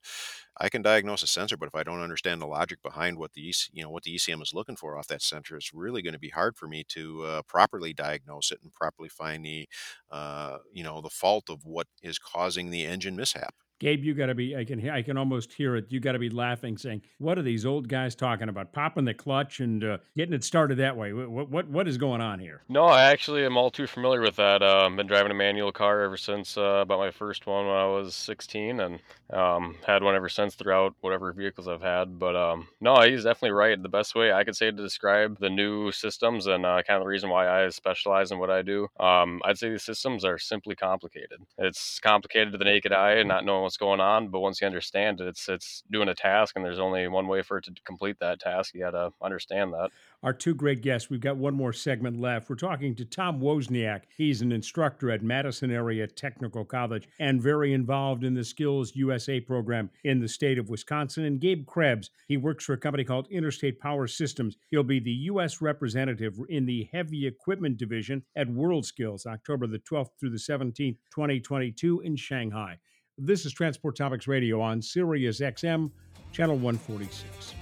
I 0.57 0.69
can 0.69 0.81
diagnose 0.81 1.23
a 1.23 1.27
sensor, 1.27 1.57
but 1.57 1.67
if 1.67 1.75
I 1.75 1.83
don't 1.83 2.01
understand 2.01 2.41
the 2.41 2.47
logic 2.47 2.81
behind 2.83 3.17
what 3.17 3.33
the 3.33 3.49
EC, 3.49 3.69
you 3.73 3.83
know 3.83 3.89
what 3.89 4.03
the 4.03 4.15
ECM 4.15 4.41
is 4.41 4.53
looking 4.53 4.75
for 4.75 4.97
off 4.97 5.07
that 5.07 5.21
sensor, 5.21 5.57
it's 5.57 5.73
really 5.73 6.01
going 6.01 6.13
to 6.13 6.19
be 6.19 6.29
hard 6.29 6.55
for 6.57 6.67
me 6.67 6.83
to 6.89 7.23
uh, 7.23 7.41
properly 7.43 7.93
diagnose 7.93 8.51
it 8.51 8.59
and 8.63 8.73
properly 8.73 9.09
find 9.09 9.45
the 9.45 9.67
uh, 10.11 10.57
you 10.73 10.83
know 10.83 11.01
the 11.01 11.09
fault 11.09 11.49
of 11.49 11.65
what 11.65 11.87
is 12.01 12.19
causing 12.19 12.69
the 12.69 12.85
engine 12.85 13.15
mishap. 13.15 13.53
Gabe, 13.79 14.03
you 14.03 14.13
got 14.13 14.25
to 14.25 14.35
be. 14.35 14.57
I 14.57 14.65
can. 14.65 14.89
I 14.89 15.01
can 15.01 15.17
almost 15.17 15.53
hear 15.53 15.77
it. 15.77 15.85
You 15.89 16.01
got 16.01 16.11
to 16.11 16.19
be 16.19 16.29
laughing, 16.29 16.77
saying, 16.77 17.01
"What 17.17 17.39
are 17.39 17.41
these 17.41 17.65
old 17.65 17.87
guys 17.87 18.13
talking 18.13 18.49
about? 18.49 18.73
Popping 18.73 19.05
the 19.05 19.13
clutch 19.13 19.61
and 19.61 19.81
uh, 19.81 19.97
getting 20.17 20.33
it 20.33 20.43
started 20.43 20.79
that 20.79 20.97
way? 20.97 21.13
What, 21.13 21.49
what 21.49 21.69
what 21.69 21.87
is 21.87 21.97
going 21.97 22.19
on 22.19 22.39
here?" 22.39 22.61
No, 22.67 22.83
I 22.83 23.03
actually 23.03 23.45
am 23.45 23.55
all 23.55 23.71
too 23.71 23.87
familiar 23.87 24.19
with 24.19 24.35
that. 24.35 24.61
Uh, 24.61 24.85
I've 24.85 24.95
been 24.97 25.07
driving 25.07 25.31
a 25.31 25.35
manual 25.35 25.71
car 25.71 26.01
ever 26.01 26.17
since 26.17 26.57
uh, 26.57 26.81
about 26.81 26.99
my 26.99 27.11
first 27.11 27.47
one 27.47 27.67
when 27.67 27.75
I 27.75 27.85
was 27.85 28.15
16, 28.15 28.81
and 28.81 28.99
um, 29.31 29.77
had 29.87 30.03
one 30.03 30.13
ever 30.15 30.27
since 30.27 30.55
throughout 30.55 30.93
whatever 30.99 31.31
vehicles 31.31 31.69
I've 31.69 31.81
had. 31.81 32.19
But 32.19 32.35
um, 32.35 32.67
no, 32.81 32.99
he's 32.99 33.23
definitely 33.23 33.51
right. 33.51 33.81
The 33.81 33.87
best 33.87 34.13
way 34.13 34.33
I 34.33 34.43
could 34.43 34.57
say 34.57 34.71
to 34.71 34.75
describe 34.75 35.39
the 35.39 35.49
new 35.49 35.93
systems 35.93 36.47
and 36.47 36.65
uh, 36.65 36.81
kind 36.85 36.97
of 36.97 37.03
the 37.03 37.09
reason 37.09 37.29
why 37.29 37.63
I 37.63 37.69
specialize 37.69 38.31
in 38.31 38.39
what 38.39 38.49
I 38.49 38.61
do, 38.61 38.89
um, 38.99 39.41
I'd 39.45 39.57
say 39.57 39.69
the 39.69 39.79
systems 39.79 40.25
are 40.25 40.37
simply 40.37 40.75
complicated. 40.75 41.39
It's 41.57 42.01
complicated 42.01 42.51
to 42.51 42.57
the 42.57 42.65
naked 42.65 42.91
eye 42.91 43.13
and 43.13 43.29
not 43.29 43.45
knowing 43.45 43.68
what's 43.69 43.77
going 43.77 43.99
on, 43.99 44.29
but 44.29 44.39
once 44.39 44.61
you 44.61 44.65
understand 44.65 45.21
it, 45.21 45.27
it's 45.27 45.47
it's 45.47 45.83
doing 45.91 46.09
a 46.09 46.15
task, 46.15 46.55
and 46.55 46.65
there's 46.65 46.79
only 46.79 47.07
one 47.07 47.27
way 47.27 47.43
for 47.43 47.59
it 47.59 47.65
to 47.65 47.73
complete 47.85 48.17
that 48.19 48.39
task. 48.39 48.73
You 48.73 48.79
got 48.79 48.91
to 48.91 49.11
understand 49.21 49.73
that. 49.73 49.91
Our 50.23 50.33
two 50.33 50.55
great 50.55 50.81
guests. 50.81 51.07
We've 51.07 51.21
got 51.21 51.37
one 51.37 51.53
more 51.53 51.71
segment 51.71 52.19
left. 52.19 52.49
We're 52.49 52.55
talking 52.55 52.95
to 52.95 53.05
Tom 53.05 53.39
Wozniak. 53.39 54.01
He's 54.17 54.41
an 54.41 54.51
instructor 54.51 55.11
at 55.11 55.21
Madison 55.21 55.69
Area 55.69 56.07
Technical 56.07 56.65
College 56.65 57.07
and 57.19 57.39
very 57.39 57.71
involved 57.73 58.23
in 58.23 58.33
the 58.33 58.43
Skills 58.43 58.95
USA 58.95 59.39
program 59.39 59.91
in 60.03 60.19
the 60.19 60.27
state 60.27 60.57
of 60.57 60.69
Wisconsin. 60.69 61.25
And 61.25 61.39
Gabe 61.39 61.67
Krebs, 61.67 62.09
he 62.27 62.37
works 62.37 62.65
for 62.65 62.73
a 62.73 62.77
company 62.77 63.03
called 63.03 63.27
Interstate 63.29 63.79
Power 63.79 64.07
Systems. 64.07 64.57
He'll 64.71 64.81
be 64.81 64.99
the 64.99 65.11
U.S. 65.11 65.61
representative 65.61 66.39
in 66.49 66.65
the 66.65 66.89
Heavy 66.91 67.27
Equipment 67.27 67.77
Division 67.77 68.23
at 68.35 68.49
World 68.49 68.87
Skills, 68.87 69.27
October 69.27 69.67
the 69.67 69.77
12th 69.79 70.09
through 70.19 70.31
the 70.31 70.37
17th, 70.37 70.97
2022, 71.13 72.01
in 72.01 72.15
Shanghai. 72.15 72.79
This 73.21 73.45
is 73.45 73.51
Transport 73.51 73.97
Topics 73.97 74.29
Radio 74.29 74.61
on 74.61 74.81
Sirius 74.81 75.41
XM, 75.41 75.91
Channel 76.31 76.55
146. 76.55 77.53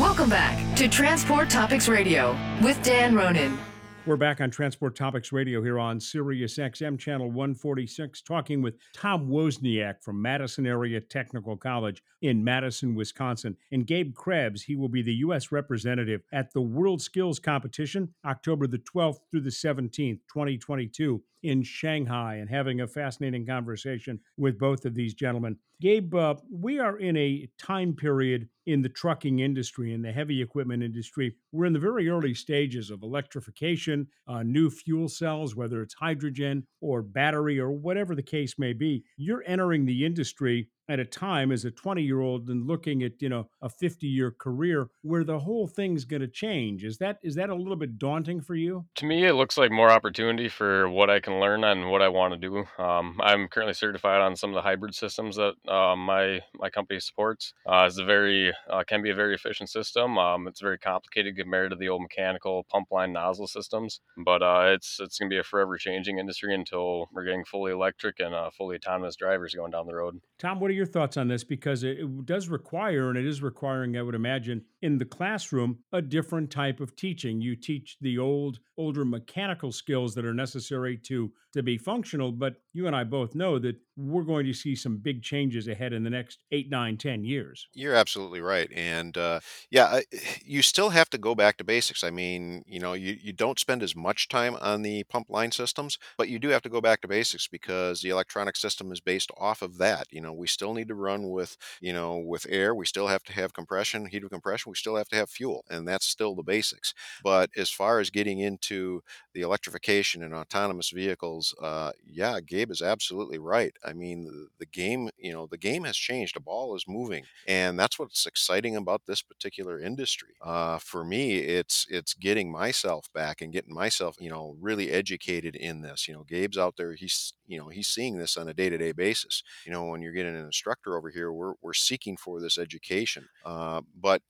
Welcome 0.00 0.30
back 0.30 0.74
to 0.76 0.88
Transport 0.88 1.50
Topics 1.50 1.88
Radio 1.88 2.34
with 2.62 2.82
Dan 2.82 3.14
Ronan. 3.14 3.58
We're 4.06 4.16
back 4.16 4.40
on 4.40 4.50
Transport 4.50 4.96
Topics 4.96 5.30
Radio 5.30 5.62
here 5.62 5.78
on 5.78 6.00
Sirius 6.00 6.56
XM 6.56 6.98
Channel 6.98 7.26
146, 7.26 8.22
talking 8.22 8.62
with 8.62 8.78
Tom 8.94 9.28
Wozniak 9.28 10.02
from 10.02 10.22
Madison 10.22 10.66
Area 10.66 11.02
Technical 11.02 11.58
College 11.58 12.02
in 12.22 12.42
Madison, 12.42 12.94
Wisconsin. 12.94 13.58
And 13.70 13.86
Gabe 13.86 14.14
Krebs, 14.14 14.62
he 14.62 14.74
will 14.74 14.88
be 14.88 15.02
the 15.02 15.16
U.S. 15.16 15.52
representative 15.52 16.22
at 16.32 16.54
the 16.54 16.62
World 16.62 17.02
Skills 17.02 17.38
Competition, 17.38 18.14
October 18.24 18.66
the 18.66 18.78
12th 18.78 19.18
through 19.30 19.42
the 19.42 19.50
17th, 19.50 20.20
2022, 20.32 21.22
in 21.42 21.62
Shanghai, 21.62 22.36
and 22.36 22.48
having 22.48 22.80
a 22.80 22.88
fascinating 22.88 23.46
conversation 23.46 24.18
with 24.36 24.58
both 24.58 24.84
of 24.84 24.94
these 24.94 25.14
gentlemen. 25.14 25.56
Gabe, 25.80 26.14
uh, 26.14 26.34
we 26.50 26.80
are 26.80 26.98
in 26.98 27.16
a 27.16 27.48
time 27.56 27.94
period 27.94 28.48
in 28.66 28.82
the 28.82 28.88
trucking 28.88 29.38
industry, 29.38 29.94
in 29.94 30.02
the 30.02 30.10
heavy 30.10 30.42
equipment 30.42 30.82
industry. 30.82 31.34
We're 31.52 31.66
in 31.66 31.72
the 31.72 31.78
very 31.78 32.08
early 32.08 32.34
stages 32.34 32.90
of 32.90 33.02
electrification, 33.02 34.08
uh, 34.26 34.42
new 34.42 34.70
fuel 34.70 35.08
cells, 35.08 35.54
whether 35.54 35.80
it's 35.80 35.94
hydrogen 35.94 36.66
or 36.80 37.02
battery 37.02 37.60
or 37.60 37.70
whatever 37.70 38.16
the 38.16 38.22
case 38.22 38.58
may 38.58 38.72
be. 38.72 39.04
You're 39.16 39.44
entering 39.46 39.86
the 39.86 40.04
industry 40.04 40.68
at 40.88 40.98
a 40.98 41.04
time 41.04 41.52
as 41.52 41.64
a 41.64 41.70
20 41.70 42.02
year 42.02 42.20
old 42.20 42.48
and 42.48 42.66
looking 42.66 43.02
at 43.02 43.12
you 43.20 43.28
know 43.28 43.48
a 43.62 43.68
50 43.68 44.06
year 44.06 44.30
career 44.30 44.88
where 45.02 45.24
the 45.24 45.38
whole 45.40 45.66
thing's 45.66 46.04
going 46.04 46.22
to 46.22 46.28
change 46.28 46.84
is 46.84 46.98
that 46.98 47.18
is 47.22 47.34
that 47.34 47.50
a 47.50 47.54
little 47.54 47.76
bit 47.76 47.98
daunting 47.98 48.40
for 48.40 48.54
you 48.54 48.86
To 48.96 49.06
me, 49.06 49.24
it 49.24 49.34
looks 49.34 49.58
like 49.58 49.70
more 49.70 49.90
opportunity 49.90 50.48
for 50.48 50.88
what 50.88 51.10
I 51.10 51.20
can 51.20 51.40
learn 51.40 51.64
and 51.64 51.90
what 51.90 52.02
I 52.02 52.08
want 52.08 52.34
to 52.34 52.38
do. 52.38 52.64
Um, 52.82 53.18
I'm 53.22 53.48
currently 53.48 53.74
certified 53.74 54.20
on 54.20 54.36
some 54.36 54.50
of 54.50 54.54
the 54.54 54.62
hybrid 54.62 54.94
systems 54.94 55.36
that 55.36 55.54
um, 55.70 56.04
my 56.04 56.40
my 56.54 56.70
company 56.70 57.00
supports. 57.00 57.52
Uh, 57.66 57.84
it's 57.86 57.98
a 57.98 58.04
very 58.04 58.52
uh, 58.70 58.84
can 58.86 59.02
be 59.02 59.10
a 59.10 59.14
very 59.14 59.34
efficient 59.34 59.68
system. 59.68 60.18
Um, 60.18 60.46
it's 60.48 60.60
very 60.60 60.78
complicated 60.78 61.36
compared 61.36 61.70
to 61.70 61.76
the 61.76 61.88
old 61.88 62.02
mechanical 62.02 62.64
pump 62.70 62.88
line 62.90 63.12
nozzle 63.12 63.46
systems, 63.46 64.00
but 64.24 64.42
uh, 64.42 64.72
it's 64.74 64.98
it's 65.00 65.18
going 65.18 65.28
to 65.30 65.34
be 65.34 65.38
a 65.38 65.44
forever 65.44 65.76
changing 65.76 66.18
industry 66.18 66.54
until 66.54 67.08
we're 67.12 67.24
getting 67.24 67.44
fully 67.44 67.72
electric 67.72 68.20
and 68.20 68.34
uh, 68.34 68.50
fully 68.56 68.76
autonomous 68.76 69.16
drivers 69.16 69.54
going 69.54 69.70
down 69.70 69.86
the 69.86 69.94
road. 69.94 70.20
tom 70.38 70.60
what 70.60 70.70
are 70.70 70.74
your 70.78 70.86
thoughts 70.86 71.16
on 71.16 71.28
this 71.28 71.44
because 71.44 71.82
it, 71.82 71.98
it 71.98 72.26
does 72.26 72.48
require 72.48 73.10
and 73.10 73.18
it 73.18 73.26
is 73.26 73.42
requiring 73.42 73.96
i 73.96 74.02
would 74.02 74.14
imagine 74.14 74.64
in 74.80 74.96
the 74.96 75.04
classroom 75.04 75.78
a 75.92 76.00
different 76.00 76.50
type 76.50 76.80
of 76.80 76.96
teaching 76.96 77.40
you 77.40 77.54
teach 77.54 77.96
the 78.00 78.16
old 78.16 78.58
older 78.78 79.04
mechanical 79.04 79.70
skills 79.70 80.14
that 80.14 80.24
are 80.24 80.34
necessary 80.34 80.96
to 80.96 81.30
to 81.52 81.62
be 81.62 81.76
functional 81.76 82.32
but 82.32 82.54
you 82.72 82.86
and 82.86 82.96
i 82.96 83.04
both 83.04 83.34
know 83.34 83.58
that 83.58 83.76
we're 83.96 84.22
going 84.22 84.46
to 84.46 84.54
see 84.54 84.76
some 84.76 84.96
big 84.96 85.22
changes 85.22 85.66
ahead 85.66 85.92
in 85.92 86.04
the 86.04 86.10
next 86.10 86.38
eight 86.52 86.70
nine 86.70 86.96
ten 86.96 87.24
years 87.24 87.68
You're 87.74 87.94
absolutely 87.94 88.40
right, 88.40 88.70
and 88.74 89.16
uh, 89.16 89.40
yeah, 89.70 90.00
you 90.44 90.62
still 90.62 90.90
have 90.90 91.10
to 91.10 91.18
go 91.18 91.34
back 91.34 91.56
to 91.58 91.64
basics. 91.64 92.04
I 92.04 92.10
mean, 92.10 92.64
you 92.66 92.80
know, 92.80 92.92
you, 92.92 93.16
you 93.20 93.32
don't 93.32 93.58
spend 93.58 93.82
as 93.82 93.96
much 93.96 94.28
time 94.28 94.56
on 94.60 94.82
the 94.82 95.04
pump 95.04 95.28
line 95.30 95.52
systems, 95.52 95.98
but 96.16 96.28
you 96.28 96.38
do 96.38 96.48
have 96.48 96.62
to 96.62 96.68
go 96.68 96.80
back 96.80 97.00
to 97.02 97.08
basics 97.08 97.48
because 97.48 98.00
the 98.00 98.10
electronic 98.10 98.56
system 98.56 98.92
is 98.92 99.00
based 99.00 99.30
off 99.36 99.62
of 99.62 99.78
that. 99.78 100.06
You 100.10 100.20
know, 100.20 100.32
we 100.32 100.46
still 100.46 100.67
need 100.74 100.88
to 100.88 100.94
run 100.94 101.30
with 101.30 101.56
you 101.80 101.92
know 101.92 102.16
with 102.18 102.46
air. 102.48 102.74
We 102.74 102.86
still 102.86 103.06
have 103.08 103.22
to 103.24 103.32
have 103.32 103.52
compression, 103.52 104.06
heat 104.06 104.24
of 104.24 104.30
compression. 104.30 104.70
We 104.70 104.76
still 104.76 104.96
have 104.96 105.08
to 105.08 105.16
have 105.16 105.30
fuel, 105.30 105.64
and 105.70 105.86
that's 105.86 106.06
still 106.06 106.34
the 106.34 106.42
basics. 106.42 106.94
But 107.22 107.50
as 107.56 107.70
far 107.70 108.00
as 108.00 108.10
getting 108.10 108.40
into 108.40 109.02
the 109.34 109.40
electrification 109.42 110.22
and 110.22 110.34
autonomous 110.34 110.90
vehicles, 110.90 111.54
uh, 111.62 111.92
yeah, 112.06 112.40
Gabe 112.40 112.70
is 112.70 112.82
absolutely 112.82 113.38
right. 113.38 113.72
I 113.84 113.92
mean, 113.92 114.24
the, 114.24 114.48
the 114.58 114.66
game, 114.66 115.10
you 115.18 115.32
know, 115.32 115.46
the 115.46 115.58
game 115.58 115.84
has 115.84 115.96
changed. 115.96 116.36
The 116.36 116.40
ball 116.40 116.74
is 116.76 116.84
moving, 116.88 117.26
and 117.46 117.78
that's 117.78 117.98
what's 117.98 118.26
exciting 118.26 118.76
about 118.76 119.02
this 119.06 119.22
particular 119.22 119.78
industry. 119.80 120.30
Uh, 120.40 120.78
for 120.78 121.04
me, 121.04 121.36
it's 121.38 121.86
it's 121.90 122.14
getting 122.14 122.50
myself 122.50 123.08
back 123.12 123.40
and 123.40 123.52
getting 123.52 123.74
myself, 123.74 124.16
you 124.20 124.30
know, 124.30 124.56
really 124.60 124.90
educated 124.90 125.56
in 125.56 125.80
this. 125.82 126.08
You 126.08 126.14
know, 126.14 126.24
Gabe's 126.24 126.58
out 126.58 126.76
there. 126.76 126.94
He's 126.94 127.32
you 127.46 127.58
know 127.58 127.68
he's 127.68 127.88
seeing 127.88 128.18
this 128.18 128.36
on 128.36 128.48
a 128.48 128.54
day 128.54 128.68
to 128.70 128.78
day 128.78 128.92
basis. 128.92 129.42
You 129.64 129.72
know, 129.72 129.84
when 129.86 130.02
you're 130.02 130.12
getting 130.12 130.36
an 130.36 130.46
instructor 130.58 130.96
over 130.96 131.10
here, 131.10 131.32
we're 131.32 131.54
we're 131.62 131.74
seeking 131.74 132.16
for 132.16 132.40
this 132.40 132.58
education, 132.58 133.28
uh, 133.44 133.80
but 134.00 134.22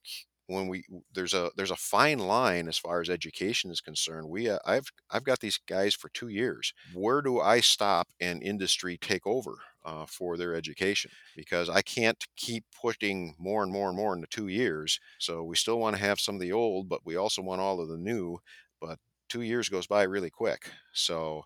when 0.49 0.67
we 0.67 0.85
there's 1.15 1.35
a 1.35 1.51
there's 1.57 1.71
a 1.71 1.77
fine 1.77 2.19
line 2.19 2.69
as 2.69 2.79
far 2.79 3.01
as 3.01 3.11
education 3.11 3.71
is 3.71 3.81
concerned. 3.81 4.29
We 4.29 4.49
uh, 4.49 4.59
I've 4.67 4.91
I've 5.11 5.25
got 5.25 5.41
these 5.41 5.59
guys 5.69 5.95
for 5.95 6.09
two 6.11 6.29
years. 6.29 6.73
Where 6.95 7.23
do 7.23 7.41
I 7.41 7.61
stop 7.61 8.09
and 8.21 8.43
industry 8.43 8.99
take 8.99 9.27
over 9.27 9.57
uh, 9.85 10.07
for 10.07 10.37
their 10.37 10.55
education? 10.55 11.11
Because 11.37 11.69
I 11.69 11.83
can't 11.83 12.25
keep 12.37 12.65
putting 12.81 13.35
more 13.39 13.63
and 13.63 13.73
more 13.73 13.89
and 13.89 13.97
more 13.97 14.15
into 14.15 14.27
two 14.29 14.49
years. 14.49 14.99
So 15.19 15.43
we 15.45 15.57
still 15.57 15.79
want 15.79 15.97
to 15.97 16.03
have 16.03 16.19
some 16.21 16.37
of 16.37 16.41
the 16.41 16.53
old, 16.53 16.89
but 16.89 17.05
we 17.05 17.17
also 17.17 17.43
want 17.43 17.61
all 17.61 17.81
of 17.81 17.89
the 17.89 17.99
new. 17.99 18.39
But 18.81 18.99
two 19.29 19.43
years 19.43 19.69
goes 19.69 19.87
by 19.87 20.05
really 20.05 20.31
quick. 20.31 20.71
So 20.93 21.45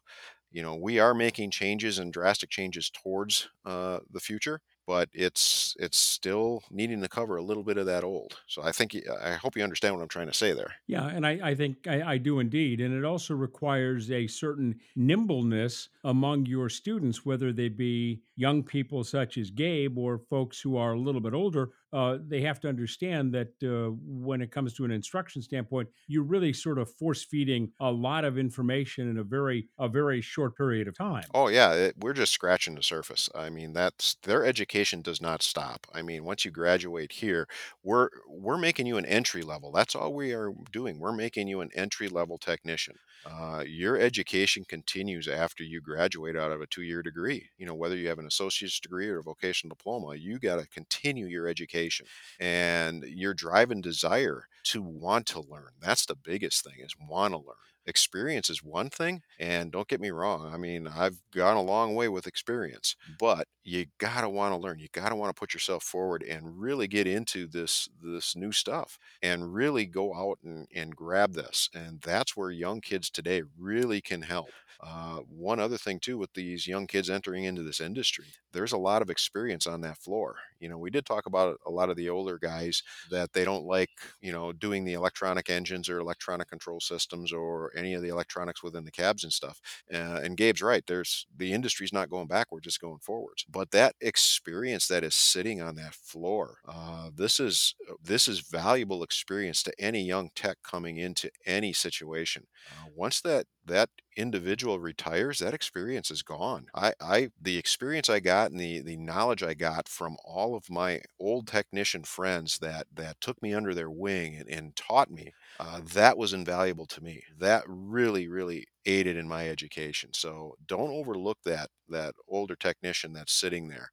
you 0.53 0.63
know 0.63 0.77
we 0.77 1.01
are 1.01 1.15
making 1.15 1.51
changes 1.51 1.99
and 1.99 2.13
drastic 2.13 2.51
changes 2.51 2.91
towards 2.91 3.49
uh, 3.65 3.99
the 4.13 4.21
future 4.21 4.61
but 4.87 5.09
it's 5.13 5.77
it's 5.79 5.99
still 5.99 6.63
needing 6.71 7.01
to 7.01 7.09
cover 7.09 7.37
a 7.37 7.43
little 7.43 7.63
bit 7.63 7.79
of 7.79 7.87
that 7.87 8.05
old. 8.05 8.41
So 8.47 8.63
I 8.63 8.73
think 8.73 8.97
I 9.23 9.35
hope 9.35 9.57
you 9.57 9.63
understand 9.63 9.95
what 9.95 10.03
I'm 10.03 10.09
trying 10.09 10.29
to 10.29 10.35
say 10.35 10.53
there. 10.53 10.73
Yeah, 10.87 11.07
and 11.07 11.27
I, 11.27 11.39
I 11.43 11.55
think 11.55 11.87
I, 11.87 12.13
I 12.13 12.19
do 12.19 12.41
indeed. 12.41 12.81
And 12.81 12.95
it 12.95 13.05
also 13.05 13.35
requires 13.35 14.11
a 14.11 14.27
certain 14.27 14.81
nimbleness 14.97 15.89
among 16.05 16.47
your 16.47 16.69
students, 16.69 17.25
whether 17.25 17.53
they 17.53 17.69
be 17.69 18.23
young 18.37 18.63
people 18.63 19.05
such 19.05 19.39
as 19.39 19.51
Gabe 19.51 19.99
or 19.99 20.19
folks 20.19 20.61
who 20.61 20.77
are 20.77 20.93
a 20.93 21.01
little 21.01 21.21
bit 21.21 21.35
older. 21.35 21.71
Uh, 21.93 22.19
they 22.27 22.41
have 22.41 22.59
to 22.61 22.69
understand 22.69 23.35
that 23.35 23.53
uh, 23.63 23.91
when 24.05 24.41
it 24.41 24.51
comes 24.51 24.73
to 24.75 24.85
an 24.85 24.91
instruction 24.91 25.43
standpoint, 25.43 25.89
you're 26.07 26.23
really 26.25 26.53
sort 26.53 26.79
of 26.79 26.91
force 26.91 27.23
feeding 27.23 27.73
a 27.81 27.91
lot 27.91 28.25
of 28.25 28.39
information 28.39 29.09
in 29.09 29.19
a 29.19 29.25
very 29.25 29.69
a 29.79 29.89
very 29.89 30.21
short 30.21 30.57
period 30.57 30.89
of 30.89 30.97
time. 30.97 31.35
Oh 31.35 31.49
yeah, 31.49 31.73
it, 31.75 31.95
we're 31.99 32.13
just 32.13 32.33
scratching 32.33 32.75
the 32.75 32.83
surface. 32.83 33.29
I 33.35 33.49
mean, 33.49 33.73
that's 33.73 34.15
their 34.17 34.45
education 34.45 35.01
does 35.03 35.21
not 35.21 35.43
stop. 35.43 35.87
I 35.93 36.03
mean, 36.03 36.25
once 36.25 36.45
you 36.45 36.51
graduate 36.51 37.13
here, 37.13 37.49
we're 37.83 38.11
we're 38.29 38.59
making 38.59 38.87
you 38.87 38.97
an 38.99 39.07
entry 39.07 39.43
level. 39.43 39.73
That's 39.73 39.95
all 39.95 40.13
we 40.15 40.33
are 40.35 40.53
doing. 40.71 40.99
We're 40.99 41.13
making 41.13 41.49
you 41.49 41.61
an 41.61 41.71
entry 41.75 42.09
level 42.09 42.37
technician. 42.39 42.99
Uh, 43.25 43.63
your 43.67 43.97
education 43.99 44.65
continues 44.65 45.29
after 45.29 45.63
you 45.63 45.81
graduate 45.81 46.37
out 46.37 46.51
of 46.53 46.61
a 46.61 46.67
two 46.67 46.83
year 46.83 47.03
degree. 47.03 47.51
You 47.57 47.67
know, 47.67 47.75
whether 47.75 47.97
you 47.97 48.09
have 48.09 48.19
an 48.19 48.27
associate's 48.27 48.81
degree 48.81 49.09
or 49.09 49.19
a 49.19 49.23
vocational 49.23 49.75
diploma, 49.77 50.17
you 50.17 50.39
got 50.39 50.59
to 50.61 50.67
continue 50.69 51.27
your 51.27 51.47
education 51.47 52.07
and 52.41 53.05
your 53.05 53.35
drive 53.35 53.71
and 53.71 53.83
desire 53.83 54.47
to 54.65 54.83
want 54.83 55.27
to 55.27 55.41
learn. 55.41 55.71
That's 55.81 56.07
the 56.07 56.17
biggest 56.17 56.65
thing 56.65 56.81
is 56.81 56.95
want 56.99 57.33
to 57.35 57.39
learn 57.39 57.57
experience 57.87 58.49
is 58.49 58.63
one 58.63 58.89
thing 58.89 59.23
and 59.39 59.73
don't 59.73 59.89
get 59.89 60.01
me 60.01 60.11
wrong 60.11 60.53
i 60.53 60.57
mean 60.57 60.87
i've 60.87 61.21
gone 61.33 61.57
a 61.57 61.63
long 61.63 61.95
way 61.95 62.09
with 62.09 62.27
experience 62.27 62.95
but 63.19 63.47
you 63.65 63.87
gotta 63.99 64.29
want 64.29 64.53
to 64.53 64.57
learn 64.57 64.79
you 64.79 64.89
gotta 64.93 65.17
want 65.17 65.35
to 65.35 65.39
put 65.39 65.53
yourself 65.53 65.83
forward 65.83 66.23
and 66.23 66.61
really 66.61 66.87
get 66.87 67.07
into 67.07 67.47
this 67.49 67.89
this 68.01 68.37
new 68.37 68.53
stuff 68.53 68.99
and 69.23 69.53
really 69.55 69.87
go 69.87 70.15
out 70.15 70.39
and, 70.45 70.67
and 70.75 70.95
grab 70.95 71.33
this 71.35 71.69
and 71.75 72.01
that's 72.03 72.37
where 72.37 72.51
young 72.51 72.81
kids 72.81 73.11
today 73.11 73.43
really 73.59 74.01
can 74.01 74.23
help 74.23 74.55
uh, 74.81 75.19
one 75.29 75.61
other 75.61 75.77
thing 75.77 75.99
too 76.01 76.19
with 76.19 76.33
these 76.35 76.67
young 76.67 76.87
kids 76.87 77.11
entering 77.11 77.45
into 77.45 77.63
this 77.63 77.81
industry 77.81 78.27
there's 78.53 78.73
a 78.73 78.79
lot 78.79 79.03
of 79.03 79.11
experience 79.11 79.67
on 79.67 79.81
that 79.81 79.97
floor. 79.97 80.37
You 80.61 80.69
know 80.69 80.79
we 80.79 80.91
did 80.91 81.07
talk 81.07 81.27
about 81.27 81.59
a 81.67 81.71
lot 81.71 81.91
of 81.91 81.97
the 81.97 82.09
older 82.11 82.39
guys 82.39 82.83
that 83.11 83.33
they 83.33 83.45
don't 83.45 83.65
like 83.65 83.91
you 84.21 84.33
know 84.33 84.53
doing 84.53 84.85
the 84.85 84.93
electronic 84.93 85.51
engines 85.51 85.89
or 85.89 85.99
electronic 85.99 86.49
control 86.49 86.81
systems 86.81 87.33
or 87.33 87.73
any 87.77 87.95
of 87.95 88.03
the 88.03 88.09
electronics 88.09 88.63
within 88.63 88.85
the 88.85 88.91
cabs 88.91 89.25
and 89.25 89.33
stuff 89.33 89.61
uh, 89.93 90.21
and 90.23 90.37
gabe's 90.37 90.63
right 90.63 90.85
there's 90.87 91.27
the 91.37 91.53
industry's 91.53 91.93
not 91.93 92.11
going 92.11 92.27
backwards 92.27 92.67
it's 92.67 92.79
going 92.79 92.99
forwards. 92.99 93.45
But 93.51 93.71
that 93.73 93.95
experience 94.01 94.87
that 94.89 95.05
is 95.05 95.15
sitting 95.15 95.61
on 95.61 95.75
that 95.77 95.95
floor 95.95 96.59
uh, 96.69 97.11
this 97.15 97.41
is 97.41 97.75
this 98.03 98.29
is 98.29 98.41
valuable 98.41 99.03
experience 99.03 99.63
to 99.65 99.73
any 99.79 100.03
young 100.03 100.31
tech 100.35 100.59
coming 100.63 100.99
into 100.99 101.31
any 101.47 101.73
situation. 101.73 102.47
Uh, 102.71 102.87
once 102.95 103.21
that 103.23 103.47
that 103.67 103.89
individual 104.17 104.79
retires 104.81 105.39
that 105.39 105.55
experience 105.55 106.11
is 106.11 106.23
gone. 106.23 106.67
I 106.75 106.95
i 107.01 107.31
the 107.41 107.57
experience 107.59 108.09
i 108.11 108.21
got 108.21 108.51
and 108.51 108.61
the 108.61 108.81
the 108.81 108.97
knowledge 108.97 109.43
i 109.43 109.55
got 109.55 109.89
from 109.89 110.17
all 110.25 110.55
of 110.55 110.71
my 110.71 111.01
old 111.21 111.47
technician 111.47 112.05
friends 112.05 112.59
that 112.59 112.87
that 112.95 113.21
took 113.21 113.41
me 113.43 113.55
under 113.55 113.75
their 113.75 113.91
wing 113.91 114.37
and, 114.37 114.49
and 114.49 114.77
taught 114.77 115.11
me 115.11 115.33
uh, 115.61 115.81
that 115.95 116.17
was 116.19 116.33
invaluable 116.33 116.87
to 116.87 117.01
me. 117.03 117.23
That 117.39 117.65
really 117.67 118.29
really 118.29 118.67
aided 118.87 119.17
in 119.17 119.29
my 119.29 119.49
education. 119.49 120.11
So 120.15 120.57
don't 120.67 120.91
overlook 120.91 121.39
that 121.45 121.71
that 121.89 122.15
older 122.29 122.57
technician 122.57 123.13
that's 123.13 123.33
sitting 123.33 123.69
there. 123.69 123.91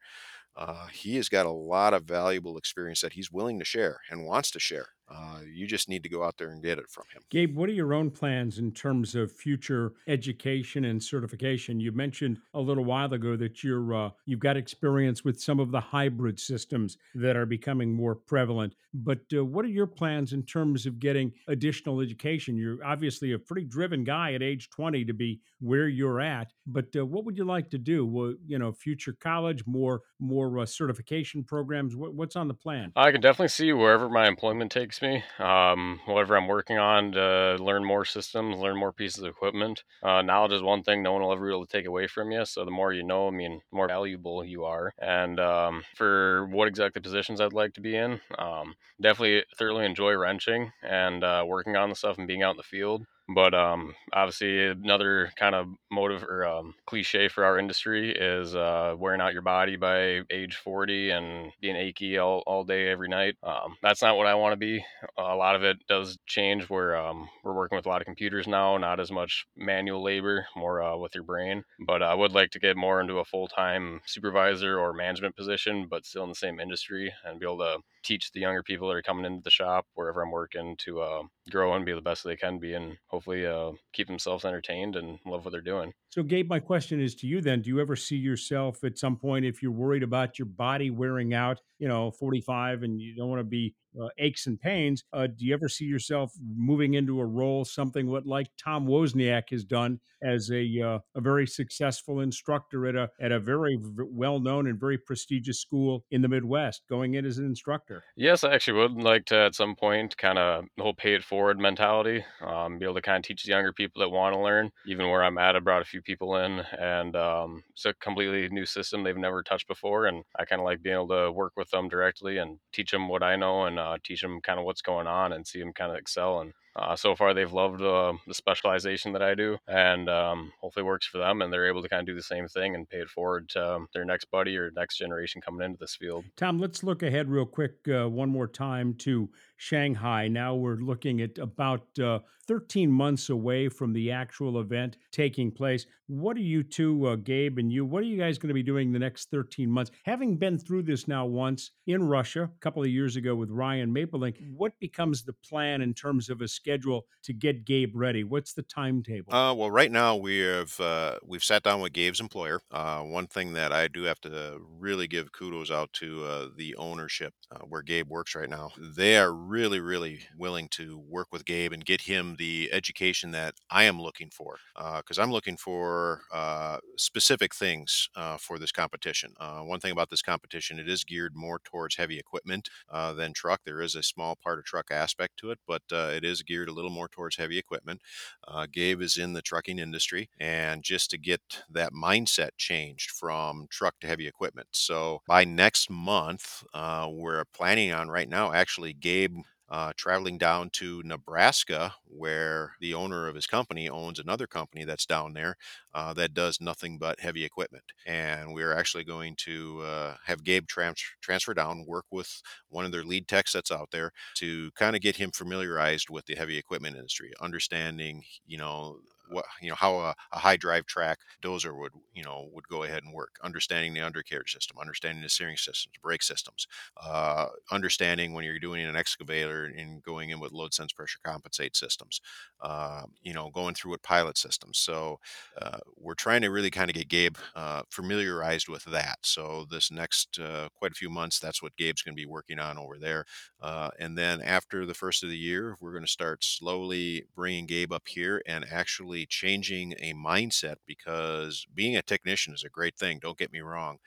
Uh, 0.55 0.87
he 0.87 1.15
has 1.17 1.29
got 1.29 1.45
a 1.45 1.51
lot 1.51 1.93
of 1.93 2.03
valuable 2.05 2.57
experience 2.57 3.01
that 3.01 3.13
he's 3.13 3.31
willing 3.31 3.59
to 3.59 3.65
share 3.65 4.01
and 4.09 4.25
wants 4.25 4.51
to 4.51 4.59
share. 4.59 4.89
Uh, 5.09 5.39
you 5.51 5.65
just 5.65 5.89
need 5.89 6.03
to 6.03 6.09
go 6.09 6.23
out 6.23 6.37
there 6.37 6.49
and 6.49 6.61
get 6.61 6.77
it 6.77 6.89
from 6.89 7.05
him. 7.13 7.23
Gabe, 7.29 7.55
what 7.55 7.67
are 7.69 7.73
your 7.73 7.93
own 7.93 8.11
plans 8.11 8.59
in 8.59 8.71
terms 8.71 9.15
of 9.15 9.31
future 9.31 9.93
education 10.07 10.85
and 10.85 11.01
certification? 11.01 11.79
You 11.79 11.91
mentioned 11.91 12.39
a 12.53 12.59
little 12.59 12.85
while 12.85 13.11
ago 13.13 13.35
that 13.37 13.63
you're 13.63 13.93
uh, 13.93 14.09
you've 14.25 14.39
got 14.39 14.57
experience 14.57 15.23
with 15.23 15.41
some 15.41 15.59
of 15.59 15.71
the 15.71 15.79
hybrid 15.79 16.39
systems 16.39 16.97
that 17.15 17.35
are 17.35 17.45
becoming 17.45 17.91
more 17.91 18.15
prevalent. 18.15 18.75
But 18.93 19.21
uh, 19.35 19.45
what 19.45 19.65
are 19.65 19.69
your 19.69 19.87
plans 19.87 20.33
in 20.33 20.43
terms 20.43 20.85
of 20.85 20.99
getting 20.99 21.31
additional 21.47 22.01
education? 22.01 22.55
You're 22.55 22.83
obviously 22.85 23.33
a 23.33 23.39
pretty 23.39 23.65
driven 23.65 24.03
guy 24.03 24.33
at 24.33 24.43
age 24.43 24.69
20 24.69 25.05
to 25.05 25.13
be 25.13 25.41
where 25.59 25.87
you're 25.87 26.21
at. 26.21 26.51
But 26.65 26.95
uh, 26.95 27.05
what 27.05 27.25
would 27.25 27.37
you 27.37 27.45
like 27.45 27.69
to 27.71 27.77
do? 27.77 28.05
Well, 28.05 28.35
you 28.45 28.59
know, 28.59 28.71
future 28.71 29.15
college, 29.19 29.65
more 29.65 30.01
more 30.19 30.59
uh, 30.59 30.65
certification 30.65 31.43
programs. 31.43 31.95
What, 31.95 32.13
what's 32.13 32.35
on 32.35 32.47
the 32.47 32.53
plan? 32.53 32.91
I 32.95 33.11
can 33.11 33.21
definitely 33.21 33.49
see 33.49 33.73
wherever 33.73 34.09
my 34.09 34.27
employment 34.27 34.71
takes 34.71 34.98
me, 35.01 35.23
um, 35.39 35.99
whatever 36.05 36.35
I'm 36.37 36.47
working 36.47 36.77
on 36.77 37.11
to 37.13 37.55
learn 37.59 37.83
more 37.83 38.05
systems, 38.05 38.57
learn 38.57 38.77
more 38.77 38.91
pieces 38.91 39.23
of 39.23 39.29
equipment. 39.29 39.83
Uh, 40.03 40.21
knowledge 40.21 40.53
is 40.53 40.61
one 40.61 40.83
thing 40.83 41.01
no 41.01 41.13
one 41.13 41.21
will 41.21 41.31
ever 41.31 41.45
be 41.45 41.51
able 41.51 41.65
to 41.65 41.71
take 41.71 41.85
away 41.85 42.07
from 42.07 42.31
you. 42.31 42.45
So 42.45 42.65
the 42.65 42.71
more 42.71 42.93
you 42.93 43.03
know, 43.03 43.27
I 43.27 43.31
mean, 43.31 43.61
more 43.71 43.87
valuable 43.87 44.43
you 44.43 44.65
are. 44.65 44.93
And 44.99 45.39
um, 45.39 45.83
for 45.95 46.47
what 46.47 46.67
exactly 46.67 47.01
positions 47.01 47.41
I'd 47.41 47.53
like 47.53 47.73
to 47.75 47.81
be 47.81 47.95
in, 47.95 48.21
um, 48.37 48.75
definitely 49.01 49.43
thoroughly 49.57 49.85
enjoy 49.85 50.13
wrenching 50.13 50.71
and 50.83 51.23
uh, 51.23 51.43
working 51.47 51.75
on 51.75 51.89
the 51.89 51.95
stuff 51.95 52.17
and 52.17 52.27
being 52.27 52.43
out 52.43 52.51
in 52.51 52.57
the 52.57 52.63
field. 52.63 53.05
But 53.31 53.53
um, 53.53 53.93
obviously, 54.11 54.67
another 54.67 55.31
kind 55.35 55.53
of 55.53 55.67
motive 55.91 56.23
or 56.23 56.47
um, 56.47 56.73
cliche 56.87 57.27
for 57.27 57.43
our 57.43 57.59
industry 57.59 58.11
is 58.11 58.55
uh, 58.55 58.95
wearing 58.97 59.21
out 59.21 59.33
your 59.33 59.43
body 59.43 59.75
by 59.75 60.21
age 60.31 60.55
40 60.55 61.11
and 61.11 61.51
being 61.61 61.75
achy 61.75 62.17
all, 62.17 62.41
all 62.47 62.63
day, 62.63 62.89
every 62.89 63.07
night. 63.07 63.35
Um, 63.43 63.75
that's 63.83 64.01
not 64.01 64.17
what 64.17 64.25
I 64.25 64.33
want 64.33 64.53
to 64.53 64.57
be. 64.57 64.83
A 65.17 65.35
lot 65.35 65.55
of 65.55 65.63
it 65.63 65.77
does 65.87 66.17
change 66.25 66.69
where 66.69 66.95
um, 66.95 67.29
we're 67.43 67.53
working 67.53 67.75
with 67.75 67.85
a 67.85 67.89
lot 67.89 68.01
of 68.01 68.05
computers 68.05 68.47
now, 68.47 68.77
not 68.77 68.99
as 68.99 69.11
much 69.11 69.45
manual 69.55 70.03
labor, 70.03 70.47
more 70.55 70.81
uh, 70.81 70.97
with 70.97 71.13
your 71.13 71.23
brain. 71.23 71.63
But 71.85 72.01
I 72.01 72.15
would 72.15 72.31
like 72.31 72.49
to 72.51 72.59
get 72.59 72.77
more 72.77 72.99
into 72.99 73.19
a 73.19 73.25
full 73.25 73.47
time 73.47 74.01
supervisor 74.07 74.79
or 74.79 74.91
management 74.91 75.35
position, 75.35 75.85
but 75.87 76.05
still 76.05 76.23
in 76.23 76.29
the 76.29 76.35
same 76.35 76.59
industry 76.59 77.13
and 77.23 77.39
be 77.39 77.45
able 77.45 77.59
to 77.59 77.77
teach 78.03 78.31
the 78.31 78.39
younger 78.39 78.63
people 78.63 78.87
that 78.87 78.95
are 78.95 79.01
coming 79.01 79.25
into 79.25 79.43
the 79.43 79.51
shop 79.51 79.85
wherever 79.93 80.21
I'm 80.23 80.31
working 80.31 80.75
to 80.85 81.01
uh, 81.01 81.21
grow 81.51 81.73
and 81.73 81.85
be 81.85 81.93
the 81.93 82.01
best 82.01 82.23
they 82.23 82.35
can 82.35 82.57
be, 82.57 82.73
and 82.73 82.97
hopefully 83.07 83.18
uh, 83.27 83.71
keep 83.93 84.07
themselves 84.07 84.45
entertained 84.45 84.95
and 84.95 85.19
love 85.25 85.45
what 85.45 85.51
they're 85.51 85.61
doing. 85.61 85.93
So, 86.09 86.23
Gabe, 86.23 86.49
my 86.49 86.59
question 86.59 86.99
is 86.99 87.15
to 87.15 87.27
you 87.27 87.41
then 87.41 87.61
do 87.61 87.69
you 87.69 87.79
ever 87.79 87.95
see 87.95 88.15
yourself 88.15 88.83
at 88.83 88.97
some 88.97 89.17
point, 89.17 89.45
if 89.45 89.61
you're 89.61 89.71
worried 89.71 90.03
about 90.03 90.39
your 90.39 90.47
body 90.47 90.89
wearing 90.89 91.33
out, 91.33 91.59
you 91.77 91.87
know, 91.87 92.11
45 92.11 92.83
and 92.83 92.99
you 92.99 93.15
don't 93.15 93.29
want 93.29 93.39
to 93.39 93.43
be 93.43 93.75
uh, 94.01 94.07
aches 94.17 94.47
and 94.47 94.59
pains, 94.59 95.03
uh, 95.13 95.27
do 95.27 95.45
you 95.45 95.53
ever 95.53 95.69
see 95.69 95.85
yourself 95.85 96.33
moving 96.55 96.93
into 96.93 97.19
a 97.19 97.25
role, 97.25 97.65
something 97.65 98.07
what 98.07 98.25
like 98.25 98.47
Tom 98.57 98.87
Wozniak 98.87 99.49
has 99.51 99.63
done 99.63 99.99
as 100.21 100.51
a, 100.51 100.81
uh, 100.81 100.99
a 101.15 101.21
very 101.21 101.47
successful 101.47 102.19
instructor 102.19 102.87
at 102.87 102.95
a, 102.95 103.09
at 103.21 103.31
a 103.31 103.39
very 103.39 103.77
well 103.81 104.39
known 104.39 104.67
and 104.67 104.79
very 104.79 104.97
prestigious 104.97 105.59
school 105.59 106.05
in 106.11 106.21
the 106.21 106.27
Midwest, 106.27 106.83
going 106.89 107.13
in 107.13 107.25
as 107.25 107.37
an 107.37 107.45
instructor? 107.45 108.03
Yes, 108.15 108.43
I 108.43 108.53
actually 108.53 108.79
would 108.79 109.01
like 109.01 109.25
to 109.25 109.35
at 109.35 109.55
some 109.55 109.75
point 109.75 110.17
kind 110.17 110.37
of 110.37 110.65
whole 110.77 110.93
pay 110.93 111.13
it 111.13 111.23
forward 111.23 111.59
mentality, 111.59 112.23
um, 112.41 112.79
be 112.79 112.85
able 112.85 112.95
to 112.95 113.01
kind 113.01 113.17
of 113.17 113.27
teach 113.27 113.43
the 113.43 113.51
younger 113.51 113.73
people 113.73 114.01
that 114.01 114.09
want 114.09 114.33
to 114.35 114.39
learn. 114.39 114.71
Even 114.85 115.09
where 115.09 115.23
I'm 115.23 115.37
at, 115.37 115.55
I 115.55 115.59
brought 115.59 115.81
a 115.81 115.85
few 115.85 116.01
people 116.01 116.35
in, 116.37 116.59
and 116.77 117.15
um, 117.15 117.63
it's 117.71 117.85
a 117.85 117.93
completely 117.93 118.49
new 118.49 118.65
system 118.65 119.03
they've 119.03 119.17
never 119.17 119.43
touched 119.43 119.67
before, 119.67 120.05
and 120.05 120.23
I 120.37 120.45
kind 120.45 120.61
of 120.61 120.65
like 120.65 120.81
being 120.81 120.95
able 120.95 121.07
to 121.09 121.31
work 121.31 121.53
with 121.55 121.69
them 121.71 121.89
directly 121.89 122.37
and 122.37 122.59
teach 122.73 122.91
them 122.91 123.07
what 123.07 123.23
I 123.23 123.35
know 123.35 123.65
and 123.65 123.78
uh, 123.79 123.97
teach 124.03 124.21
them 124.21 124.41
kind 124.41 124.59
of 124.59 124.65
what's 124.65 124.81
going 124.81 125.07
on 125.07 125.33
and 125.33 125.47
see 125.47 125.59
them 125.59 125.73
kind 125.73 125.91
of 125.91 125.97
excel 125.97 126.41
and 126.41 126.53
uh, 126.75 126.95
so 126.95 127.15
far, 127.15 127.33
they've 127.33 127.51
loved 127.51 127.81
uh, 127.81 128.13
the 128.27 128.33
specialization 128.33 129.11
that 129.13 129.21
I 129.21 129.35
do, 129.35 129.57
and 129.67 130.09
um, 130.09 130.53
hopefully 130.61 130.83
works 130.83 131.05
for 131.05 131.17
them, 131.17 131.41
and 131.41 131.51
they're 131.51 131.67
able 131.67 131.81
to 131.81 131.89
kind 131.89 131.99
of 131.99 132.05
do 132.05 132.15
the 132.15 132.23
same 132.23 132.47
thing 132.47 132.75
and 132.75 132.89
pay 132.89 132.99
it 132.99 133.09
forward 133.09 133.49
to 133.49 133.75
um, 133.75 133.87
their 133.93 134.05
next 134.05 134.25
buddy 134.31 134.55
or 134.57 134.71
next 134.71 134.97
generation 134.97 135.41
coming 135.41 135.65
into 135.65 135.77
this 135.77 135.95
field. 135.95 136.25
Tom, 136.37 136.59
let's 136.59 136.83
look 136.83 137.03
ahead 137.03 137.29
real 137.29 137.45
quick 137.45 137.87
uh, 137.89 138.07
one 138.07 138.29
more 138.29 138.47
time 138.47 138.93
to 138.95 139.29
Shanghai. 139.59 140.29
Now 140.29 140.55
we're 140.55 140.77
looking 140.77 141.21
at 141.21 141.37
about 141.37 141.99
uh, 141.99 142.19
13 142.47 142.89
months 142.89 143.29
away 143.29 143.69
from 143.69 143.93
the 143.93 144.09
actual 144.09 144.59
event 144.59 144.97
taking 145.11 145.51
place. 145.51 145.85
What 146.07 146.35
are 146.37 146.41
you 146.41 146.63
two, 146.63 147.05
uh, 147.05 147.17
Gabe 147.17 147.59
and 147.59 147.71
you, 147.71 147.85
what 147.85 148.01
are 148.01 148.07
you 148.07 148.17
guys 148.17 148.39
going 148.39 148.47
to 148.47 148.55
be 148.55 148.63
doing 148.63 148.91
the 148.91 148.97
next 148.97 149.29
13 149.29 149.69
months? 149.69 149.91
Having 150.05 150.37
been 150.37 150.57
through 150.57 150.81
this 150.81 151.07
now 151.07 151.27
once 151.27 151.69
in 151.85 152.03
Russia 152.03 152.45
a 152.45 152.59
couple 152.61 152.81
of 152.81 152.89
years 152.89 153.17
ago 153.17 153.35
with 153.35 153.51
Ryan 153.51 153.93
Mapelink, 153.93 154.37
what 154.55 154.73
becomes 154.79 155.21
the 155.21 155.33
plan 155.47 155.83
in 155.83 155.93
terms 155.93 156.27
of 156.31 156.41
a 156.41 156.47
schedule 156.47 157.05
to 157.25 157.33
get 157.33 157.65
Gabe 157.65 157.91
ready? 157.93 158.23
What's 158.23 158.53
the 158.53 158.63
timetable? 158.63 159.31
Uh, 159.31 159.53
well, 159.53 159.69
right 159.69 159.91
now 159.91 160.15
we 160.15 160.39
have 160.39 160.79
uh, 160.79 161.17
we've 161.23 161.43
sat 161.43 161.61
down 161.61 161.81
with 161.81 161.93
Gabe's 161.93 162.19
employer. 162.19 162.61
Uh, 162.71 163.01
one 163.01 163.27
thing 163.27 163.53
that 163.53 163.71
I 163.71 163.87
do 163.87 164.03
have 164.05 164.19
to 164.21 164.59
really 164.79 165.05
give 165.05 165.31
kudos 165.31 165.69
out 165.69 165.93
to 165.93 166.25
uh, 166.25 166.47
the 166.57 166.75
ownership 166.77 167.35
uh, 167.51 167.59
where 167.59 167.83
Gabe 167.83 168.09
works 168.09 168.33
right 168.33 168.49
now. 168.49 168.71
They 168.79 169.17
are 169.17 169.31
really, 169.49 169.79
really 169.79 170.21
willing 170.37 170.67
to 170.69 170.99
work 171.07 171.27
with 171.31 171.45
Gabe 171.45 171.73
and 171.73 171.83
get 171.85 172.01
him 172.01 172.35
the 172.37 172.69
education 172.71 173.31
that 173.31 173.55
I 173.69 173.83
am 173.83 174.01
looking 174.01 174.29
for. 174.29 174.57
Because 174.97 175.17
I'm 175.19 175.31
looking 175.31 175.57
for 175.57 176.21
uh, 176.33 176.77
specific 176.97 177.55
things 177.55 178.09
uh, 178.15 178.37
for 178.37 178.59
this 178.59 178.71
competition. 178.71 179.33
Uh, 179.39 179.61
one 179.61 179.79
thing 179.79 179.91
about 179.91 180.09
this 180.09 180.21
competition, 180.21 180.79
it 180.79 180.87
is 180.89 181.03
geared 181.03 181.35
more 181.35 181.59
towards 181.63 181.95
heavy 181.95 182.19
equipment 182.19 182.69
uh, 182.89 183.13
than 183.13 183.33
truck. 183.33 183.61
There 183.65 183.81
is 183.81 183.95
a 183.95 184.03
small 184.03 184.35
part 184.35 184.59
of 184.59 184.65
truck 184.65 184.91
aspect 184.91 185.37
to 185.37 185.51
it, 185.51 185.59
but 185.67 185.81
uh, 185.91 186.11
it 186.13 186.23
is 186.23 186.43
geared 186.43 186.69
a 186.69 186.73
little 186.73 186.91
more 186.91 187.07
towards 187.09 187.35
heavy 187.37 187.57
equipment. 187.57 188.01
Uh, 188.47 188.67
Gabe 188.71 189.01
is 189.01 189.17
in 189.17 189.33
the 189.33 189.41
trucking 189.41 189.79
industry, 189.79 190.29
and 190.39 190.83
just 190.83 191.09
to 191.11 191.17
get 191.17 191.41
that 191.69 191.93
mindset 191.93 192.49
changed 192.57 193.11
from 193.11 193.67
truck 193.69 193.95
to 194.01 194.07
heavy 194.07 194.27
equipment. 194.27 194.67
So 194.71 195.21
by 195.27 195.45
next 195.45 195.89
month, 195.89 196.63
uh, 196.73 197.07
we're 197.11 197.45
planning 197.53 197.91
on 197.91 198.09
right 198.09 198.29
now 198.29 198.51
actually 198.53 198.93
Gabe 198.93 199.35
uh, 199.69 199.93
traveling 199.95 200.37
down 200.37 200.69
to 200.71 201.01
Nebraska, 201.03 201.93
where 202.05 202.73
the 202.79 202.93
owner 202.93 203.27
of 203.27 203.35
his 203.35 203.47
company 203.47 203.87
owns 203.89 204.19
another 204.19 204.47
company 204.47 204.83
that's 204.83 205.05
down 205.05 205.33
there 205.33 205.57
uh, 205.93 206.13
that 206.13 206.33
does 206.33 206.59
nothing 206.59 206.97
but 206.97 207.19
heavy 207.19 207.43
equipment. 207.45 207.83
And 208.05 208.53
we're 208.53 208.73
actually 208.73 209.03
going 209.03 209.35
to 209.39 209.81
uh, 209.81 210.15
have 210.25 210.43
Gabe 210.43 210.67
trans- 210.67 211.03
transfer 211.21 211.53
down, 211.53 211.85
work 211.87 212.05
with 212.11 212.41
one 212.69 212.85
of 212.85 212.91
their 212.91 213.03
lead 213.03 213.27
techs 213.27 213.53
that's 213.53 213.71
out 213.71 213.91
there 213.91 214.11
to 214.35 214.71
kind 214.75 214.95
of 214.95 215.01
get 215.01 215.17
him 215.17 215.31
familiarized 215.31 216.09
with 216.09 216.25
the 216.25 216.35
heavy 216.35 216.57
equipment 216.57 216.95
industry, 216.95 217.31
understanding, 217.41 218.23
you 218.45 218.57
know, 218.57 218.99
what 219.29 219.45
you 219.61 219.69
know 219.69 219.75
how 219.75 219.95
a, 219.99 220.15
a, 220.31 220.39
high 220.39 220.57
drive 220.57 220.85
track 220.85 221.19
dozer 221.41 221.77
would 221.77 221.91
you 222.13 222.23
know 222.23 222.49
would 222.53 222.67
go 222.67 222.83
ahead 222.83 223.03
and 223.03 223.13
work. 223.13 223.35
Understanding 223.43 223.93
the 223.93 224.01
undercarriage 224.01 224.53
system 224.53 224.77
understanding 224.79 225.21
the 225.23 225.29
steering 225.29 225.57
systems 225.57 225.93
brake 226.01 226.23
systems 226.23 226.67
uh, 227.03 227.47
understanding 227.71 228.33
when 228.33 228.43
you're 228.43 228.59
doing 228.59 228.85
an 228.85 228.95
excavator 228.95 229.65
and 229.65 230.01
going 230.03 230.29
in 230.29 230.39
with 230.39 230.51
load 230.51 230.73
sense 230.73 230.91
pressure 230.91 231.19
compensate 231.23 231.75
systems 231.75 232.21
uh, 232.61 233.03
you 233.23 233.33
know 233.33 233.49
going 233.51 233.73
through 233.75 233.91
with 233.91 234.01
pilot 234.01 234.37
systems. 234.37 234.77
So 234.77 235.19
uh, 235.61 235.79
we're 235.97 236.13
trying 236.13 236.41
to 236.41 236.49
really 236.49 236.71
kind 236.71 236.89
of 236.89 236.95
get 236.95 237.09
gabe 237.09 237.37
uh, 237.55 237.83
familiarized 237.89 238.67
with 238.67 238.85
that. 238.85 239.19
So 239.21 239.65
this 239.69 239.91
next 239.91 240.39
uh, 240.39 240.69
quite 240.75 240.91
a 240.91 240.95
few 240.95 241.09
months 241.09 241.39
that's 241.39 241.61
what 241.61 241.75
gabe's 241.77 242.01
going 242.01 242.15
to 242.15 242.21
be 242.21 242.25
working 242.25 242.59
on 242.59 242.77
over 242.77 242.97
there. 242.97 243.25
Uh, 243.61 243.89
and 243.99 244.17
then 244.17 244.41
after 244.41 244.85
the 244.85 244.93
first 244.93 245.23
of 245.23 245.29
the 245.29 245.37
year 245.37 245.75
we're 245.79 245.91
going 245.91 246.05
to 246.05 246.11
start 246.11 246.43
slowly 246.43 247.25
bringing 247.35 247.65
gabe 247.65 247.91
up 247.91 248.07
here 248.07 248.41
and 248.45 248.65
actually 248.71 249.18
changing 249.25 249.93
a 249.99 250.13
mindset 250.13 250.75
because 250.85 251.65
being 251.73 251.95
a 251.95 252.01
technician 252.01 252.53
is 252.53 252.63
a 252.63 252.69
great 252.69 252.97
thing. 252.97 253.19
Don't 253.21 253.37
get 253.37 253.51
me 253.53 253.59
wrong. 253.61 253.97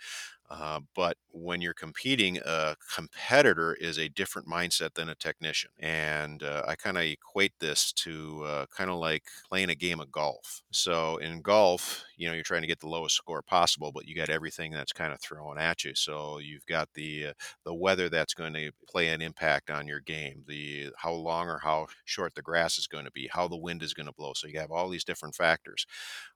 Uh, 0.52 0.80
but 0.94 1.16
when 1.30 1.62
you're 1.62 1.72
competing, 1.72 2.38
a 2.44 2.76
competitor 2.94 3.72
is 3.74 3.98
a 3.98 4.10
different 4.10 4.46
mindset 4.46 4.92
than 4.92 5.08
a 5.08 5.14
technician. 5.14 5.70
And 5.78 6.42
uh, 6.42 6.64
I 6.68 6.74
kind 6.74 6.98
of 6.98 7.04
equate 7.04 7.54
this 7.58 7.90
to 7.94 8.44
uh, 8.44 8.66
kind 8.66 8.90
of 8.90 8.96
like 8.98 9.22
playing 9.48 9.70
a 9.70 9.74
game 9.74 9.98
of 9.98 10.12
golf. 10.12 10.60
So 10.70 11.16
in 11.16 11.40
golf, 11.40 12.04
you 12.18 12.28
know, 12.28 12.34
you're 12.34 12.42
trying 12.44 12.60
to 12.60 12.68
get 12.68 12.80
the 12.80 12.88
lowest 12.88 13.16
score 13.16 13.40
possible, 13.40 13.92
but 13.92 14.06
you 14.06 14.14
got 14.14 14.28
everything 14.28 14.72
that's 14.72 14.92
kind 14.92 15.10
of 15.14 15.22
thrown 15.22 15.58
at 15.58 15.84
you. 15.84 15.94
So 15.94 16.38
you've 16.38 16.66
got 16.66 16.90
the 16.94 17.28
uh, 17.28 17.32
the 17.64 17.74
weather 17.74 18.10
that's 18.10 18.34
going 18.34 18.52
to 18.52 18.72
play 18.86 19.08
an 19.08 19.22
impact 19.22 19.70
on 19.70 19.86
your 19.88 20.00
game, 20.00 20.44
the 20.46 20.90
how 20.96 21.12
long 21.14 21.48
or 21.48 21.60
how 21.60 21.86
short 22.04 22.34
the 22.34 22.42
grass 22.42 22.76
is 22.76 22.86
going 22.86 23.06
to 23.06 23.10
be, 23.12 23.26
how 23.32 23.48
the 23.48 23.56
wind 23.56 23.82
is 23.82 23.94
going 23.94 24.06
to 24.06 24.12
blow. 24.12 24.34
So 24.34 24.48
you 24.48 24.60
have 24.60 24.70
all 24.70 24.90
these 24.90 25.04
different 25.04 25.34
factors. 25.34 25.86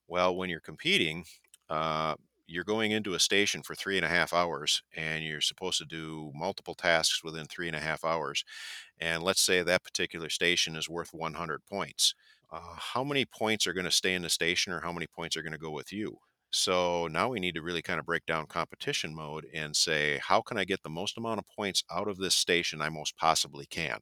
Well, 0.09 0.37
when 0.37 0.49
you're 0.51 0.61
competing, 0.61 1.25
uh, 1.69 2.15
you're 2.47 2.65
going 2.65 2.93
into 2.93 3.15
a 3.15 3.19
station 3.19 3.63
for 3.63 3.75
three 3.75 3.97
and 3.97 4.05
a 4.05 4.09
half 4.09 4.33
hours 4.33 4.83
and 4.95 5.25
you're 5.25 5.41
supposed 5.41 5.79
to 5.79 5.85
do 5.85 6.31
multiple 6.35 6.75
tasks 6.75 7.23
within 7.25 7.47
three 7.47 7.67
and 7.67 7.77
a 7.77 7.81
half 7.81 8.05
hours. 8.05 8.45
And 8.99 9.23
let's 9.23 9.41
say 9.43 9.63
that 9.63 9.85
particular 9.85 10.29
station 10.29 10.77
is 10.77 10.89
worth 10.89 11.13
100 11.15 11.65
points. 11.67 12.15
Uh, 12.51 12.77
how 12.77 13.05
many 13.05 13.25
points 13.25 13.67
are 13.67 13.73
going 13.73 13.85
to 13.85 13.91
stay 13.91 14.15
in 14.15 14.23
the 14.23 14.31
station 14.31 14.73
or 14.73 14.81
how 14.81 14.93
many 14.93 15.07
points 15.07 15.37
are 15.37 15.43
going 15.43 15.53
to 15.53 15.59
go 15.59 15.71
with 15.71 15.93
you? 15.93 16.19
So 16.53 17.09
now 17.09 17.29
we 17.29 17.41
need 17.41 17.57
to 17.57 17.63
really 17.63 17.83
kind 17.83 17.99
of 18.01 18.07
break 18.07 18.25
down 18.25 18.47
competition 18.47 19.15
mode 19.15 19.47
and 19.53 19.77
say, 19.77 20.19
how 20.23 20.41
can 20.43 20.57
I 20.57 20.65
get 20.65 20.83
the 20.83 20.89
most 20.91 21.19
amount 21.19 21.41
of 21.41 21.47
points 21.49 21.83
out 21.91 22.09
of 22.09 22.19
this 22.19 22.35
station 22.37 22.81
I 22.81 22.89
most 22.89 23.17
possibly 23.17 23.67
can? 23.67 23.99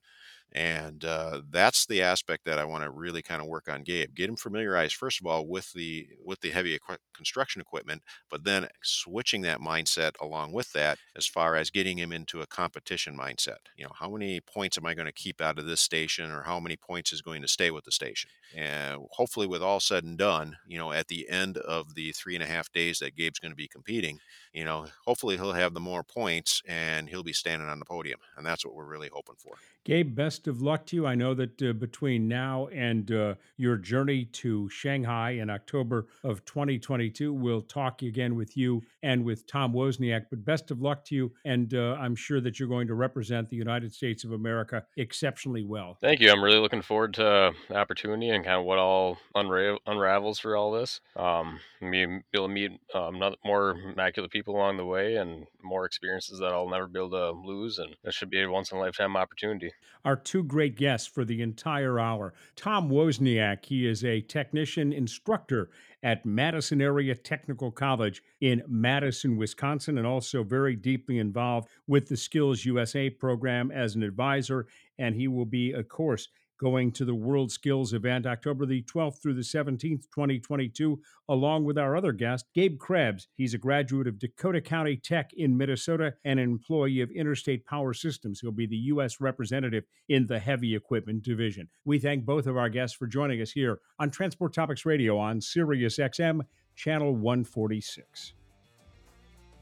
And 0.54 1.04
uh, 1.04 1.42
that's 1.50 1.86
the 1.86 2.02
aspect 2.02 2.44
that 2.44 2.58
I 2.58 2.64
want 2.64 2.84
to 2.84 2.90
really 2.90 3.22
kind 3.22 3.42
of 3.42 3.48
work 3.48 3.68
on 3.68 3.82
Gabe. 3.82 4.14
Get 4.14 4.28
him 4.30 4.36
familiarized 4.36 4.94
first 4.94 5.20
of 5.20 5.26
all 5.26 5.46
with 5.46 5.72
the 5.72 6.06
with 6.24 6.40
the 6.40 6.50
heavy 6.50 6.78
construction 7.14 7.60
equipment, 7.60 8.02
but 8.30 8.44
then 8.44 8.68
switching 8.82 9.42
that 9.42 9.60
mindset 9.60 10.12
along 10.20 10.52
with 10.52 10.72
that 10.72 10.98
as 11.16 11.26
far 11.26 11.56
as 11.56 11.70
getting 11.70 11.98
him 11.98 12.12
into 12.12 12.40
a 12.40 12.46
competition 12.46 13.16
mindset. 13.18 13.58
You 13.76 13.84
know, 13.84 13.92
how 13.98 14.10
many 14.10 14.40
points 14.40 14.78
am 14.78 14.86
I 14.86 14.94
going 14.94 15.06
to 15.06 15.12
keep 15.12 15.40
out 15.40 15.58
of 15.58 15.66
this 15.66 15.80
station, 15.80 16.30
or 16.30 16.42
how 16.42 16.60
many 16.60 16.76
points 16.76 17.12
is 17.12 17.22
going 17.22 17.42
to 17.42 17.48
stay 17.48 17.70
with 17.70 17.84
the 17.84 17.92
station? 17.92 18.30
And 18.54 19.06
hopefully, 19.10 19.46
with 19.46 19.62
all 19.62 19.80
said 19.80 20.04
and 20.04 20.18
done, 20.18 20.56
you 20.66 20.78
know, 20.78 20.92
at 20.92 21.08
the 21.08 21.28
end 21.28 21.56
of 21.56 21.94
the 21.94 22.12
three 22.12 22.34
and 22.34 22.44
a 22.44 22.46
half 22.46 22.70
days 22.72 22.98
that 22.98 23.16
Gabe's 23.16 23.38
going 23.38 23.52
to 23.52 23.56
be 23.56 23.68
competing, 23.68 24.18
you 24.52 24.64
know, 24.64 24.86
hopefully 25.04 25.36
he'll 25.36 25.52
have 25.52 25.74
the 25.74 25.80
more 25.80 26.02
points 26.02 26.62
and 26.66 27.08
he'll 27.08 27.22
be 27.22 27.32
standing 27.32 27.68
on 27.68 27.78
the 27.78 27.84
podium, 27.84 28.20
and 28.36 28.46
that's 28.46 28.64
what 28.64 28.74
we're 28.74 28.84
really 28.84 29.10
hoping 29.12 29.36
for. 29.36 29.54
Gabe, 29.84 30.14
best 30.14 30.34
best 30.34 30.48
of 30.48 30.62
luck 30.62 30.84
to 30.84 30.96
you. 30.96 31.06
I 31.06 31.14
know 31.14 31.32
that 31.34 31.62
uh, 31.62 31.72
between 31.72 32.26
now 32.26 32.66
and 32.72 33.10
uh, 33.12 33.34
your 33.56 33.76
journey 33.76 34.24
to 34.42 34.68
Shanghai 34.68 35.30
in 35.32 35.48
October 35.48 36.06
of 36.24 36.44
2022, 36.44 37.32
we'll 37.32 37.62
talk 37.62 38.02
again 38.02 38.34
with 38.34 38.56
you 38.56 38.82
and 39.02 39.24
with 39.24 39.46
Tom 39.46 39.72
Wozniak. 39.72 40.26
But 40.28 40.44
best 40.44 40.70
of 40.70 40.82
luck 40.82 41.04
to 41.06 41.14
you. 41.14 41.32
And 41.44 41.72
uh, 41.72 41.96
I'm 42.00 42.16
sure 42.16 42.40
that 42.40 42.58
you're 42.58 42.68
going 42.68 42.88
to 42.88 42.94
represent 42.94 43.48
the 43.48 43.56
United 43.56 43.94
States 43.94 44.24
of 44.24 44.32
America 44.32 44.84
exceptionally 44.96 45.62
well. 45.62 45.98
Thank 46.00 46.20
you. 46.20 46.30
I'm 46.30 46.42
really 46.42 46.58
looking 46.58 46.82
forward 46.82 47.14
to 47.14 47.52
the 47.68 47.76
opportunity 47.76 48.28
and 48.28 48.43
kind 48.44 48.60
of 48.60 48.64
what 48.64 48.78
all 48.78 49.18
unra- 49.34 49.78
unravels 49.86 50.38
for 50.38 50.56
all 50.56 50.70
this. 50.72 51.00
Um, 51.16 51.58
be 51.80 52.02
able 52.02 52.48
to 52.48 52.48
meet 52.48 52.72
um, 52.94 53.20
more 53.44 53.70
immaculate 53.92 54.30
people 54.30 54.54
along 54.54 54.76
the 54.76 54.84
way 54.84 55.16
and 55.16 55.46
more 55.62 55.84
experiences 55.84 56.38
that 56.38 56.52
I'll 56.52 56.68
never 56.68 56.86
be 56.86 56.98
able 56.98 57.10
to 57.10 57.30
lose. 57.30 57.78
And 57.78 57.96
that 58.04 58.14
should 58.14 58.30
be 58.30 58.42
a 58.42 58.48
once 58.48 58.70
in 58.70 58.78
a 58.78 58.80
lifetime 58.80 59.16
opportunity. 59.16 59.72
Our 60.04 60.16
two 60.16 60.44
great 60.44 60.76
guests 60.76 61.08
for 61.08 61.24
the 61.24 61.42
entire 61.42 61.98
hour 61.98 62.34
Tom 62.56 62.90
Wozniak, 62.90 63.64
he 63.64 63.86
is 63.86 64.04
a 64.04 64.20
technician 64.20 64.92
instructor 64.92 65.70
at 66.02 66.26
Madison 66.26 66.82
Area 66.82 67.14
Technical 67.14 67.70
College 67.70 68.22
in 68.42 68.62
Madison, 68.68 69.38
Wisconsin, 69.38 69.96
and 69.96 70.06
also 70.06 70.42
very 70.44 70.76
deeply 70.76 71.18
involved 71.18 71.68
with 71.86 72.08
the 72.08 72.16
Skills 72.16 72.64
USA 72.66 73.08
program 73.08 73.70
as 73.70 73.94
an 73.94 74.02
advisor. 74.02 74.66
And 74.98 75.16
he 75.16 75.28
will 75.28 75.46
be, 75.46 75.72
of 75.72 75.88
course, 75.88 76.28
going 76.58 76.92
to 76.92 77.04
the 77.04 77.14
World 77.14 77.50
Skills 77.50 77.92
event 77.92 78.26
October 78.26 78.66
the 78.66 78.82
12th 78.82 79.20
through 79.20 79.34
the 79.34 79.40
17th, 79.40 80.04
2022, 80.14 81.00
along 81.28 81.64
with 81.64 81.78
our 81.78 81.96
other 81.96 82.12
guest, 82.12 82.46
Gabe 82.54 82.78
Krebs. 82.78 83.28
He's 83.36 83.54
a 83.54 83.58
graduate 83.58 84.06
of 84.06 84.18
Dakota 84.18 84.60
County 84.60 84.96
Tech 84.96 85.30
in 85.34 85.56
Minnesota 85.56 86.14
and 86.24 86.38
an 86.38 86.50
employee 86.50 87.00
of 87.00 87.10
Interstate 87.10 87.66
Power 87.66 87.92
Systems. 87.94 88.40
He'll 88.40 88.52
be 88.52 88.66
the 88.66 88.76
U.S. 88.76 89.20
representative 89.20 89.84
in 90.08 90.26
the 90.26 90.38
heavy 90.38 90.74
equipment 90.74 91.22
division. 91.22 91.68
We 91.84 91.98
thank 91.98 92.24
both 92.24 92.46
of 92.46 92.56
our 92.56 92.68
guests 92.68 92.96
for 92.96 93.06
joining 93.06 93.40
us 93.40 93.52
here 93.52 93.80
on 93.98 94.10
Transport 94.10 94.54
Topics 94.54 94.86
Radio 94.86 95.18
on 95.18 95.40
Sirius 95.40 95.98
XM, 95.98 96.40
Channel 96.76 97.14
146. 97.14 98.34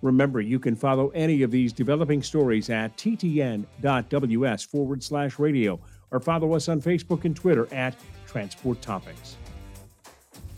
Remember, 0.03 0.41
you 0.41 0.59
can 0.59 0.75
follow 0.75 1.11
any 1.11 1.43
of 1.43 1.53
these 1.53 1.73
developing 1.73 2.23
stories 2.23 2.71
at 2.71 2.97
ttn.ws 2.97 4.65
forward 4.65 5.03
slash 5.03 5.39
radio 5.39 5.81
or 6.13 6.21
follow 6.21 6.55
us 6.55 6.69
on 6.69 6.81
Facebook 6.81 7.25
and 7.25 7.35
Twitter 7.35 7.67
at 7.73 7.97
Transport 8.27 8.81
Topics. 8.81 9.37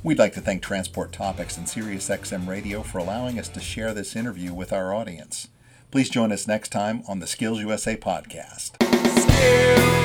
We'd 0.03 0.19
like 0.19 0.35
to 0.35 0.43
thank 0.43 0.63
Transport 0.63 1.13
Topics 1.13 1.57
and 1.57 1.67
SiriusXM 1.67 2.47
Radio 2.47 2.83
for 2.83 2.99
allowing 2.99 3.39
us 3.39 3.49
to 3.49 3.61
share 3.61 3.95
this 3.95 4.15
interview 4.15 4.53
with 4.53 4.71
our 4.71 4.93
audience. 4.93 5.49
Please 5.91 6.11
join 6.11 6.31
us 6.31 6.47
next 6.47 6.69
time 6.69 7.03
on 7.09 7.21
the 7.21 7.27
Skills 7.27 7.61
USA 7.61 7.97
podcast. 7.97 8.83
Skills. 9.23 10.05